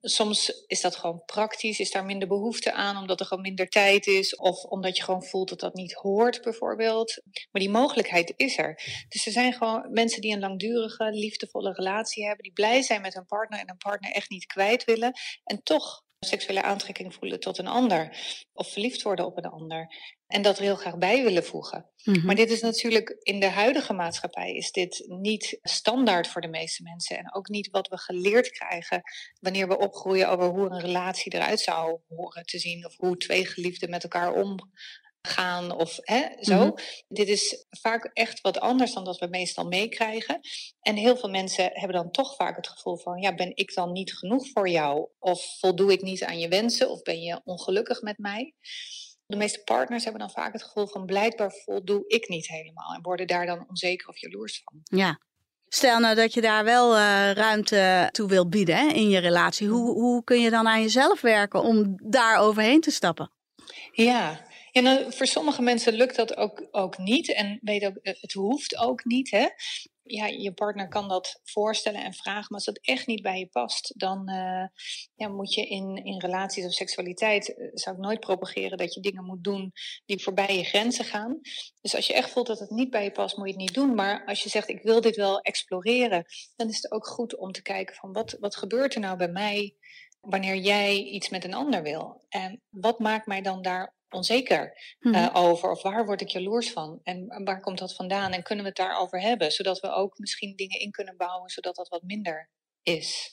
Soms 0.00 0.64
is 0.66 0.80
dat 0.80 0.96
gewoon 0.96 1.22
praktisch, 1.26 1.78
is 1.78 1.90
daar 1.90 2.04
minder 2.04 2.28
behoefte 2.28 2.72
aan, 2.72 2.96
omdat 2.96 3.20
er 3.20 3.26
gewoon 3.26 3.42
minder 3.42 3.68
tijd 3.68 4.06
is, 4.06 4.36
of 4.36 4.62
omdat 4.64 4.96
je 4.96 5.02
gewoon 5.02 5.24
voelt 5.24 5.48
dat 5.48 5.60
dat 5.60 5.74
niet 5.74 5.92
hoort, 5.92 6.42
bijvoorbeeld. 6.42 7.22
Maar 7.50 7.62
die 7.62 7.70
mogelijkheid 7.70 8.32
is 8.36 8.58
er. 8.58 9.04
Dus 9.08 9.26
er 9.26 9.32
zijn 9.32 9.52
gewoon 9.52 9.92
mensen 9.92 10.20
die 10.20 10.32
een 10.32 10.40
langdurige, 10.40 11.10
liefdevolle 11.10 11.72
relatie 11.72 12.24
hebben, 12.24 12.42
die 12.42 12.52
blij 12.52 12.82
zijn 12.82 13.00
met 13.00 13.14
hun 13.14 13.26
partner 13.26 13.58
en 13.58 13.70
een 13.70 13.76
partner 13.76 14.10
echt 14.12 14.30
niet 14.30 14.46
kwijt 14.46 14.84
willen, 14.84 15.12
en 15.44 15.62
toch 15.62 16.03
seksuele 16.24 16.62
aantrekking 16.62 17.14
voelen 17.14 17.40
tot 17.40 17.58
een 17.58 17.66
ander. 17.66 18.16
Of 18.52 18.68
verliefd 18.68 19.02
worden 19.02 19.26
op 19.26 19.36
een 19.36 19.50
ander. 19.50 19.94
En 20.26 20.42
dat 20.42 20.56
er 20.56 20.62
heel 20.62 20.76
graag 20.76 20.98
bij 20.98 21.22
willen 21.22 21.44
voegen. 21.44 21.90
Mm 22.04 22.14
-hmm. 22.14 22.26
Maar 22.26 22.34
dit 22.34 22.50
is 22.50 22.60
natuurlijk 22.60 23.16
in 23.22 23.40
de 23.40 23.48
huidige 23.48 23.92
maatschappij 23.92 24.54
is 24.54 24.70
dit 24.70 25.04
niet 25.06 25.58
standaard 25.62 26.28
voor 26.28 26.40
de 26.40 26.48
meeste 26.48 26.82
mensen. 26.82 27.18
En 27.18 27.34
ook 27.34 27.48
niet 27.48 27.70
wat 27.70 27.88
we 27.88 27.98
geleerd 27.98 28.50
krijgen 28.50 29.02
wanneer 29.40 29.68
we 29.68 29.78
opgroeien 29.78 30.28
over 30.28 30.46
hoe 30.46 30.70
een 30.70 30.80
relatie 30.80 31.34
eruit 31.34 31.60
zou 31.60 32.00
horen 32.08 32.44
te 32.44 32.58
zien. 32.58 32.86
Of 32.86 32.96
hoe 32.96 33.16
twee 33.16 33.46
geliefden 33.46 33.90
met 33.90 34.02
elkaar 34.02 34.32
om 34.32 34.56
gaan 35.26 35.72
of 35.72 35.98
hè, 36.00 36.26
zo. 36.40 36.54
Mm 36.54 36.60
-hmm. 36.60 36.74
Dit 37.08 37.28
is 37.28 37.66
vaak 37.70 38.10
echt 38.12 38.40
wat 38.40 38.60
anders 38.60 38.92
dan 38.92 39.04
dat 39.04 39.18
we 39.18 39.26
meestal 39.26 39.64
meekrijgen. 39.64 40.40
En 40.80 40.96
heel 40.96 41.16
veel 41.16 41.30
mensen 41.30 41.70
hebben 41.72 41.96
dan 41.96 42.10
toch 42.10 42.34
vaak 42.36 42.56
het 42.56 42.68
gevoel 42.68 42.96
van, 42.96 43.20
ja, 43.20 43.34
ben 43.34 43.56
ik 43.56 43.74
dan 43.74 43.92
niet 43.92 44.16
genoeg 44.16 44.48
voor 44.48 44.68
jou? 44.68 45.08
Of 45.18 45.58
voldoe 45.58 45.92
ik 45.92 46.02
niet 46.02 46.24
aan 46.24 46.38
je 46.38 46.48
wensen? 46.48 46.90
Of 46.90 47.02
ben 47.02 47.20
je 47.20 47.40
ongelukkig 47.44 48.02
met 48.02 48.18
mij? 48.18 48.54
De 49.26 49.36
meeste 49.36 49.62
partners 49.62 50.04
hebben 50.04 50.22
dan 50.22 50.30
vaak 50.30 50.52
het 50.52 50.62
gevoel 50.62 50.86
van, 50.86 51.06
blijkbaar 51.06 51.52
voldoe 51.52 52.04
ik 52.06 52.28
niet 52.28 52.48
helemaal. 52.48 52.94
En 52.94 53.02
worden 53.02 53.26
daar 53.26 53.46
dan 53.46 53.68
onzeker 53.68 54.08
of 54.08 54.18
jaloers 54.18 54.62
van. 54.64 54.98
Ja. 54.98 55.20
Stel 55.68 55.98
nou 55.98 56.14
dat 56.14 56.34
je 56.34 56.40
daar 56.40 56.64
wel 56.64 56.96
uh, 56.96 57.32
ruimte 57.32 58.08
toe 58.12 58.28
wilt 58.28 58.50
bieden 58.50 58.76
hè, 58.76 58.86
in 58.86 59.08
je 59.08 59.18
relatie. 59.18 59.68
Hoe, 59.68 59.92
hoe 59.92 60.24
kun 60.24 60.40
je 60.40 60.50
dan 60.50 60.68
aan 60.68 60.82
jezelf 60.82 61.20
werken 61.20 61.62
om 61.62 61.94
daar 62.02 62.38
overheen 62.38 62.80
te 62.80 62.90
stappen? 62.90 63.32
Ja, 63.92 64.40
ja, 64.74 64.80
nou, 64.80 65.12
voor 65.12 65.26
sommige 65.26 65.62
mensen 65.62 65.92
lukt 65.92 66.16
dat 66.16 66.36
ook, 66.36 66.68
ook 66.70 66.98
niet. 66.98 67.34
En 67.34 67.58
weet 67.62 67.84
ook, 67.84 67.98
het 68.02 68.32
hoeft 68.32 68.76
ook 68.76 69.04
niet. 69.04 69.30
Hè? 69.30 69.48
Ja, 70.02 70.26
je 70.26 70.52
partner 70.52 70.88
kan 70.88 71.08
dat 71.08 71.40
voorstellen 71.42 72.04
en 72.04 72.14
vragen. 72.14 72.46
Maar 72.48 72.54
als 72.54 72.64
dat 72.64 72.78
echt 72.80 73.06
niet 73.06 73.22
bij 73.22 73.38
je 73.38 73.46
past, 73.46 73.92
dan 73.96 74.30
uh, 74.30 74.66
ja, 75.14 75.28
moet 75.28 75.54
je 75.54 75.66
in, 75.66 75.96
in 76.04 76.20
relaties 76.20 76.64
of 76.64 76.72
seksualiteit. 76.72 77.48
Uh, 77.48 77.70
zou 77.72 77.96
ik 77.96 78.02
nooit 78.02 78.20
propageren 78.20 78.78
dat 78.78 78.94
je 78.94 79.00
dingen 79.00 79.24
moet 79.24 79.44
doen 79.44 79.72
die 80.06 80.22
voorbij 80.22 80.56
je 80.56 80.64
grenzen 80.64 81.04
gaan. 81.04 81.40
Dus 81.80 81.94
als 81.94 82.06
je 82.06 82.14
echt 82.14 82.30
voelt 82.30 82.46
dat 82.46 82.58
het 82.58 82.70
niet 82.70 82.90
bij 82.90 83.04
je 83.04 83.12
past, 83.12 83.36
moet 83.36 83.46
je 83.46 83.52
het 83.52 83.62
niet 83.62 83.74
doen. 83.74 83.94
Maar 83.94 84.24
als 84.24 84.42
je 84.42 84.48
zegt, 84.48 84.68
ik 84.68 84.82
wil 84.82 85.00
dit 85.00 85.16
wel 85.16 85.40
exploreren, 85.40 86.24
dan 86.56 86.68
is 86.68 86.76
het 86.76 86.92
ook 86.92 87.06
goed 87.06 87.36
om 87.36 87.52
te 87.52 87.62
kijken 87.62 87.94
van 87.94 88.12
wat, 88.12 88.36
wat 88.40 88.56
gebeurt 88.56 88.94
er 88.94 89.00
nou 89.00 89.16
bij 89.16 89.30
mij 89.30 89.76
wanneer 90.20 90.56
jij 90.56 90.96
iets 90.96 91.28
met 91.28 91.44
een 91.44 91.54
ander 91.54 91.82
wil? 91.82 92.24
En 92.28 92.62
wat 92.70 92.98
maakt 92.98 93.26
mij 93.26 93.42
dan 93.42 93.62
daar 93.62 93.94
onzeker 94.14 94.96
uh, 95.00 95.12
mm-hmm. 95.12 95.36
over? 95.36 95.70
Of 95.70 95.82
waar 95.82 96.06
word 96.06 96.20
ik 96.20 96.28
jaloers 96.28 96.72
van? 96.72 97.00
En 97.02 97.42
waar 97.44 97.60
komt 97.60 97.78
dat 97.78 97.94
vandaan? 97.94 98.32
En 98.32 98.42
kunnen 98.42 98.64
we 98.64 98.70
het 98.70 98.78
daarover 98.78 99.20
hebben? 99.20 99.52
Zodat 99.52 99.80
we 99.80 99.90
ook 99.90 100.18
misschien 100.18 100.56
dingen 100.56 100.80
in 100.80 100.90
kunnen 100.90 101.16
bouwen, 101.16 101.50
zodat 101.50 101.76
dat 101.76 101.88
wat 101.88 102.02
minder 102.02 102.50
is. 102.82 103.32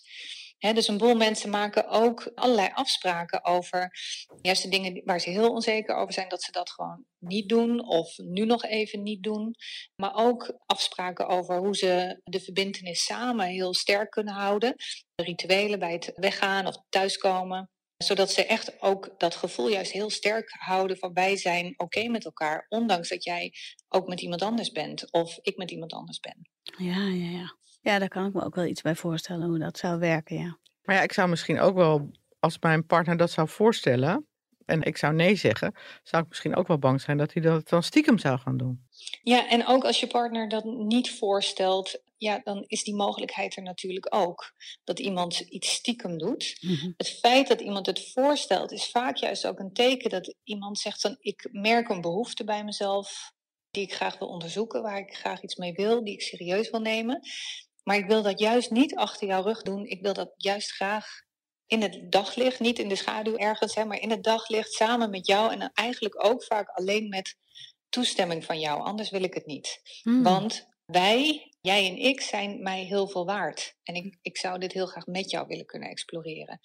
He, 0.57 0.73
dus 0.73 0.87
een 0.87 0.97
boel 0.97 1.15
mensen 1.15 1.49
maken 1.49 1.87
ook 1.87 2.31
allerlei 2.35 2.69
afspraken 2.73 3.45
over 3.45 3.91
juist 4.41 4.63
de 4.63 4.69
dingen 4.69 5.01
waar 5.05 5.19
ze 5.19 5.29
heel 5.29 5.51
onzeker 5.51 5.95
over 5.95 6.13
zijn, 6.13 6.29
dat 6.29 6.43
ze 6.43 6.51
dat 6.51 6.69
gewoon 6.69 7.05
niet 7.17 7.49
doen 7.49 7.87
of 7.87 8.17
nu 8.17 8.45
nog 8.45 8.63
even 8.63 9.03
niet 9.03 9.23
doen. 9.23 9.55
Maar 9.95 10.15
ook 10.15 10.57
afspraken 10.65 11.27
over 11.27 11.57
hoe 11.57 11.75
ze 11.75 12.21
de 12.23 12.39
verbindenis 12.39 13.03
samen 13.03 13.45
heel 13.45 13.73
sterk 13.73 14.09
kunnen 14.09 14.33
houden. 14.33 14.75
De 15.15 15.23
rituelen 15.23 15.79
bij 15.79 15.91
het 15.91 16.11
weggaan 16.15 16.67
of 16.67 16.77
thuiskomen 16.89 17.69
zodat 18.03 18.31
ze 18.31 18.45
echt 18.45 18.81
ook 18.81 19.15
dat 19.17 19.35
gevoel 19.35 19.69
juist 19.69 19.91
heel 19.91 20.09
sterk 20.09 20.55
houden 20.59 20.97
van 20.97 21.13
wij 21.13 21.37
zijn 21.37 21.65
oké 21.65 21.83
okay 21.83 22.07
met 22.07 22.25
elkaar, 22.25 22.65
ondanks 22.69 23.09
dat 23.09 23.23
jij 23.23 23.53
ook 23.89 24.07
met 24.07 24.21
iemand 24.21 24.41
anders 24.41 24.71
bent 24.71 25.11
of 25.11 25.39
ik 25.41 25.57
met 25.57 25.71
iemand 25.71 25.93
anders 25.93 26.19
ben. 26.19 26.49
Ja, 26.77 27.07
ja, 27.07 27.29
ja. 27.29 27.55
Ja, 27.81 27.99
daar 27.99 28.07
kan 28.07 28.25
ik 28.25 28.33
me 28.33 28.43
ook 28.43 28.55
wel 28.55 28.65
iets 28.65 28.81
bij 28.81 28.95
voorstellen 28.95 29.47
hoe 29.47 29.59
dat 29.59 29.77
zou 29.77 29.99
werken, 29.99 30.37
ja. 30.37 30.59
Maar 30.83 30.95
ja, 30.95 31.01
ik 31.01 31.13
zou 31.13 31.29
misschien 31.29 31.59
ook 31.59 31.75
wel, 31.75 32.11
als 32.39 32.59
mijn 32.59 32.85
partner 32.85 33.17
dat 33.17 33.31
zou 33.31 33.47
voorstellen 33.47 34.27
en 34.65 34.81
ik 34.81 34.97
zou 34.97 35.13
nee 35.13 35.35
zeggen, 35.35 35.75
zou 36.03 36.23
ik 36.23 36.29
misschien 36.29 36.55
ook 36.55 36.67
wel 36.67 36.79
bang 36.79 37.01
zijn 37.01 37.17
dat 37.17 37.33
hij 37.33 37.41
dat 37.41 37.69
dan 37.69 37.83
stiekem 37.83 38.17
zou 38.17 38.39
gaan 38.39 38.57
doen. 38.57 38.87
Ja, 39.23 39.49
en 39.49 39.67
ook 39.67 39.83
als 39.83 39.99
je 39.99 40.07
partner 40.07 40.49
dat 40.49 40.63
niet 40.63 41.11
voorstelt, 41.11 42.01
ja, 42.21 42.39
dan 42.43 42.63
is 42.67 42.83
die 42.83 42.95
mogelijkheid 42.95 43.55
er 43.55 43.63
natuurlijk 43.63 44.15
ook. 44.15 44.53
Dat 44.83 44.99
iemand 44.99 45.39
iets 45.39 45.73
stiekem 45.73 46.17
doet. 46.17 46.57
Mm-hmm. 46.59 46.93
Het 46.97 47.09
feit 47.09 47.47
dat 47.47 47.61
iemand 47.61 47.85
het 47.85 48.11
voorstelt 48.11 48.71
is 48.71 48.89
vaak 48.89 49.15
juist 49.15 49.47
ook 49.47 49.59
een 49.59 49.73
teken 49.73 50.09
dat 50.09 50.35
iemand 50.43 50.79
zegt 50.79 51.01
van 51.01 51.17
ik 51.19 51.47
merk 51.51 51.89
een 51.89 52.01
behoefte 52.01 52.43
bij 52.43 52.63
mezelf 52.63 53.33
die 53.71 53.83
ik 53.83 53.93
graag 53.93 54.17
wil 54.17 54.27
onderzoeken, 54.27 54.81
waar 54.81 54.97
ik 54.97 55.15
graag 55.15 55.41
iets 55.41 55.55
mee 55.55 55.73
wil, 55.73 56.03
die 56.03 56.13
ik 56.13 56.21
serieus 56.21 56.69
wil 56.69 56.81
nemen. 56.81 57.19
Maar 57.83 57.97
ik 57.97 58.07
wil 58.07 58.21
dat 58.21 58.39
juist 58.39 58.71
niet 58.71 58.95
achter 58.95 59.27
jouw 59.27 59.43
rug 59.43 59.61
doen. 59.61 59.85
Ik 59.85 60.01
wil 60.01 60.13
dat 60.13 60.33
juist 60.37 60.71
graag 60.71 61.07
in 61.65 61.81
het 61.81 62.11
daglicht, 62.11 62.59
niet 62.59 62.79
in 62.79 62.89
de 62.89 62.95
schaduw 62.95 63.37
ergens, 63.37 63.75
hè, 63.75 63.85
maar 63.85 63.99
in 63.99 64.09
het 64.09 64.23
daglicht 64.23 64.71
samen 64.71 65.09
met 65.09 65.27
jou. 65.27 65.51
En 65.51 65.59
dan 65.59 65.69
eigenlijk 65.73 66.25
ook 66.25 66.43
vaak 66.43 66.69
alleen 66.69 67.09
met 67.09 67.35
toestemming 67.89 68.45
van 68.45 68.59
jou. 68.59 68.81
Anders 68.81 69.09
wil 69.09 69.23
ik 69.23 69.33
het 69.33 69.45
niet. 69.45 69.81
Mm. 70.03 70.23
Want 70.23 70.67
wij, 70.85 71.50
jij 71.61 71.87
en 71.87 71.97
ik, 71.97 72.21
zijn 72.21 72.61
mij 72.61 72.83
heel 72.83 73.07
veel 73.07 73.25
waard. 73.25 73.75
En 73.83 73.95
ik, 73.95 74.17
ik 74.21 74.37
zou 74.37 74.59
dit 74.59 74.73
heel 74.73 74.85
graag 74.85 75.05
met 75.05 75.29
jou 75.29 75.47
willen 75.47 75.65
kunnen 75.65 75.89
exploreren. 75.89 76.59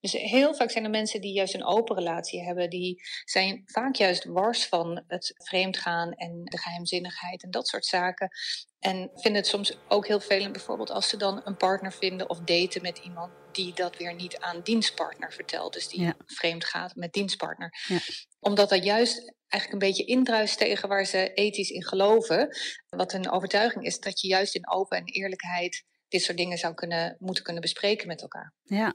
Dus 0.00 0.12
heel 0.12 0.54
vaak 0.54 0.70
zijn 0.70 0.84
er 0.84 0.90
mensen 0.90 1.20
die 1.20 1.32
juist 1.32 1.54
een 1.54 1.64
open 1.64 1.96
relatie 1.96 2.42
hebben, 2.42 2.70
die 2.70 3.02
zijn 3.24 3.62
vaak 3.66 3.94
juist 3.94 4.24
wars 4.24 4.66
van 4.66 5.04
het 5.06 5.34
vreemdgaan 5.36 6.12
en 6.12 6.44
de 6.44 6.58
geheimzinnigheid 6.58 7.42
en 7.42 7.50
dat 7.50 7.68
soort 7.68 7.86
zaken. 7.86 8.30
En 8.78 9.10
vinden 9.14 9.40
het 9.40 9.50
soms 9.50 9.76
ook 9.88 10.06
heel 10.06 10.20
vervelend, 10.20 10.52
bijvoorbeeld 10.52 10.90
als 10.90 11.08
ze 11.08 11.16
dan 11.16 11.40
een 11.44 11.56
partner 11.56 11.92
vinden 11.92 12.30
of 12.30 12.40
daten 12.40 12.82
met 12.82 12.98
iemand 12.98 13.32
die 13.52 13.74
dat 13.74 13.96
weer 13.96 14.14
niet 14.14 14.38
aan 14.38 14.60
dienstpartner 14.62 15.32
vertelt. 15.32 15.72
Dus 15.72 15.88
die 15.88 16.00
ja. 16.00 16.16
vreemd 16.26 16.64
gaat 16.64 16.94
met 16.94 17.12
dienstpartner. 17.12 17.74
Ja. 17.88 17.98
Omdat 18.40 18.68
dat 18.68 18.84
juist 18.84 19.34
eigenlijk 19.48 19.82
een 19.82 19.88
beetje 19.88 20.04
indruist 20.04 20.58
tegen 20.58 20.88
waar 20.88 21.04
ze 21.04 21.32
ethisch 21.34 21.70
in 21.70 21.84
geloven. 21.84 22.56
Wat 22.88 23.12
hun 23.12 23.30
overtuiging 23.30 23.84
is 23.84 24.00
dat 24.00 24.20
je 24.20 24.28
juist 24.28 24.54
in 24.54 24.70
open 24.70 24.98
en 24.98 25.04
eerlijkheid 25.04 25.84
dit 26.08 26.22
soort 26.22 26.36
dingen 26.36 26.58
zou 26.58 26.74
kunnen, 26.74 27.16
moeten 27.18 27.44
kunnen 27.44 27.62
bespreken 27.62 28.06
met 28.06 28.22
elkaar. 28.22 28.54
Ja. 28.62 28.94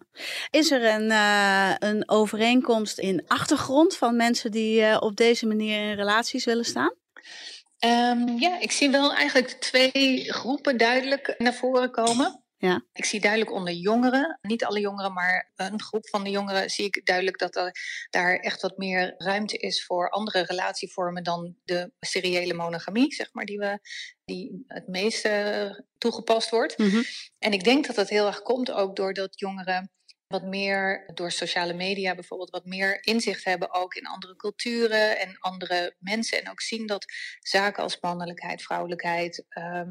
Is 0.50 0.72
er 0.72 0.84
een, 0.84 1.10
uh, 1.10 1.76
een 1.80 2.10
overeenkomst 2.10 3.00
in 3.00 3.24
achtergrond 3.28 3.98
van 3.98 4.16
mensen 4.16 4.52
die 4.52 4.82
uh, 4.82 4.98
op 5.00 5.16
deze 5.16 5.46
manier 5.46 5.90
in 5.90 5.96
relaties 5.96 6.46
willen 6.46 6.66
staan? 6.66 6.96
Um, 7.86 8.40
ja, 8.40 8.60
ik 8.60 8.72
zie 8.72 8.90
wel 8.90 9.14
eigenlijk 9.14 9.50
twee 9.52 10.34
groepen 10.34 10.78
duidelijk 10.78 11.36
naar 11.38 11.54
voren 11.54 11.92
komen. 11.92 12.44
Ja. 12.58 12.86
Ik 12.94 13.06
zie 13.06 13.20
duidelijk 13.20 13.52
onder 13.52 13.74
jongeren, 13.74 14.40
niet 14.42 14.66
alle 14.66 14.80
jongeren, 14.80 15.14
maar 15.14 15.52
een 15.56 15.82
groep 15.82 16.10
van 16.10 16.24
de 16.24 16.30
jongeren, 16.30 16.70
zie 16.70 16.86
ik 16.86 17.06
duidelijk 17.06 17.38
dat 17.38 17.56
er 17.56 17.72
daar 18.10 18.36
echt 18.36 18.62
wat 18.62 18.78
meer 18.78 19.14
ruimte 19.18 19.58
is 19.58 19.86
voor 19.86 20.10
andere 20.10 20.42
relatievormen 20.42 21.24
dan 21.24 21.56
de 21.64 21.92
seriële 22.00 22.54
monogamie, 22.54 23.14
zeg 23.14 23.34
maar, 23.34 23.46
die, 23.46 23.58
we, 23.58 23.80
die 24.26 24.64
het 24.68 24.88
meeste 24.88 25.86
toegepast 25.98 26.50
wordt. 26.50 26.78
Mhm. 26.78 27.02
En 27.40 27.54
ik 27.54 27.64
denk 27.64 27.88
dat 27.88 27.96
dat 27.96 28.10
heel 28.10 28.28
erg 28.28 28.42
komt 28.42 28.72
ook 28.72 28.96
doordat 28.96 29.40
jongeren 29.40 29.92
wat 30.32 30.44
meer 30.44 31.10
door 31.14 31.32
sociale 31.32 31.74
media 31.74 32.14
bijvoorbeeld 32.16 32.50
wat 32.50 32.66
meer 32.66 33.04
inzicht 33.04 33.44
hebben 33.44 33.74
ook 33.74 33.94
in 33.94 34.06
andere 34.06 34.36
culturen 34.36 35.20
en 35.20 35.38
andere 35.40 35.96
mensen. 36.00 36.40
En 36.42 36.50
ook 36.50 36.62
zien 36.62 36.88
dat 36.88 37.06
zaken 37.40 37.84
als 37.84 38.00
mannelijkheid, 38.00 38.62
vrouwelijkheid, 38.62 39.46
ehm, 39.50 39.90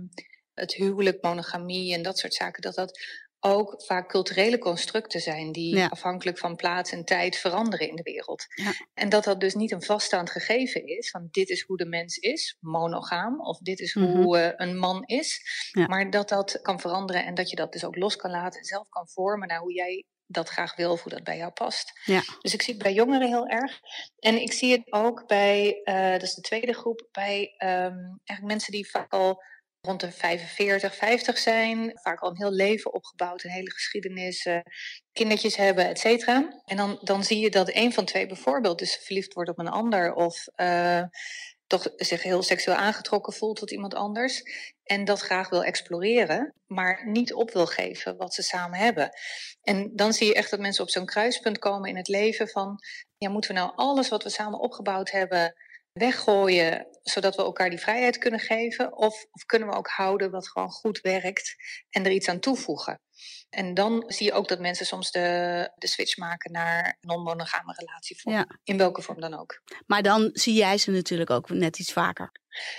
het 0.54 0.74
huwelijk, 0.74 1.22
monogamie 1.22 1.94
en 1.94 2.02
dat 2.02 2.18
soort 2.18 2.34
zaken, 2.34 2.62
dat 2.62 2.74
dat 2.74 2.98
ook 3.42 3.82
vaak 3.84 4.08
culturele 4.08 4.58
constructen 4.58 5.20
zijn 5.20 5.52
die 5.52 5.76
Ja. 5.76 5.86
afhankelijk 5.86 6.38
van 6.38 6.56
plaats 6.56 6.92
en 6.92 7.04
tijd 7.04 7.36
veranderen 7.36 7.88
in 7.88 7.96
de 7.96 8.02
wereld. 8.02 8.44
Ja. 8.48 8.72
En 8.94 9.08
dat 9.08 9.24
dat 9.24 9.40
dus 9.40 9.54
niet 9.54 9.70
een 9.72 9.82
vaststaand 9.82 10.30
gegeven 10.30 10.86
is 10.86 11.10
van 11.10 11.28
dit 11.30 11.48
is 11.48 11.62
hoe 11.62 11.76
de 11.76 11.86
mens 11.86 12.16
is, 12.16 12.56
monogaam, 12.60 13.40
of 13.40 13.58
dit 13.58 13.80
is 13.80 13.94
Mhm. 13.94 14.06
hoe 14.06 14.38
eh, 14.38 14.52
een 14.68 14.78
man 14.78 15.02
is, 15.06 15.40
Ja. 15.72 15.86
maar 15.86 16.10
dat 16.10 16.28
dat 16.28 16.58
kan 16.62 16.80
veranderen 16.80 17.24
en 17.24 17.34
dat 17.34 17.50
je 17.50 17.56
dat 17.56 17.72
dus 17.72 17.84
ook 17.84 17.96
los 17.96 18.16
kan 18.16 18.30
laten 18.30 18.58
en 18.60 18.64
zelf 18.66 18.88
kan 18.88 19.08
vormen 19.08 19.48
naar 19.48 19.60
hoe 19.60 19.74
jij 19.74 20.04
dat 20.30 20.48
graag 20.48 20.76
wil 20.76 20.92
of 20.92 21.02
hoe 21.02 21.12
dat 21.12 21.24
bij 21.24 21.36
jou 21.36 21.50
past. 21.50 22.00
Ja. 22.04 22.22
Dus 22.40 22.54
ik 22.54 22.62
zie 22.62 22.74
het 22.74 22.82
bij 22.82 22.92
jongeren 22.92 23.28
heel 23.28 23.46
erg. 23.46 23.80
En 24.18 24.40
ik 24.40 24.52
zie 24.52 24.72
het 24.72 24.92
ook 24.92 25.26
bij, 25.26 25.80
eh, 25.84 26.12
dat 26.12 26.22
is 26.22 26.34
de 26.34 26.40
tweede 26.40 26.72
groep, 26.72 27.08
bij 27.12 27.54
ehm, 27.56 27.98
eigenlijk 28.24 28.42
mensen 28.42 28.72
die 28.72 28.90
vaak 28.90 29.12
al 29.12 29.42
rond 29.80 30.00
de 30.00 30.12
45, 30.12 30.96
50 30.96 31.38
zijn, 31.38 31.90
vaak 31.94 32.20
al 32.20 32.30
een 32.30 32.36
heel 32.36 32.52
leven 32.52 32.92
opgebouwd, 32.92 33.44
een 33.44 33.50
hele 33.50 33.70
geschiedenis, 33.70 34.48
kindertjes 35.12 35.56
hebben, 35.56 35.88
et 35.88 35.98
cetera. 35.98 36.62
En 36.64 36.76
dan, 36.76 36.98
dan 37.02 37.24
zie 37.24 37.38
je 37.38 37.50
dat 37.50 37.74
een 37.74 37.92
van 37.92 38.04
twee 38.04 38.26
bijvoorbeeld 38.26 38.78
dus 38.78 38.96
verliefd 39.02 39.32
wordt 39.32 39.50
op 39.50 39.58
een 39.58 39.68
ander 39.68 40.14
of 40.14 40.46
eh, 40.54 41.02
toch 41.70 41.88
zich 41.96 42.22
heel 42.22 42.42
seksueel 42.42 42.76
aangetrokken 42.76 43.32
voelt 43.32 43.56
tot 43.56 43.70
iemand 43.70 43.94
anders. 43.94 44.42
En 44.84 45.04
dat 45.04 45.20
graag 45.20 45.48
wil 45.48 45.64
exploreren, 45.64 46.54
maar 46.66 47.02
niet 47.06 47.32
op 47.32 47.50
wil 47.50 47.66
geven 47.66 48.16
wat 48.16 48.34
ze 48.34 48.42
samen 48.42 48.78
hebben. 48.78 49.10
En 49.62 49.90
dan 49.94 50.12
zie 50.12 50.26
je 50.26 50.34
echt 50.34 50.50
dat 50.50 50.60
mensen 50.60 50.84
op 50.84 50.90
zo'n 50.90 51.06
kruispunt 51.06 51.58
komen 51.58 51.88
in 51.88 51.96
het 51.96 52.08
leven 52.08 52.48
van, 52.48 52.78
ja, 53.18 53.28
moeten 53.28 53.54
we 53.54 53.60
nou 53.60 53.72
alles 53.74 54.08
wat 54.08 54.22
we 54.22 54.30
samen 54.30 54.60
opgebouwd 54.60 55.10
hebben 55.10 55.54
weggooien, 55.92 56.86
zodat 57.12 57.36
we 57.36 57.42
elkaar 57.42 57.70
die 57.70 57.78
vrijheid 57.78 58.18
kunnen 58.18 58.40
geven? 58.40 58.96
Of, 58.96 59.26
of 59.30 59.44
kunnen 59.46 59.68
we 59.68 59.74
ook 59.74 59.88
houden 59.88 60.30
wat 60.30 60.48
gewoon 60.48 60.70
goed 60.70 61.00
werkt 61.00 61.54
en 61.90 62.04
er 62.04 62.10
iets 62.10 62.28
aan 62.28 62.40
toevoegen? 62.40 63.00
En 63.50 63.74
dan 63.74 64.04
zie 64.06 64.26
je 64.26 64.32
ook 64.32 64.48
dat 64.48 64.58
mensen 64.60 64.86
soms 64.86 65.10
de, 65.10 65.70
de 65.74 65.86
switch 65.86 66.16
maken 66.16 66.52
naar 66.52 66.96
non-monogame 67.00 67.74
relatievorm. 67.76 68.34
Ja. 68.34 68.46
In 68.64 68.76
welke 68.76 69.02
vorm 69.02 69.20
dan 69.20 69.38
ook. 69.38 69.62
Maar 69.86 70.02
dan 70.02 70.30
zie 70.32 70.54
jij 70.54 70.78
ze 70.78 70.90
natuurlijk 70.90 71.30
ook 71.30 71.48
net 71.48 71.78
iets 71.78 71.92
vaker. 71.92 72.30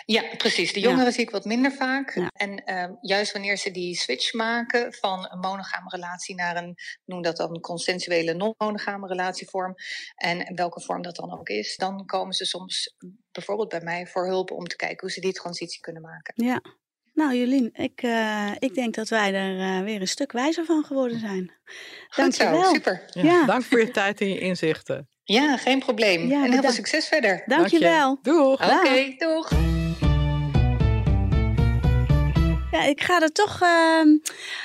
Ja, 0.05 0.35
precies. 0.37 0.73
De 0.73 0.79
Ja. 0.79 0.89
jongeren 0.89 1.13
zie 1.13 1.21
ik 1.23 1.29
wat 1.29 1.45
minder 1.45 1.71
vaak. 1.71 2.15
Ja. 2.15 2.27
En 2.33 2.63
ehm, 2.63 2.93
juist 3.01 3.31
wanneer 3.31 3.57
ze 3.57 3.71
die 3.71 3.95
switch 3.95 4.33
maken 4.33 4.93
van 4.93 5.27
een 5.31 5.39
monogame 5.39 5.89
relatie 5.89 6.35
naar 6.35 6.55
een, 6.55 6.75
noem 7.05 7.21
dat 7.21 7.37
dan, 7.37 7.59
consensuele 7.59 8.33
non-monogame 8.33 9.07
relatievorm. 9.07 9.73
En 10.15 10.55
welke 10.55 10.81
vorm 10.81 11.01
dat 11.01 11.15
dan 11.15 11.39
ook 11.39 11.49
is, 11.49 11.75
dan 11.75 12.05
komen 12.05 12.33
ze 12.33 12.45
soms 12.45 12.95
bijvoorbeeld 13.31 13.69
bij 13.69 13.81
mij 13.81 14.07
voor 14.07 14.25
hulp 14.25 14.51
om 14.51 14.67
te 14.67 14.75
kijken 14.75 14.97
hoe 14.99 15.11
ze 15.11 15.21
die 15.21 15.33
transitie 15.33 15.81
kunnen 15.81 16.01
maken. 16.01 16.33
Ja. 16.45 16.61
Nou, 17.13 17.35
Jolien, 17.35 17.69
ik, 17.73 18.01
eh, 18.01 18.51
ik 18.59 18.73
denk 18.73 18.95
dat 18.95 19.09
wij 19.09 19.33
er 19.33 19.59
eh, 19.59 19.83
weer 19.83 20.01
een 20.01 20.07
stuk 20.07 20.31
wijzer 20.31 20.65
van 20.65 20.83
geworden 20.83 21.19
zijn. 21.19 21.51
Goed 22.09 22.35
zo, 22.35 22.43
Dankjewel. 22.43 22.73
super. 22.73 23.03
Ja, 23.09 23.23
Ja. 23.23 23.45
Dank 23.45 23.63
voor 23.63 23.79
je 23.79 23.91
tijd 23.91 24.21
en 24.21 24.29
je 24.29 24.39
inzichten. 24.39 25.09
Ja, 25.23 25.57
geen 25.57 25.79
probleem. 25.79 26.27
Ja, 26.27 26.43
en 26.45 26.51
heel 26.51 26.61
veel 26.61 26.71
succes 26.71 27.07
verder. 27.07 27.29
Dank 27.45 27.67
je. 27.67 27.79
Dankjewel. 27.79 28.19
Doeg! 28.21 28.79
Oké, 28.79 29.15
doeg. 29.17 29.49
Ja, 32.71 32.83
ik 32.83 33.01
ga 33.01 33.21
er 33.21 33.31
toch. 33.31 33.61
ehm, 33.61 34.07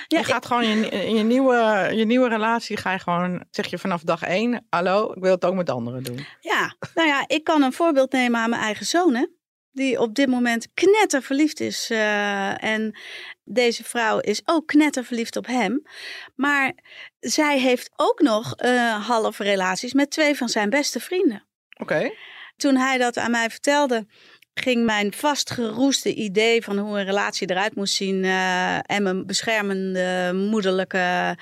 ja, 0.08 0.18
je 0.18 0.24
gaat 0.24 0.46
gewoon 0.46 0.62
in, 0.62 0.90
in 0.90 1.14
je, 1.14 1.22
nieuwe, 1.22 1.88
je 1.92 2.04
nieuwe 2.04 2.28
relatie, 2.28 2.76
ga 2.76 2.92
je 2.92 2.98
gewoon, 2.98 3.44
zeg 3.50 3.66
je 3.66 3.78
vanaf 3.78 4.02
dag 4.02 4.22
één, 4.22 4.66
hallo, 4.70 5.12
ik 5.12 5.22
wil 5.22 5.30
het 5.30 5.44
ook 5.44 5.54
met 5.54 5.70
anderen 5.70 6.02
doen. 6.02 6.26
Ja, 6.40 6.74
nou 6.94 7.08
ja, 7.08 7.24
ik 7.26 7.44
kan 7.44 7.62
een 7.62 7.72
voorbeeld 7.72 8.12
nemen 8.12 8.40
aan 8.40 8.50
mijn 8.50 8.62
eigen 8.62 8.86
zoon, 8.86 9.14
hè, 9.14 9.26
die 9.72 10.00
op 10.00 10.14
dit 10.14 10.28
moment 10.28 10.68
knetter 10.74 11.22
verliefd 11.22 11.60
is. 11.60 11.90
eh, 11.90 12.64
en 12.64 12.98
deze 13.44 13.84
vrouw 13.84 14.18
is 14.18 14.42
ook 14.44 14.66
knetter 14.66 15.04
verliefd 15.04 15.36
op 15.36 15.46
hem. 15.46 15.82
Maar 16.34 16.72
zij 17.20 17.58
heeft 17.58 17.90
ook 17.96 18.20
nog 18.20 18.54
eh 18.54 19.06
halve 19.06 19.42
relaties 19.42 19.92
met 19.92 20.10
twee 20.10 20.36
van 20.36 20.48
zijn 20.48 20.70
beste 20.70 21.00
vrienden. 21.00 21.46
Oké. 21.80 22.10
Toen 22.56 22.76
hij 22.76 22.98
dat 22.98 23.16
aan 23.16 23.30
mij 23.30 23.50
vertelde, 23.50 24.06
ging 24.60 24.84
mijn 24.84 25.12
vastgeroeste 25.12 26.14
idee 26.14 26.62
van 26.62 26.78
hoe 26.78 26.98
een 26.98 27.04
relatie 27.04 27.50
eruit 27.50 27.74
moest 27.74 27.94
zien 27.94 28.24
eh, 28.24 28.76
en 28.90 29.02
mijn 29.02 29.26
beschermende 29.26 30.30
moederlijke 30.34 31.36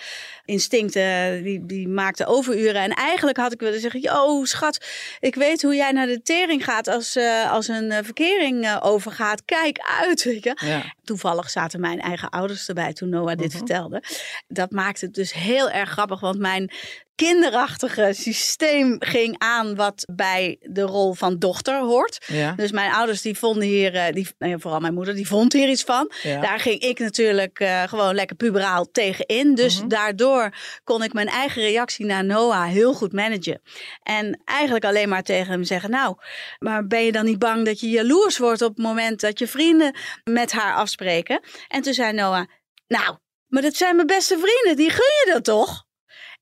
instincten, 0.44 1.42
die, 1.42 1.66
die 1.66 1.88
maakten 1.88 2.26
overuren. 2.26 2.82
En 2.82 2.90
eigenlijk 2.90 3.36
had 3.36 3.52
ik 3.52 3.60
willen 3.60 3.80
zeggen, 3.80 4.00
yo 4.00 4.44
schat, 4.44 4.86
ik 5.20 5.34
weet 5.34 5.62
hoe 5.62 5.74
jij 5.74 5.92
naar 5.92 6.06
de 6.06 6.22
tering 6.22 6.64
gaat 6.64 6.88
als, 6.88 7.16
eh, 7.16 7.52
als 7.52 7.68
een 7.68 7.90
eh, 7.92 8.04
verkering 8.04 8.78
overgaat. 8.80 9.44
Kijk 9.44 9.78
uit, 10.00 10.24
weet 10.24 10.44
je. 10.44 10.56
Ja. 10.66 10.94
Toevallig 11.04 11.50
zaten 11.50 11.80
mijn 11.80 12.00
eigen 12.00 12.28
ouders 12.28 12.68
erbij 12.68 12.92
toen 12.92 13.08
Noah 13.08 13.36
dit 13.36 13.48
Mhm. 13.48 13.56
vertelde. 13.56 14.02
Dat 14.48 14.70
maakte 14.70 15.04
het 15.04 15.14
dus 15.14 15.32
heel 15.32 15.70
erg 15.70 15.90
grappig, 15.90 16.20
want 16.20 16.38
mijn 16.38 16.70
kinderachtige 17.14 18.10
systeem 18.12 18.96
ging 18.98 19.34
aan 19.38 19.74
wat 19.74 20.04
bij 20.14 20.56
de 20.60 20.82
rol 20.82 21.12
van 21.14 21.38
dochter 21.38 21.80
hoort. 21.80 22.24
Ja. 22.26 22.52
Dus 22.52 22.70
mijn 22.72 22.92
ouders 22.92 23.22
die 23.22 23.38
vonden 23.38 23.68
hier, 23.68 23.94
eh, 23.94 24.12
die, 24.12 24.28
nou 24.38 24.60
vooral 24.60 24.80
mijn 24.80 24.94
moeder, 24.94 25.14
die 25.14 25.26
vond 25.26 25.52
hier 25.52 25.68
iets 25.68 25.82
van. 25.82 26.12
Ja. 26.22 26.40
Daar 26.40 26.60
ging 26.60 26.80
ik 26.80 26.98
natuurlijk 26.98 27.60
eh, 27.60 27.82
gewoon 27.82 28.14
lekker 28.14 28.36
puberaal 28.36 28.90
tegenin. 28.90 29.54
Dus 29.54 29.78
Mhm. 29.78 29.88
daardoor 29.88 30.54
kon 30.84 31.02
ik 31.02 31.12
mijn 31.12 31.28
eigen 31.28 31.62
reactie 31.62 32.06
naar 32.06 32.24
Noah 32.24 32.66
heel 32.68 32.92
goed 32.94 33.12
managen. 33.12 33.60
En 34.02 34.42
eigenlijk 34.44 34.84
alleen 34.84 35.08
maar 35.08 35.22
tegen 35.22 35.52
hem 35.52 35.64
zeggen, 35.64 35.90
nou, 35.90 36.16
maar 36.58 36.86
ben 36.86 37.04
je 37.04 37.12
dan 37.12 37.24
niet 37.24 37.38
bang 37.38 37.64
dat 37.64 37.80
je 37.80 37.88
jaloers 37.90 38.38
wordt 38.38 38.62
op 38.62 38.76
het 38.76 38.84
moment 38.84 39.20
dat 39.20 39.38
je 39.38 39.46
vrienden 39.46 39.96
met 40.24 40.52
haar 40.52 40.74
afspreken? 40.74 41.40
En 41.68 41.82
toen 41.82 41.94
zei 41.94 42.12
Noah, 42.12 42.44
nou, 42.86 43.16
maar 43.46 43.62
dat 43.62 43.74
zijn 43.74 43.94
mijn 43.96 44.06
beste 44.06 44.38
vrienden, 44.38 44.76
die 44.76 44.90
gun 44.90 45.24
je 45.24 45.30
dat 45.32 45.44
toch? 45.44 45.84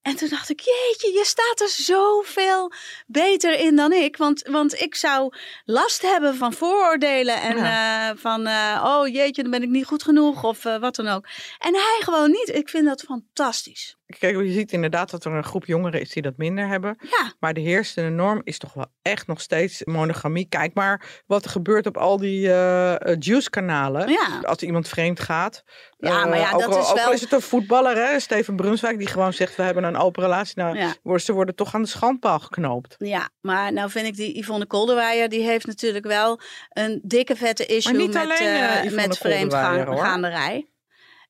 En 0.03 0.17
toen 0.17 0.29
dacht 0.29 0.51
ik, 0.51 0.61
jeetje, 0.61 1.13
je 1.19 1.25
staat 1.25 1.61
er 1.61 1.69
zoveel 1.69 2.73
beter 3.07 3.59
in 3.59 3.77
dan 3.77 3.93
ik. 3.93 4.17
Want, 4.17 4.43
want 4.43 4.81
ik 4.81 4.95
zou 4.95 5.35
last 5.65 6.03
hebben 6.03 6.37
van 6.37 6.53
vooroordelen 6.53 7.41
en 7.41 7.57
eh, 7.57 8.17
van, 8.17 8.47
eh, 8.47 8.85
oh 8.87 9.09
jeetje, 9.09 9.43
dan 9.43 9.51
ben 9.51 9.63
ik 9.63 9.69
niet 9.69 9.87
goed 9.87 10.03
genoeg 10.03 10.45
of 10.45 10.65
eh, 10.65 10.79
wat 10.79 10.95
dan 10.95 11.09
ook. 11.09 11.27
En 11.59 11.75
hij 11.75 12.01
gewoon 12.01 12.31
niet. 12.31 12.49
Ik 12.55 12.69
vind 12.69 12.87
dat 12.87 13.03
fantastisch. 13.03 13.97
Kijk, 14.19 14.37
je 14.37 14.53
ziet 14.53 14.73
inderdaad 14.73 15.11
dat 15.11 15.25
er 15.25 15.33
een 15.33 15.45
groep 15.45 15.65
jongeren 15.67 16.01
is 16.01 16.11
die 16.11 16.23
dat 16.23 16.37
minder 16.37 16.67
hebben. 16.67 16.97
Ja, 17.01 17.33
Maar 17.41 17.55
de 17.55 17.61
heersende 17.61 18.11
norm 18.11 18.41
is 18.45 18.59
toch 18.59 18.73
wel 18.75 18.87
echt 19.03 19.27
nog 19.27 19.41
steeds 19.41 19.85
monogamie. 19.85 20.47
Kijk 20.49 20.75
maar 20.75 21.23
wat 21.27 21.45
er 21.45 21.51
gebeurt 21.51 21.87
op 21.87 21.97
al 21.97 22.19
die 22.19 22.53
eh, 22.53 23.17
juice-kanalen. 23.19 24.09
ja. 24.09 24.39
Als 24.43 24.59
iemand 24.63 24.89
vreemd 24.89 25.21
gaat. 25.21 25.63
Ja, 25.99 26.25
maar 26.27 26.39
ja, 26.39 26.49
Eh, 26.49 26.55
ook, 26.55 26.61
dat 26.61 26.69
al- 26.75 26.79
is 26.81 26.91
ook 26.91 26.99
al 26.99 27.05
wel- 27.05 27.13
is 27.13 27.21
het 27.21 27.33
een 27.33 27.41
voetballer, 27.41 27.97
hè, 27.97 28.21
Steven 28.21 28.57
Brunswijk, 28.57 28.99
die 28.99 29.07
gewoon 29.07 29.33
zegt: 29.33 29.57
We 29.57 29.63
hebben 29.63 29.85
een 29.85 29.97
open 29.97 30.23
relatie. 30.23 30.55
Nou, 30.57 30.77
Ja. 30.77 30.95
worden- 31.03 31.25
ze 31.25 31.33
worden 31.33 31.55
toch 31.55 31.75
aan 31.75 31.83
de 31.83 31.89
schandpaal 31.89 32.39
geknoopt. 32.39 32.95
Ja, 32.99 33.29
maar 33.41 33.73
nou 33.73 33.91
vind 33.91 34.07
ik 34.07 34.17
die 34.17 34.39
Yvonne 34.39 34.67
Kolderweijer, 34.67 35.29
die 35.29 35.43
heeft 35.43 35.67
natuurlijk 35.67 36.05
wel 36.07 36.41
een 36.71 37.01
dikke 37.03 37.37
vette 37.37 37.67
issue 37.67 38.07
met, 38.07 38.17
alleen, 38.17 38.85
Yvonne 38.85 38.91
met 39.07 39.19
vreemdgaanderij. 39.19 40.67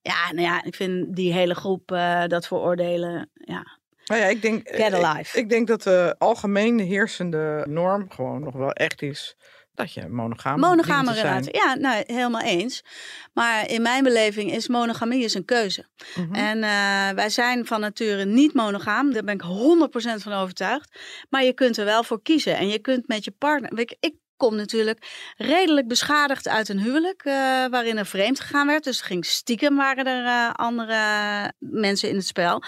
Ja, 0.03 0.33
nou 0.33 0.47
ja, 0.47 0.65
ik 0.65 0.75
vind 0.75 1.17
die 1.17 1.33
hele 1.33 1.55
groep 1.55 1.93
eh, 1.93 2.27
dat 2.27 2.47
veroordelen, 2.47 3.31
ja, 3.35 3.79
Nou 4.05 4.21
ja, 4.21 4.27
ik 4.27 4.43
denk, 4.43 4.69
get 4.69 4.93
ik, 4.93 5.33
ik 5.33 5.49
denk 5.49 5.67
dat 5.67 5.83
de 5.83 6.15
algemeen 6.19 6.79
heersende 6.79 7.67
norm 7.69 8.11
gewoon 8.11 8.41
nog 8.43 8.55
wel 8.55 8.73
echt 8.73 9.03
is 9.03 9.37
dat 9.75 9.93
je 9.93 10.09
Monogame 10.09 11.15
zijn. 11.15 11.27
relatie. 11.27 11.55
Ja, 11.55 11.75
nou, 11.75 12.05
helemaal 12.07 12.43
eens. 12.43 12.85
Maar 13.33 13.71
in 13.71 13.83
mijn 13.83 14.05
beleving 14.05 14.53
is 14.53 14.69
monogamie 14.69 15.25
is 15.25 15.35
een 15.35 15.45
keuze. 15.45 15.87
Mhm. 16.15 16.35
En 16.35 16.63
eh, 16.63 17.15
wij 17.15 17.29
zijn 17.29 17.67
van 17.67 17.81
nature 17.81 18.25
niet 18.25 18.55
monogaam. 18.55 19.13
Daar 19.13 19.25
ben 19.25 19.35
ik 19.35 19.43
100% 19.43 20.23
van 20.23 20.33
overtuigd. 20.33 20.99
Maar 21.31 21.45
je 21.45 21.53
kunt 21.53 21.77
er 21.77 21.85
wel 21.85 22.05
voor 22.05 22.23
kiezen. 22.23 22.57
En 22.57 22.69
je 22.69 22.79
kunt 22.79 23.09
met 23.09 23.25
je 23.25 23.31
partner... 23.31 23.79
Ik 24.01 24.15
kom 24.43 24.57
natuurlijk 24.57 25.33
redelijk 25.37 25.89
beschadigd 25.89 26.49
uit 26.49 26.69
een 26.69 26.81
huwelijk... 26.81 27.25
eh, 27.25 27.35
waarin 27.67 27.99
er 27.99 28.07
vreemd 28.07 28.41
gegaan 28.41 28.67
werd. 28.67 28.85
Dus 28.85 29.01
ging 29.01 29.27
stiekem 29.27 29.77
waren 29.77 30.07
er 30.07 30.25
eh, 30.25 30.51
andere 30.55 31.53
mensen 31.59 32.09
in 32.09 32.17
het 32.17 32.27
spel. 32.27 32.63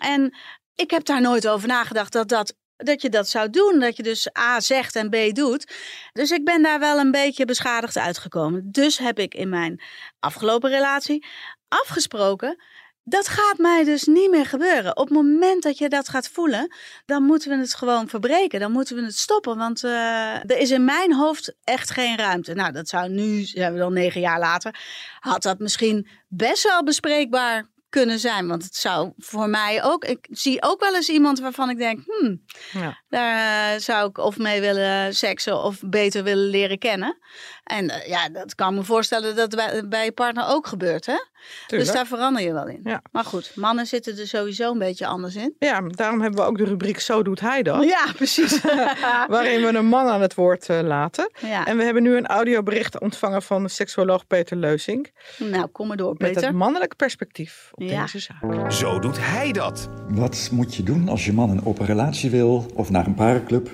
En 0.00 0.36
ik 0.74 0.90
heb 0.90 1.04
daar 1.04 1.20
nooit 1.20 1.48
over 1.48 1.68
nagedacht 1.68 2.12
dat 2.12 2.28
dat... 2.28 2.54
Dat 2.76 3.02
je 3.02 3.08
dat 3.08 3.28
zou 3.28 3.50
doen, 3.50 3.78
dat 3.78 3.96
je 3.96 4.02
dus 4.02 4.36
A 4.38 4.60
zegt 4.60 4.96
en 4.96 5.10
B 5.10 5.34
doet. 5.34 5.72
Dus 6.12 6.30
ik 6.30 6.44
ben 6.44 6.62
daar 6.62 6.78
wel 6.78 6.98
een 6.98 7.10
beetje 7.10 7.44
beschadigd 7.44 7.98
uitgekomen. 7.98 8.68
Dus 8.72 8.98
heb 8.98 9.18
ik 9.18 9.34
in 9.34 9.48
mijn 9.48 9.80
afgelopen 10.20 10.70
relatie 10.70 11.26
afgesproken 11.68 12.62
Dat 13.06 13.28
gaat 13.28 13.58
mij 13.58 13.84
dus 13.84 14.04
niet 14.04 14.30
meer 14.30 14.46
gebeuren. 14.46 14.96
Op 14.96 15.08
het 15.08 15.16
moment 15.16 15.62
dat 15.62 15.78
je 15.78 15.88
dat 15.88 16.08
gaat 16.08 16.28
voelen, 16.28 16.74
dan 17.06 17.22
moeten 17.22 17.50
we 17.50 17.56
het 17.56 17.74
gewoon 17.74 18.08
verbreken. 18.08 18.60
Dan 18.60 18.72
moeten 18.72 18.96
we 18.96 19.04
het 19.04 19.18
stoppen. 19.18 19.56
Want 19.56 19.84
uh, 19.84 20.34
er 20.34 20.58
is 20.58 20.70
in 20.70 20.84
mijn 20.84 21.14
hoofd 21.14 21.54
echt 21.64 21.90
geen 21.90 22.16
ruimte. 22.16 22.54
Nou, 22.54 22.72
dat 22.72 22.88
zou 22.88 23.08
nu, 23.08 23.42
zijn 23.42 23.72
we 23.72 23.78
dan 23.78 23.92
negen 23.92 24.20
jaar 24.20 24.38
later, 24.38 24.80
had 25.20 25.42
dat 25.42 25.58
misschien 25.58 26.08
best 26.28 26.62
wel 26.62 26.82
bespreekbaar 26.82 27.72
kunnen 27.88 28.18
zijn. 28.18 28.48
Want 28.48 28.64
het 28.64 28.76
zou 28.76 29.12
voor 29.18 29.48
mij 29.48 29.84
ook. 29.84 30.04
Ik 30.04 30.26
zie 30.30 30.62
ook 30.62 30.80
wel 30.80 30.94
eens 30.94 31.08
iemand 31.08 31.40
waarvan 31.40 31.70
ik 31.70 31.78
denk: 31.78 32.00
hmm, 32.06 32.44
ja. 32.72 33.02
daar 33.08 33.74
uh, 33.74 33.80
zou 33.80 34.08
ik 34.08 34.18
of 34.18 34.38
mee 34.38 34.60
willen 34.60 35.14
seksen 35.14 35.62
of 35.62 35.80
beter 35.86 36.24
willen 36.24 36.48
leren 36.48 36.78
kennen. 36.78 37.18
En 37.64 37.84
uh, 37.84 38.06
ja, 38.06 38.28
dat 38.28 38.54
kan 38.54 38.74
me 38.74 38.82
voorstellen 38.82 39.36
dat 39.36 39.54
bij, 39.54 39.88
bij 39.88 40.04
je 40.04 40.12
partner 40.12 40.46
ook 40.46 40.66
gebeurt. 40.66 41.06
Hè? 41.06 41.18
Dus 41.66 41.92
daar 41.92 42.06
verander 42.06 42.42
je 42.42 42.52
wel 42.52 42.68
in. 42.68 42.80
Ja. 42.84 43.02
Maar 43.12 43.24
goed, 43.24 43.52
mannen 43.54 43.86
zitten 43.86 44.18
er 44.18 44.26
sowieso 44.26 44.72
een 44.72 44.78
beetje 44.78 45.06
anders 45.06 45.36
in. 45.36 45.54
Ja, 45.58 45.80
daarom 45.80 46.20
hebben 46.20 46.40
we 46.40 46.46
ook 46.46 46.58
de 46.58 46.64
rubriek 46.64 47.00
Zo 47.00 47.22
doet 47.22 47.40
hij 47.40 47.62
dat. 47.62 47.84
Ja, 47.84 48.12
precies. 48.16 48.60
waarin 49.28 49.60
we 49.60 49.74
een 49.74 49.86
man 49.86 50.06
aan 50.06 50.20
het 50.20 50.34
woord 50.34 50.68
uh, 50.68 50.80
laten. 50.80 51.30
Ja. 51.40 51.66
En 51.66 51.76
we 51.76 51.84
hebben 51.84 52.02
nu 52.02 52.16
een 52.16 52.26
audiobericht 52.26 53.00
ontvangen 53.00 53.42
van 53.42 53.68
seksuoloog 53.68 54.26
Peter 54.26 54.56
Leusink. 54.56 55.10
Nou, 55.38 55.66
kom 55.66 55.86
maar 55.86 55.96
door, 55.96 56.16
Peter. 56.16 56.34
Met 56.34 56.44
het 56.44 56.54
mannelijk 56.54 56.96
perspectief 56.96 57.70
op 57.72 57.82
ja. 57.82 58.00
deze 58.02 58.18
zaak. 58.18 58.72
Zo 58.72 58.98
doet 58.98 59.18
hij 59.20 59.52
dat. 59.52 59.88
Wat 60.08 60.48
moet 60.52 60.74
je 60.74 60.82
doen 60.82 61.08
als 61.08 61.24
je 61.24 61.32
man 61.32 61.50
een 61.50 61.64
open 61.64 61.86
relatie 61.86 62.30
wil 62.30 62.66
of 62.74 62.90
naar 62.90 63.06
een 63.06 63.14
parenclub 63.14 63.70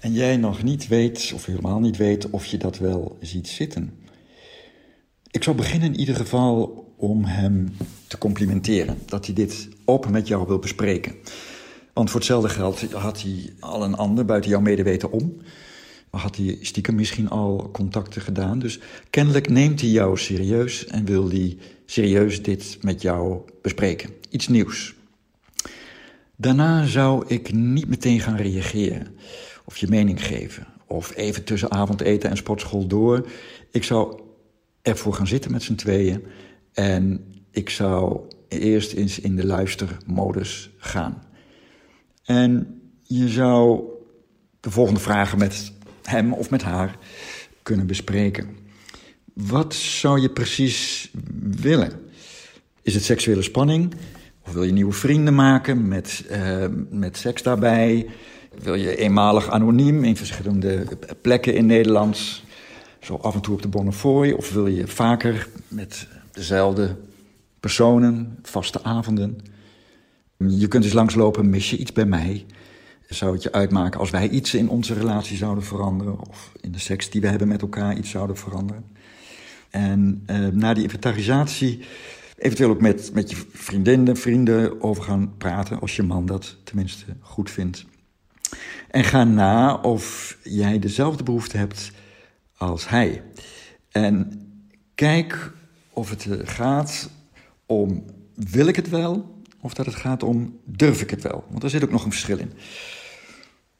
en 0.00 0.12
jij 0.12 0.36
nog 0.36 0.62
niet 0.62 0.88
weet, 0.88 1.32
of 1.34 1.44
helemaal 1.44 1.80
niet 1.80 1.96
weet, 1.96 2.30
of 2.30 2.46
je 2.46 2.56
dat 2.56 2.78
wel 2.78 3.16
ziet 3.20 3.48
zitten? 3.48 4.04
Ik 5.30 5.42
zou 5.42 5.56
beginnen 5.56 5.92
in 5.92 5.98
ieder 5.98 6.14
geval 6.14 6.85
om 6.96 7.24
hem 7.24 7.76
te 8.06 8.18
complimenteren. 8.18 8.98
Dat 9.06 9.26
hij 9.26 9.34
dit 9.34 9.68
open 9.84 10.10
met 10.10 10.28
jou 10.28 10.46
wil 10.46 10.58
bespreken. 10.58 11.14
Want 11.92 12.10
voor 12.10 12.20
hetzelfde 12.20 12.48
geld 12.48 12.92
had 12.92 13.22
hij 13.22 13.52
al 13.60 13.84
een 13.84 13.96
ander 13.96 14.24
buiten 14.24 14.50
jouw 14.50 14.60
medeweten 14.60 15.12
om. 15.12 15.36
Had 16.10 16.36
hij 16.36 16.58
stiekem 16.60 16.94
misschien 16.94 17.28
al 17.30 17.68
contacten 17.72 18.22
gedaan. 18.22 18.58
Dus 18.58 18.80
kennelijk 19.10 19.48
neemt 19.48 19.80
hij 19.80 19.90
jou 19.90 20.18
serieus 20.18 20.86
en 20.86 21.04
wil 21.04 21.28
hij 21.28 21.56
serieus 21.86 22.42
dit 22.42 22.78
met 22.80 23.02
jou 23.02 23.40
bespreken. 23.62 24.10
Iets 24.30 24.48
nieuws. 24.48 24.94
Daarna 26.36 26.86
zou 26.86 27.24
ik 27.26 27.52
niet 27.52 27.88
meteen 27.88 28.20
gaan 28.20 28.36
reageren 28.36 29.06
of 29.64 29.76
je 29.76 29.88
mening 29.88 30.26
geven. 30.26 30.66
Of 30.86 31.16
even 31.16 31.44
tussen 31.44 31.70
avondeten 31.70 32.30
en 32.30 32.36
sportschool 32.36 32.86
door. 32.86 33.28
Ik 33.70 33.84
zou 33.84 34.20
ervoor 34.82 35.14
gaan 35.14 35.26
zitten 35.26 35.50
met 35.50 35.62
z'n 35.62 35.74
tweeën. 35.74 36.24
En 36.76 37.24
ik 37.50 37.70
zou 37.70 38.20
eerst 38.48 38.92
eens 38.92 39.18
in 39.18 39.36
de 39.36 39.46
luistermodus 39.46 40.70
gaan. 40.76 41.22
En 42.24 42.80
je 43.02 43.28
zou 43.28 43.82
de 44.60 44.70
volgende 44.70 45.00
vragen 45.00 45.38
met 45.38 45.72
hem 46.02 46.32
of 46.32 46.50
met 46.50 46.62
haar 46.62 46.98
kunnen 47.62 47.86
bespreken. 47.86 48.56
Wat 49.32 49.74
zou 49.74 50.20
je 50.20 50.30
precies 50.30 51.10
willen? 51.40 51.92
Is 52.82 52.94
het 52.94 53.04
seksuele 53.04 53.42
spanning? 53.42 53.94
Of 54.46 54.52
wil 54.52 54.62
je 54.62 54.72
nieuwe 54.72 54.92
vrienden 54.92 55.34
maken 55.34 55.88
met, 55.88 56.24
uh, 56.30 56.64
met 56.90 57.16
seks 57.16 57.42
daarbij? 57.42 58.06
Wil 58.62 58.74
je 58.74 58.96
eenmalig 58.96 59.50
anoniem 59.50 60.04
in 60.04 60.16
verschillende 60.16 60.86
plekken 61.20 61.54
in 61.54 61.66
Nederland? 61.66 62.42
Zo 63.00 63.14
af 63.14 63.34
en 63.34 63.40
toe 63.40 63.54
op 63.54 63.62
de 63.62 63.68
Bonnefoy? 63.68 64.30
Of 64.30 64.52
wil 64.52 64.66
je 64.66 64.86
vaker 64.86 65.48
met 65.68 66.08
dezelfde 66.36 66.96
personen, 67.60 68.38
vaste 68.42 68.82
avonden? 68.82 69.38
Je 70.36 70.68
kunt 70.68 70.84
eens 70.84 70.92
langslopen, 70.92 71.50
mis 71.50 71.70
je 71.70 71.76
iets 71.76 71.92
bij 71.92 72.04
mij? 72.04 72.46
Zou 73.08 73.32
het 73.32 73.42
je 73.42 73.52
uitmaken 73.52 74.00
als 74.00 74.10
wij 74.10 74.28
iets 74.28 74.54
in 74.54 74.68
onze 74.68 74.94
relatie 74.94 75.36
zouden 75.36 75.64
veranderen? 75.64 76.20
Of 76.28 76.52
in 76.60 76.72
de 76.72 76.78
seks 76.78 77.10
die 77.10 77.20
we 77.20 77.26
hebben 77.26 77.48
met 77.48 77.62
elkaar 77.62 77.96
iets 77.96 78.10
zouden 78.10 78.36
veranderen? 78.36 78.84
En 79.70 80.22
uh, 80.30 80.48
na 80.48 80.74
die 80.74 80.82
inventarisatie 80.82 81.84
eventueel 82.38 82.70
ook 82.70 82.80
met, 82.80 83.10
met 83.14 83.30
je 83.30 83.36
vriendinnen, 83.52 84.16
vrienden 84.16 84.82
over 84.82 85.02
gaan 85.02 85.36
praten... 85.38 85.80
als 85.80 85.96
je 85.96 86.02
man 86.02 86.26
dat 86.26 86.56
tenminste 86.64 87.04
goed 87.20 87.50
vindt. 87.50 87.84
En 88.90 89.04
ga 89.04 89.24
na 89.24 89.74
of 89.74 90.36
jij 90.42 90.78
dezelfde 90.78 91.22
behoefte 91.22 91.56
hebt 91.56 91.90
als 92.56 92.88
hij. 92.88 93.22
En 93.90 94.40
kijk 94.94 95.52
of 95.96 96.10
het 96.10 96.26
gaat 96.44 97.10
om 97.66 98.04
wil 98.34 98.66
ik 98.66 98.76
het 98.76 98.88
wel 98.88 99.34
of 99.60 99.74
dat 99.74 99.86
het 99.86 99.94
gaat 99.94 100.22
om 100.22 100.58
durf 100.64 101.00
ik 101.00 101.10
het 101.10 101.22
wel. 101.22 101.44
Want 101.48 101.60
daar 101.60 101.70
zit 101.70 101.84
ook 101.84 101.90
nog 101.90 102.04
een 102.04 102.10
verschil 102.10 102.38
in. 102.38 102.52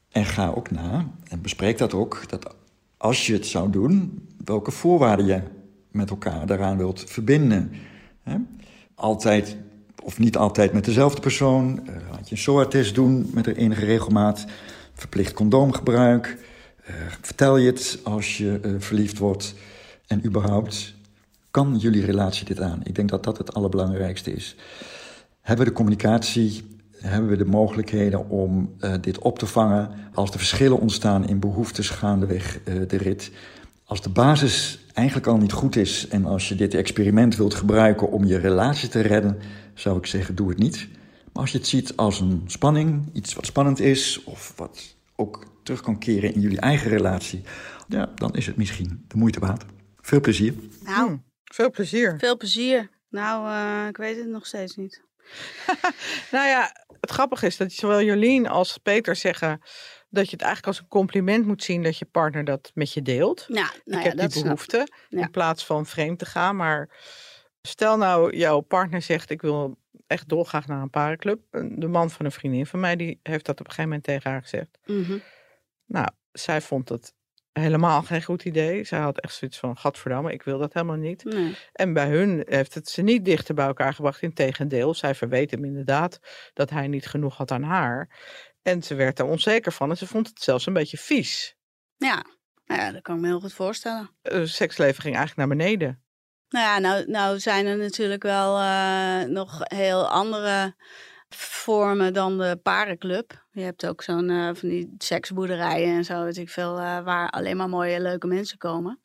En 0.09 0.25
ga 0.25 0.47
ook 0.47 0.71
na 0.71 1.11
en 1.23 1.41
bespreek 1.41 1.77
dat 1.77 1.93
ook, 1.93 2.23
dat 2.27 2.55
als 2.97 3.27
je 3.27 3.33
het 3.33 3.45
zou 3.45 3.69
doen, 3.69 4.27
welke 4.45 4.71
voorwaarden 4.71 5.25
je 5.25 5.41
met 5.91 6.09
elkaar 6.09 6.45
daaraan 6.45 6.77
wilt 6.77 7.03
verbinden. 7.07 7.71
Altijd 8.95 9.57
of 10.03 10.19
niet 10.19 10.37
altijd 10.37 10.73
met 10.73 10.85
dezelfde 10.85 11.21
persoon. 11.21 11.87
laat 12.11 12.29
je 12.29 12.35
een 12.35 12.41
SOA-test 12.41 12.95
doen 12.95 13.29
met 13.33 13.47
er 13.47 13.57
enige 13.57 13.85
regelmaat. 13.85 14.45
Verplicht 14.93 15.33
condoomgebruik. 15.33 16.37
Uh, 16.89 16.95
vertel 17.21 17.57
je 17.57 17.65
het 17.65 17.99
als 18.03 18.37
je 18.37 18.75
verliefd 18.79 19.17
wordt. 19.17 19.55
En 20.07 20.25
überhaupt, 20.25 20.95
kan 21.57 21.77
jullie 21.77 22.05
relatie 22.05 22.45
dit 22.45 22.61
aan? 22.61 22.79
Ik 22.83 22.95
denk 22.95 23.09
dat 23.09 23.23
dat 23.23 23.37
het 23.37 23.53
allerbelangrijkste 23.53 24.33
is. 24.33 24.55
Hebben 25.41 25.65
we 25.65 25.71
de 25.71 25.77
communicatie, 25.77 26.77
hebben 26.91 27.29
we 27.29 27.37
de 27.37 27.45
mogelijkheden 27.45 28.29
om 28.29 28.73
uh, 28.79 28.93
dit 29.01 29.19
op 29.19 29.39
te 29.39 29.45
vangen 29.45 29.89
als 30.13 30.31
er 30.31 30.37
verschillen 30.37 30.79
ontstaan 30.79 31.27
in 31.27 31.39
behoeftes 31.39 31.89
gaandeweg 31.89 32.59
de 32.63 32.97
rit? 32.97 33.31
Als 33.85 34.01
de 34.01 34.09
basis 34.09 34.79
eigenlijk 34.93 35.27
al 35.27 35.37
niet 35.37 35.51
goed 35.51 35.75
is 35.75 36.07
en 36.07 36.25
als 36.25 36.49
je 36.49 36.55
dit 36.55 36.73
experiment 36.73 37.35
wilt 37.35 37.53
gebruiken 37.53 38.11
om 38.11 38.25
je 38.25 38.37
relatie 38.37 38.89
te 38.89 39.01
redden, 39.01 39.37
zou 39.73 39.97
ik 39.97 40.05
zeggen: 40.05 40.35
doe 40.35 40.49
het 40.49 40.57
niet. 40.57 40.87
Maar 41.33 41.41
als 41.41 41.51
je 41.51 41.57
het 41.57 41.67
ziet 41.67 41.95
als 41.95 42.19
een 42.19 42.43
spanning, 42.45 43.09
iets 43.13 43.33
wat 43.33 43.45
spannend 43.45 43.79
is 43.79 44.23
of 44.23 44.53
wat 44.55 44.95
ook 45.15 45.45
terug 45.63 45.81
kan 45.81 45.99
keren 45.99 46.33
in 46.33 46.41
jullie 46.41 46.59
eigen 46.59 46.89
relatie, 46.89 47.41
ja, 47.87 48.11
dan 48.15 48.35
is 48.35 48.45
het 48.45 48.57
misschien 48.57 49.05
de 49.07 49.17
moeite 49.17 49.39
waard. 49.39 49.65
Veel 50.01 50.21
plezier. 50.21 50.53
Nou, 50.85 51.19
veel 51.57 51.71
plezier. 51.71 52.15
Veel 52.17 52.37
plezier. 52.37 52.89
Nou, 53.09 53.47
uh, 53.47 53.87
ik 53.87 53.97
weet 53.97 54.17
het 54.17 54.27
nog 54.27 54.45
steeds 54.45 54.75
niet. 54.75 55.01
nou 56.35 56.47
ja, 56.47 56.85
het 56.99 57.11
grappige 57.11 57.45
is 57.45 57.57
dat 57.57 57.71
zowel 57.71 58.01
Jolien 58.01 58.47
als 58.47 58.77
Peter 58.77 59.15
zeggen 59.15 59.61
dat 60.09 60.25
je 60.25 60.31
het 60.31 60.41
eigenlijk 60.41 60.67
als 60.67 60.79
een 60.79 60.87
compliment 60.87 61.45
moet 61.45 61.63
zien 61.63 61.83
dat 61.83 61.97
je 61.97 62.05
partner 62.05 62.43
dat 62.43 62.71
met 62.73 62.93
je 62.93 63.01
deelt. 63.01 63.45
Ja, 63.47 63.71
nou 63.85 64.05
ik 64.05 64.17
heb 64.17 64.29
die 64.29 64.43
behoefte 64.43 64.87
in 65.09 65.31
plaats 65.31 65.65
van 65.65 65.85
vreemd 65.85 66.19
te 66.19 66.25
gaan. 66.25 66.55
Maar 66.55 66.89
stel 67.61 67.97
nou, 67.97 68.37
jouw 68.37 68.59
partner 68.59 69.01
zegt 69.01 69.29
ik 69.29 69.41
wil 69.41 69.77
echt 70.07 70.29
dolgraag 70.29 70.67
naar 70.67 70.81
een 70.81 70.89
parenclub. 70.89 71.39
De 71.69 71.87
man 71.87 72.09
van 72.09 72.25
een 72.25 72.31
vriendin 72.31 72.65
van 72.65 72.79
mij 72.79 72.95
die 72.95 73.19
heeft 73.23 73.45
dat 73.45 73.59
op 73.59 73.65
een 73.65 73.73
gegeven 73.73 73.89
moment 73.89 74.03
tegen 74.03 74.31
haar 74.31 74.41
gezegd. 74.41 74.77
Mhm. 74.85 75.17
Nou, 75.85 76.07
zij 76.31 76.61
vond 76.61 76.89
het 76.89 77.13
helemaal 77.59 78.01
geen 78.01 78.23
goed 78.23 78.45
idee. 78.45 78.83
Zij 78.83 78.99
had 78.99 79.19
echt 79.19 79.35
zoiets 79.35 79.57
van, 79.57 79.77
gadverdamme, 79.77 80.31
ik 80.31 80.43
wil 80.43 80.57
dat 80.57 80.73
helemaal 80.73 80.95
niet. 80.95 81.23
Nee. 81.23 81.57
En 81.73 81.93
bij 81.93 82.09
hun 82.09 82.43
heeft 82.45 82.73
het 82.73 82.89
ze 82.89 83.01
niet 83.01 83.25
dichter 83.25 83.55
bij 83.55 83.65
elkaar 83.65 83.93
gebracht. 83.93 84.21
Integendeel, 84.21 84.93
zij 84.93 85.15
verweet 85.15 85.51
hem 85.51 85.65
inderdaad 85.65 86.19
dat 86.53 86.69
hij 86.69 86.87
niet 86.87 87.07
genoeg 87.07 87.37
had 87.37 87.51
aan 87.51 87.63
haar. 87.63 88.09
En 88.61 88.83
ze 88.83 88.95
werd 88.95 89.19
er 89.19 89.25
onzeker 89.25 89.71
van 89.71 89.89
en 89.89 89.97
ze 89.97 90.07
vond 90.07 90.27
het 90.27 90.41
zelfs 90.41 90.65
een 90.65 90.73
beetje 90.73 90.97
vies. 90.97 91.55
Ja, 91.95 92.25
nou 92.65 92.81
ja 92.81 92.91
dat 92.91 93.01
kan 93.01 93.15
ik 93.15 93.21
me 93.21 93.27
heel 93.27 93.39
goed 93.39 93.53
voorstellen. 93.53 94.09
Het 94.21 94.49
seksleven 94.49 95.01
ging 95.01 95.15
eigenlijk 95.15 95.47
naar 95.47 95.57
beneden. 95.57 96.01
Nou 96.49 96.65
ja, 96.65 96.79
nou, 96.79 97.09
nou 97.09 97.39
zijn 97.39 97.65
er 97.65 97.77
natuurlijk 97.77 98.23
wel 98.23 98.59
uh, 98.59 99.21
nog 99.21 99.59
heel 99.63 100.09
andere 100.09 100.75
vormen 101.35 102.13
dan 102.13 102.37
de 102.37 102.59
parenclub. 102.63 103.45
Je 103.51 103.61
hebt 103.61 103.85
ook 103.85 104.01
zo'n 104.01 104.29
uh, 104.29 104.49
van 104.53 104.69
die 104.69 104.95
seksboerderijen 104.97 105.95
en 105.95 106.05
zo, 106.05 106.23
weet 106.23 106.37
ik 106.37 106.49
veel, 106.49 106.79
uh, 106.79 107.03
waar 107.03 107.29
alleen 107.29 107.57
maar 107.57 107.69
mooie, 107.69 108.01
leuke 108.01 108.27
mensen 108.27 108.57
komen. 108.57 109.01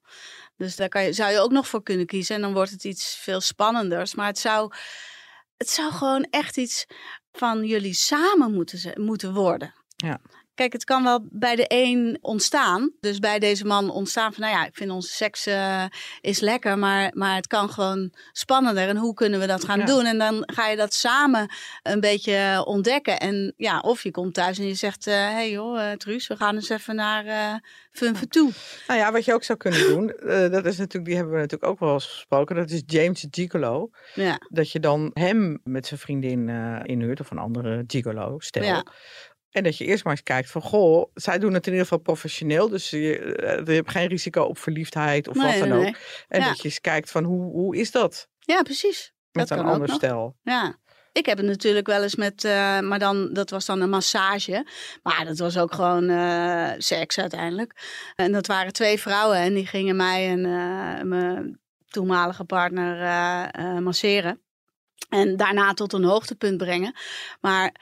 Dus 0.57 0.77
daar 0.77 0.89
kan 0.89 1.05
je, 1.05 1.13
zou 1.13 1.33
je 1.33 1.39
ook 1.39 1.51
nog 1.51 1.69
voor 1.69 1.83
kunnen 1.83 2.07
kiezen. 2.07 2.35
En 2.35 2.41
dan 2.41 2.53
wordt 2.53 2.71
het 2.71 2.85
iets 2.85 3.17
veel 3.17 3.41
spannenders. 3.41 4.15
Maar 4.15 4.27
het 4.27 4.39
zou, 4.39 4.73
het 5.57 5.69
zou 5.69 5.93
gewoon 5.93 6.27
echt 6.31 6.57
iets 6.57 6.87
van 7.33 7.65
jullie 7.65 7.95
samen 7.95 8.53
moeten, 8.53 9.03
moeten 9.03 9.35
worden. 9.35 9.75
Ja. 9.97 10.21
Kijk, 10.63 10.73
het 10.73 10.85
kan 10.85 11.05
wel 11.05 11.27
bij 11.31 11.57
de 11.57 11.65
een 11.69 12.19
ontstaan. 12.21 12.93
Dus 13.01 13.19
bij 13.19 13.39
deze 13.39 13.65
man 13.65 13.91
ontstaan 13.91 14.33
van, 14.33 14.43
nou 14.43 14.55
ja, 14.55 14.67
ik 14.67 14.75
vind 14.75 14.91
onze 14.91 15.13
seks 15.13 15.47
uh, 15.47 15.85
is 16.21 16.41
lekker, 16.41 16.79
maar, 16.79 17.11
maar 17.15 17.35
het 17.35 17.47
kan 17.47 17.71
gewoon 17.71 18.13
spannender. 18.33 18.89
En 18.89 18.97
hoe 18.97 19.15
kunnen 19.15 19.41
we 19.41 19.47
dat 19.47 19.65
gaan 19.65 19.85
doen? 19.85 20.05
En 20.05 20.19
dan 20.19 20.43
ga 20.47 20.69
je 20.69 20.77
dat 20.77 20.95
samen 20.95 21.53
een 21.83 22.01
beetje 22.01 22.63
ontdekken. 22.67 23.19
En 23.19 23.55
ja, 23.57 23.79
of 23.79 24.03
je 24.03 24.11
komt 24.11 24.35
thuis 24.35 24.59
en 24.59 24.67
je 24.67 24.75
zegt, 24.75 25.05
hé 25.05 25.13
hey 25.13 25.51
joh, 25.51 25.79
uh, 25.79 25.91
Truus, 25.91 26.27
we 26.27 26.37
gaan 26.37 26.55
eens 26.55 26.69
even 26.69 26.95
naar 26.95 27.25
uh, 28.01 28.11
toe. 28.29 28.51
Nou 28.87 29.01
ja, 29.01 29.13
wat 29.13 29.25
je 29.25 29.35
ook 29.35 29.45
zou 29.45 29.59
kunnen 29.59 29.89
doen, 29.89 30.07
dat 30.51 30.65
is 30.65 30.77
natuurlijk, 30.77 31.05
die 31.05 31.15
hebben 31.15 31.35
we 31.35 31.41
natuurlijk 31.41 31.71
ook 31.71 31.81
wel 31.81 31.93
eens 31.93 32.07
gesproken, 32.07 32.57
dat 32.57 32.71
is 32.71 32.83
James 32.87 33.27
Gigolo. 33.31 33.91
Ja. 34.15 34.39
Dat 34.49 34.71
je 34.71 34.81
dan 34.81 35.11
hem 35.15 35.61
met 35.65 35.87
zijn 35.87 36.01
vriendin 36.01 36.49
inhuurt, 36.83 37.21
of 37.21 37.31
een 37.31 37.39
andere 37.39 37.85
gigolo, 37.87 38.39
stel. 38.39 38.63
Ja. 38.63 38.85
En 39.53 39.63
dat 39.63 39.79
je 39.79 39.85
eerst 39.85 40.05
maar 40.05 40.13
eens 40.13 40.23
kijkt 40.23 40.51
van, 40.51 40.63
goh, 40.63 41.11
zij 41.15 41.39
doen 41.39 41.55
het 41.55 41.67
in 41.67 41.73
ieder 41.73 41.87
geval 41.87 42.03
professioneel. 42.03 42.69
Dus 42.69 42.91
je, 42.91 42.99
je 43.65 43.73
hebt 43.73 43.91
geen 43.91 44.07
risico 44.09 44.43
op 44.43 44.59
verliefdheid 44.59 45.29
of 45.29 45.37
wat 45.37 45.59
dan 45.59 45.73
ook. 45.73 45.97
En 46.29 46.41
dat 46.41 46.57
je 46.57 46.65
eens 46.65 46.81
kijkt 46.81 47.11
van, 47.11 47.25
hoe, 47.25 47.51
hoe 47.51 47.77
is 47.77 47.91
dat? 47.91 48.29
Ja, 48.39 48.63
precies. 48.63 49.13
Met 49.33 49.49
dat 49.49 49.59
een 49.59 49.65
ander 49.65 49.89
stel. 49.89 50.37
Ja. 50.43 50.81
Ik 51.13 51.27
heb 51.27 51.37
het 51.37 51.47
natuurlijk 51.47 51.87
wel 51.87 52.03
eens 52.03 52.15
met, 52.15 52.45
uh, 52.45 52.81
maar 52.81 52.99
dan, 52.99 53.33
dat 53.33 53.51
was 53.51 53.67
dan 53.67 53.81
een 53.81 53.91
massage. 53.91 54.67
Maar 55.03 55.25
dat 55.25 55.39
was 55.39 55.59
ook 55.59 55.75
gewoon 55.75 56.11
uh, 56.11 56.71
seks 56.79 57.19
uiteindelijk. 57.19 57.83
En 58.17 58.33
dat 58.33 58.47
waren 58.47 58.73
twee 58.73 59.01
vrouwen 59.01 59.37
en 59.37 59.55
die 59.55 59.67
gingen 59.67 59.97
mij 59.97 60.29
en 60.29 60.39
uh, 60.39 61.03
mijn 61.03 61.61
toenmalige 61.89 62.45
partner 62.45 63.83
masseren. 63.83 64.41
En 65.09 65.37
daarna 65.37 65.75
tot 65.75 65.93
een 65.93 66.05
hoogtepunt 66.05 66.57
brengen. 66.57 66.95
Maar 67.41 67.75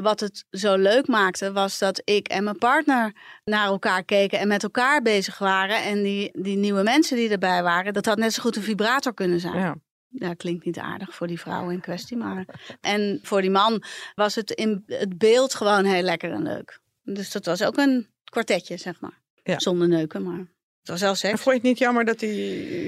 wat 0.00 0.20
het 0.20 0.44
zo 0.50 0.76
leuk 0.76 1.06
maakte, 1.06 1.52
was 1.52 1.78
dat 1.78 2.02
ik 2.04 2.28
en 2.28 2.44
mijn 2.44 2.58
partner 2.58 3.12
naar 3.44 3.66
elkaar 3.66 4.04
keken 4.04 4.38
en 4.38 4.48
met 4.48 4.62
elkaar 4.62 5.02
bezig 5.02 5.38
waren. 5.38 5.82
En 5.82 6.02
die, 6.02 6.30
die 6.42 6.56
nieuwe 6.56 6.82
mensen 6.82 7.16
die 7.16 7.30
erbij 7.30 7.62
waren, 7.62 7.92
dat 7.92 8.06
had 8.06 8.18
net 8.18 8.32
zo 8.32 8.42
goed 8.42 8.56
een 8.56 8.62
vibrator 8.62 9.14
kunnen 9.14 9.40
zijn. 9.40 9.58
Ja. 9.58 9.76
Ja, 10.10 10.34
klinkt 10.34 10.64
niet 10.64 10.78
aardig 10.78 11.14
voor 11.14 11.26
die 11.26 11.40
vrouw 11.40 11.70
in 11.70 11.80
kwestie. 11.80 12.16
Maar... 12.16 12.44
En 12.80 13.18
voor 13.22 13.40
die 13.40 13.50
man 13.50 13.82
was 14.14 14.34
het 14.34 14.50
in 14.50 14.82
het 14.86 15.18
beeld 15.18 15.54
gewoon 15.54 15.84
heel 15.84 16.02
lekker 16.02 16.32
en 16.32 16.42
leuk. 16.42 16.80
Dus 17.02 17.32
dat 17.32 17.44
was 17.44 17.62
ook 17.62 17.76
een 17.76 18.06
kwartetje, 18.24 18.76
zeg 18.76 19.00
maar. 19.00 19.20
Zonder 19.56 19.88
neuken, 19.88 20.22
maar 20.22 20.46
was 20.88 21.00
seks. 21.00 21.22
En 21.22 21.38
vond 21.38 21.44
je 21.44 21.52
het 21.52 21.62
niet 21.62 21.78
jammer 21.78 22.04
dat 22.04 22.20
hij 22.20 22.34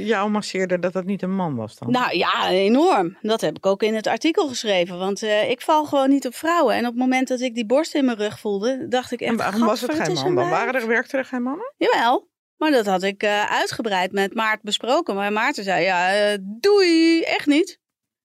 jou 0.03 0.31
masseerde, 0.31 0.79
dat 0.79 0.93
dat 0.93 1.05
niet 1.05 1.23
een 1.23 1.35
man 1.35 1.57
was 1.57 1.79
dan? 1.79 1.91
Nou 1.91 2.17
ja, 2.17 2.49
enorm. 2.49 3.17
Dat 3.23 3.41
heb 3.41 3.57
ik 3.57 3.67
ook 3.67 3.83
in 3.83 3.95
het 3.95 4.07
artikel 4.07 4.49
geschreven. 4.49 4.99
Want 4.99 5.23
uh, 5.23 5.51
ik 5.51 5.61
val 5.61 5.85
gewoon 5.85 6.09
niet 6.09 6.27
op 6.27 6.35
vrouwen. 6.35 6.75
En 6.75 6.81
op 6.81 6.91
het 6.91 7.01
moment 7.01 7.29
dat 7.29 7.41
ik 7.41 7.55
die 7.55 7.67
borst 7.67 7.95
in 7.95 8.05
mijn 8.05 8.17
rug 8.17 8.41
voelde, 8.41 8.87
dacht 8.89 9.13
ik 9.13 9.21
echt... 9.21 9.31
En 9.31 9.37
waarom 9.37 9.65
was 9.65 9.81
het 9.81 9.95
geen 9.95 10.13
man 10.13 10.35
dan? 10.35 10.49
Waren 10.49 10.75
er, 10.75 10.87
werkten 10.87 11.19
er 11.19 11.25
geen 11.25 11.43
mannen? 11.43 11.75
Jawel. 11.77 12.29
Maar 12.57 12.71
dat 12.71 12.87
had 12.87 13.03
ik 13.03 13.23
uh, 13.23 13.45
uitgebreid 13.45 14.13
met 14.13 14.35
Maart 14.35 14.63
besproken. 14.63 15.15
Maar 15.15 15.33
Maarten 15.33 15.65
zei, 15.65 15.85
ja, 15.85 16.31
uh, 16.33 16.39
doei, 16.43 17.23
echt 17.23 17.47
niet. 17.47 17.79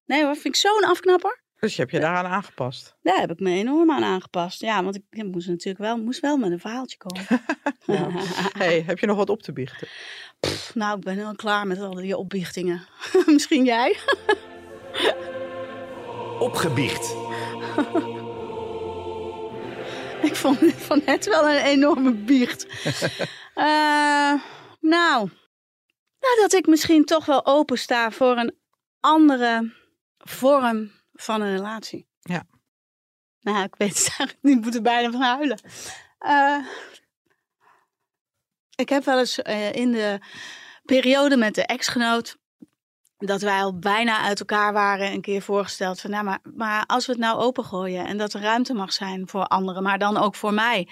Nee 0.05 0.23
hoor, 0.23 0.33
vind 0.33 0.55
ik 0.55 0.55
zo'n 0.55 0.83
afknapper. 0.83 1.43
Dus 1.59 1.75
je 1.75 1.81
hebt 1.81 1.93
je 1.93 1.99
daaraan 1.99 2.25
aangepast? 2.25 2.95
Daar 3.01 3.19
heb 3.19 3.31
ik 3.31 3.39
me 3.39 3.51
enorm 3.51 3.91
aan 3.91 4.03
aangepast. 4.03 4.61
Ja, 4.61 4.83
want 4.83 4.95
ik 4.95 5.23
moest 5.23 5.47
natuurlijk 5.47 5.77
wel, 5.77 5.97
moest 5.97 6.19
wel 6.19 6.37
met 6.37 6.51
een 6.51 6.59
verhaaltje 6.59 6.97
komen. 6.97 7.25
hey, 8.57 8.83
heb 8.85 8.99
je 8.99 9.05
nog 9.05 9.17
wat 9.17 9.29
op 9.29 9.41
te 9.41 9.53
biechten? 9.53 9.87
nou, 10.73 10.97
ik 10.97 11.03
ben 11.03 11.15
heel 11.15 11.35
klaar 11.35 11.67
met 11.67 11.79
al 11.79 11.93
die 11.93 12.17
opbiechtingen. 12.17 12.87
Misschien 13.25 13.65
jij? 13.65 13.97
Opgebiecht. 16.39 17.15
ik 20.21 20.35
vond 20.35 20.59
dit 20.59 20.73
van 20.73 21.01
net 21.05 21.25
wel 21.25 21.49
een 21.49 21.63
enorme 21.63 22.13
biecht. 22.13 22.65
uh, 23.55 24.33
nou, 24.79 25.29
nou, 26.19 26.39
dat 26.41 26.53
ik 26.53 26.67
misschien 26.67 27.05
toch 27.05 27.25
wel 27.25 27.45
open 27.45 27.77
sta 27.77 28.11
voor 28.11 28.37
een 28.37 28.55
andere 28.99 29.73
vorm 30.17 30.91
van 31.15 31.41
een 31.41 31.55
relatie. 31.55 32.07
Ja. 32.19 32.43
Nou, 33.41 33.63
ik 33.63 33.75
weet 33.75 33.97
het 33.97 34.07
eigenlijk 34.17 34.39
niet. 34.41 34.57
Ik 34.57 34.63
moet 34.63 34.75
er 34.75 34.81
bijna 34.81 35.11
van 35.11 35.21
huilen. 35.21 35.59
Uh, 36.19 36.65
ik 38.75 38.89
heb 38.89 39.05
wel 39.05 39.19
eens 39.19 39.39
uh, 39.39 39.73
in 39.73 39.91
de 39.91 40.19
periode 40.83 41.37
met 41.37 41.55
de 41.55 41.65
ex-genoot 41.65 42.37
dat 43.17 43.41
wij 43.41 43.61
al 43.61 43.79
bijna 43.79 44.21
uit 44.21 44.39
elkaar 44.39 44.73
waren, 44.73 45.11
een 45.11 45.21
keer 45.21 45.41
voorgesteld 45.41 46.01
van, 46.01 46.09
nou, 46.09 46.23
maar, 46.23 46.39
maar 46.55 46.85
als 46.85 47.05
we 47.05 47.11
het 47.11 47.21
nou 47.21 47.39
opengooien 47.39 48.05
en 48.05 48.17
dat 48.17 48.33
er 48.33 48.41
ruimte 48.41 48.73
mag 48.73 48.93
zijn 48.93 49.27
voor 49.27 49.45
anderen, 49.45 49.83
maar 49.83 49.99
dan 49.99 50.17
ook 50.17 50.35
voor 50.35 50.53
mij, 50.53 50.89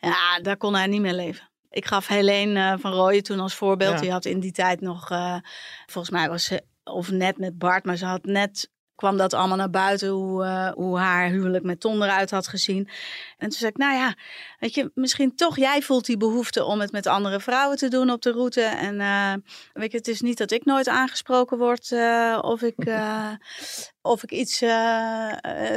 ja, 0.00 0.40
daar 0.40 0.56
kon 0.56 0.74
hij 0.74 0.86
niet 0.86 1.00
meer 1.00 1.12
leven. 1.12 1.48
Ik 1.70 1.86
gaf 1.86 2.06
Helene 2.06 2.72
uh, 2.72 2.78
van 2.78 2.92
Rooyen 2.92 3.22
toen 3.22 3.40
als 3.40 3.54
voorbeeld. 3.54 3.94
Ja. 3.94 4.00
Die 4.00 4.10
had 4.10 4.24
in 4.24 4.40
die 4.40 4.52
tijd 4.52 4.80
nog, 4.80 5.10
uh, 5.10 5.36
volgens 5.86 6.14
mij 6.14 6.28
was 6.28 6.44
ze, 6.44 6.62
of 6.84 7.10
net 7.10 7.38
met 7.38 7.58
Bart, 7.58 7.84
maar 7.84 7.96
ze 7.96 8.06
had 8.06 8.24
net 8.24 8.70
kwam 9.00 9.16
dat 9.16 9.34
allemaal 9.34 9.56
naar 9.56 9.70
buiten, 9.70 10.08
hoe, 10.08 10.44
uh, 10.44 10.70
hoe 10.72 10.98
haar 10.98 11.28
huwelijk 11.28 11.64
met 11.64 11.80
Ton 11.80 12.02
eruit 12.02 12.30
had 12.30 12.48
gezien. 12.48 12.88
En 13.38 13.48
toen 13.48 13.58
zei 13.58 13.70
ik, 13.70 13.76
nou 13.76 13.94
ja, 13.94 14.14
weet 14.58 14.74
je, 14.74 14.90
misschien 14.94 15.34
toch, 15.34 15.56
jij 15.56 15.82
voelt 15.82 16.06
die 16.06 16.16
behoefte 16.16 16.64
om 16.64 16.80
het 16.80 16.92
met 16.92 17.06
andere 17.06 17.40
vrouwen 17.40 17.76
te 17.76 17.88
doen 17.88 18.10
op 18.10 18.22
de 18.22 18.32
route. 18.32 18.62
En 18.62 18.94
uh, 18.94 19.34
weet 19.72 19.92
je, 19.92 19.98
het 19.98 20.08
is 20.08 20.20
niet 20.20 20.38
dat 20.38 20.50
ik 20.50 20.64
nooit 20.64 20.88
aangesproken 20.88 21.58
word 21.58 21.90
uh, 21.90 22.38
of 22.42 22.62
ik, 22.62 22.76
of 24.12 24.22
ik 24.22 24.30
iets, 24.30 24.60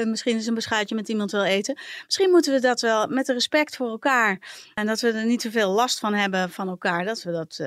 misschien 0.04 0.36
eens 0.36 0.46
een 0.46 0.54
beschuitje 0.54 0.96
met 0.96 1.10
iemand 1.10 1.32
wil 1.32 1.44
eten. 1.44 1.80
Misschien 2.06 2.30
moeten 2.30 2.54
we 2.54 2.60
dat 2.60 2.82
wel 2.82 3.08
met 3.08 3.28
respect 3.28 3.76
voor 3.76 3.90
elkaar 3.90 4.40
en 4.74 4.86
dat 4.86 5.00
we 5.00 5.12
er 5.12 5.26
niet 5.26 5.40
te 5.40 5.52
veel 5.52 5.72
last 5.72 6.00
van 6.00 6.14
hebben 6.14 6.50
van 6.50 6.68
elkaar, 6.68 7.06
dat 7.06 7.24
we 7.24 7.32
dat 7.32 7.60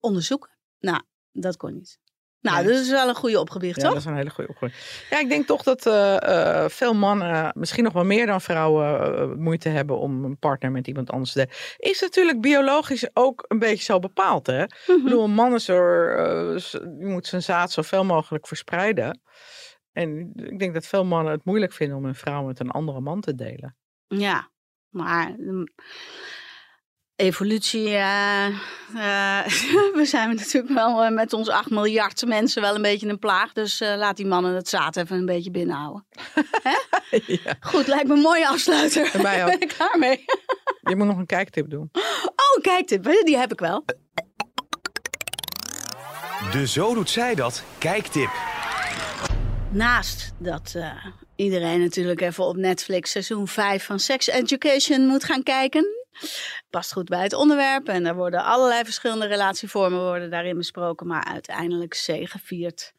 onderzoeken. 0.00 0.50
Nou, 0.78 1.02
dat 1.32 1.56
kon 1.56 1.74
niet. 1.74 1.98
Nou, 2.40 2.64
dat 2.64 2.74
is 2.74 2.90
wel 2.90 3.08
een 3.08 3.14
goede 3.14 3.40
opgewicht, 3.40 3.76
ja, 3.76 3.82
toch? 3.82 3.92
dat 3.92 4.00
is 4.00 4.06
een 4.08 4.16
hele 4.16 4.30
goede 4.30 4.50
opgewicht. 4.50 5.06
Ja, 5.10 5.18
ik 5.18 5.28
denk 5.28 5.46
toch 5.46 5.62
dat 5.62 5.86
uh, 5.86 6.16
uh, 6.22 6.64
veel 6.68 6.94
mannen, 6.94 7.52
misschien 7.54 7.84
nog 7.84 7.92
wel 7.92 8.04
meer 8.04 8.26
dan 8.26 8.40
vrouwen, 8.40 9.12
uh, 9.30 9.36
moeite 9.36 9.68
hebben 9.68 9.98
om 9.98 10.24
een 10.24 10.38
partner 10.38 10.70
met 10.70 10.86
iemand 10.86 11.10
anders 11.10 11.32
te 11.32 11.48
Is 11.76 12.00
natuurlijk 12.00 12.40
biologisch 12.40 13.10
ook 13.12 13.44
een 13.48 13.58
beetje 13.58 13.84
zo 13.84 13.98
bepaald, 13.98 14.46
hè? 14.46 14.62
Mm 14.62 14.68
-hmm. 14.86 14.96
Ik 14.96 15.04
bedoel, 15.04 15.24
een 15.24 15.30
man 15.30 15.54
is 15.54 15.68
er, 15.68 16.78
moet 16.98 17.26
zijn 17.26 17.42
zaad 17.42 17.72
zoveel 17.72 18.04
mogelijk 18.04 18.46
verspreiden. 18.46 19.20
En 19.92 20.32
ik 20.34 20.58
denk 20.58 20.74
dat 20.74 20.86
veel 20.86 21.04
mannen 21.04 21.32
het 21.32 21.44
moeilijk 21.44 21.72
vinden 21.72 21.96
om 21.96 22.04
een 22.04 22.14
vrouw 22.14 22.42
met 22.42 22.60
een 22.60 22.70
andere 22.70 23.00
man 23.00 23.20
te 23.20 23.34
delen. 23.34 23.76
Ja, 24.06 24.50
maar 24.88 25.36
evolutie. 27.18 27.88
Uh, 27.88 28.46
uh, 28.94 29.46
we 30.00 30.02
zijn 30.04 30.34
natuurlijk 30.34 30.74
wel 30.74 31.04
uh, 31.04 31.10
met 31.10 31.32
ons 31.32 31.48
8 31.48 31.70
miljard 31.70 32.26
mensen 32.26 32.62
wel 32.62 32.74
een 32.74 32.82
beetje 32.82 33.08
een 33.08 33.18
plaag. 33.18 33.52
Dus 33.52 33.80
laat 33.80 34.16
die 34.16 34.26
mannen 34.26 34.54
het 34.54 34.68
zaad 34.68 34.96
even 34.96 35.16
een 35.16 35.26
beetje 35.26 35.50
binnenhouden. 35.50 36.06
ja. 37.44 37.54
Goed, 37.60 37.86
lijkt 37.86 38.08
me 38.08 38.14
een 38.14 38.20
mooie 38.20 38.48
afsluiter. 38.48 39.10
En 39.12 39.22
mij 39.22 39.40
ook. 39.44 39.50
ben 39.50 39.60
ik 39.60 39.68
klaar 39.68 39.98
mee. 39.98 40.24
Je 40.80 40.96
moet 40.96 41.06
nog 41.06 41.16
een 41.16 41.26
kijktip 41.26 41.70
doen. 41.70 41.88
Oh, 41.92 42.56
een 42.56 42.62
kijktip. 42.62 43.04
Die 43.24 43.36
heb 43.36 43.52
ik 43.52 43.60
wel. 43.60 43.84
De 46.52 46.66
Zo 46.66 46.94
Doet 46.94 47.10
Zij 47.10 47.34
Dat 47.34 47.64
kijktip. 47.78 48.30
Naast 49.70 50.32
dat 50.38 50.74
iedereen 51.36 51.80
natuurlijk 51.80 52.20
even 52.20 52.44
op 52.44 52.56
Netflix 52.56 53.10
seizoen 53.10 53.48
5 53.48 53.84
van 53.84 53.98
Sex 53.98 54.26
Education 54.26 55.06
moet 55.06 55.24
gaan 55.24 55.42
kijken 55.42 55.97
past 56.70 56.92
goed 56.92 57.08
bij 57.08 57.22
het 57.22 57.32
onderwerp. 57.32 57.88
En 57.88 58.06
er 58.06 58.14
worden 58.14 58.44
allerlei 58.44 58.84
verschillende 58.84 59.26
relatievormen 59.26 60.00
worden 60.00 60.30
daarin 60.30 60.56
besproken. 60.56 61.06
Maar 61.06 61.24
uiteindelijk 61.24 61.94
zegeviert 61.94 62.92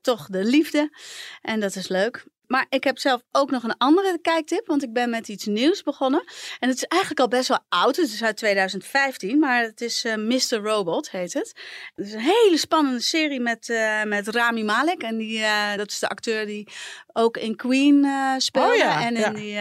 toch 0.00 0.26
de 0.26 0.44
liefde. 0.44 0.96
En 1.42 1.60
dat 1.60 1.74
is 1.74 1.88
leuk. 1.88 2.24
Maar 2.50 2.66
ik 2.68 2.84
heb 2.84 2.98
zelf 2.98 3.22
ook 3.32 3.50
nog 3.50 3.62
een 3.62 3.76
andere 3.76 4.18
kijktip, 4.22 4.66
want 4.66 4.82
ik 4.82 4.92
ben 4.92 5.10
met 5.10 5.28
iets 5.28 5.46
nieuws 5.46 5.82
begonnen. 5.82 6.24
En 6.58 6.68
het 6.68 6.76
is 6.76 6.84
eigenlijk 6.84 7.20
al 7.20 7.28
best 7.28 7.48
wel 7.48 7.58
oud, 7.68 7.96
het 7.96 8.12
is 8.12 8.22
uit 8.22 8.36
2015, 8.36 9.38
maar 9.38 9.62
het 9.62 9.80
is 9.80 10.04
uh, 10.04 10.14
Mr. 10.16 10.56
Robot, 10.62 11.10
heet 11.10 11.32
het. 11.32 11.54
Het 11.94 12.06
is 12.06 12.12
een 12.12 12.20
hele 12.20 12.56
spannende 12.56 13.00
serie 13.00 13.40
met, 13.40 13.68
uh, 13.68 14.02
met 14.02 14.28
Rami 14.28 14.64
Malek. 14.64 15.02
En 15.02 15.18
die, 15.18 15.38
uh, 15.38 15.74
dat 15.76 15.90
is 15.90 15.98
de 15.98 16.08
acteur 16.08 16.46
die 16.46 16.68
ook 17.12 17.36
in 17.36 17.56
Queen 17.56 18.06
speelde 18.38 18.72
oh 18.72 18.76
ja, 18.76 19.06
en 19.06 19.16
in 19.16 19.20
ja. 19.20 19.30
die 19.30 19.58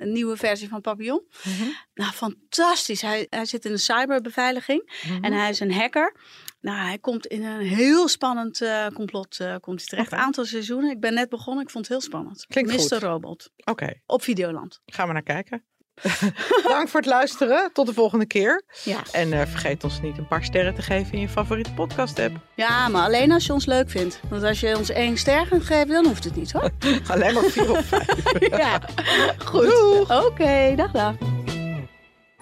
um, 0.00 0.12
nieuwe 0.12 0.36
versie 0.36 0.68
van 0.68 0.80
Papillon. 0.80 1.22
Mm 1.42 1.52
-hmm. 1.52 1.76
Nou, 1.94 2.12
fantastisch. 2.12 3.02
Hij, 3.02 3.26
hij 3.30 3.44
zit 3.44 3.64
in 3.64 3.72
de 3.72 3.78
cyberbeveiliging 3.78 4.82
mm 4.82 5.14
-hmm. 5.14 5.24
en 5.24 5.32
hij 5.32 5.50
is 5.50 5.60
een 5.60 5.72
hacker. 5.72 6.14
Nou, 6.62 6.78
hij 6.78 6.98
komt 6.98 7.26
in 7.26 7.44
een 7.44 7.60
heel 7.60 8.08
spannend 8.08 8.60
uh, 8.60 8.86
complot 8.86 9.38
uh, 9.40 9.54
komt 9.60 9.78
hij 9.78 9.88
terecht. 9.88 10.12
Okay. 10.12 10.24
Aantal 10.24 10.44
seizoenen. 10.44 10.90
Ik 10.90 11.00
ben 11.00 11.14
net 11.14 11.28
begonnen. 11.28 11.64
Ik 11.64 11.70
vond 11.70 11.88
het 11.88 11.94
heel 11.94 12.08
spannend. 12.08 12.46
Klinkt 12.48 12.70
Mr. 12.70 12.78
goed. 12.78 12.92
Robot. 12.92 13.50
Oké. 13.56 13.70
Okay. 13.70 14.02
Op 14.06 14.22
Videoland. 14.22 14.80
Gaan 14.86 15.06
we 15.06 15.12
naar 15.12 15.22
kijken. 15.22 15.64
Dank 16.68 16.88
voor 16.88 17.00
het 17.00 17.08
luisteren. 17.08 17.70
Tot 17.72 17.86
de 17.86 17.92
volgende 17.92 18.26
keer. 18.26 18.64
Ja. 18.84 19.02
En 19.12 19.32
uh, 19.32 19.40
vergeet 19.40 19.84
ons 19.84 20.00
niet 20.00 20.18
een 20.18 20.28
paar 20.28 20.44
sterren 20.44 20.74
te 20.74 20.82
geven 20.82 21.12
in 21.12 21.20
je 21.20 21.28
favoriete 21.28 21.72
podcast 21.72 22.18
app. 22.18 22.36
Ja, 22.54 22.88
maar 22.88 23.04
alleen 23.04 23.32
als 23.32 23.46
je 23.46 23.52
ons 23.52 23.66
leuk 23.66 23.90
vindt. 23.90 24.20
Want 24.28 24.42
als 24.42 24.60
je 24.60 24.76
ons 24.76 24.90
één 24.90 25.16
ster 25.16 25.46
gaat 25.46 25.62
geven, 25.62 25.88
dan 25.88 26.06
hoeft 26.06 26.24
het 26.24 26.36
niet 26.36 26.52
hoor. 26.52 26.70
alleen 27.12 27.34
maar 27.34 27.44
vier 27.44 27.70
of 27.70 27.84
vijf. 27.84 28.48
ja, 28.64 28.80
goed. 29.44 30.00
Oké, 30.02 30.14
okay, 30.14 30.74
dag 30.74 30.90
dag. 30.90 31.41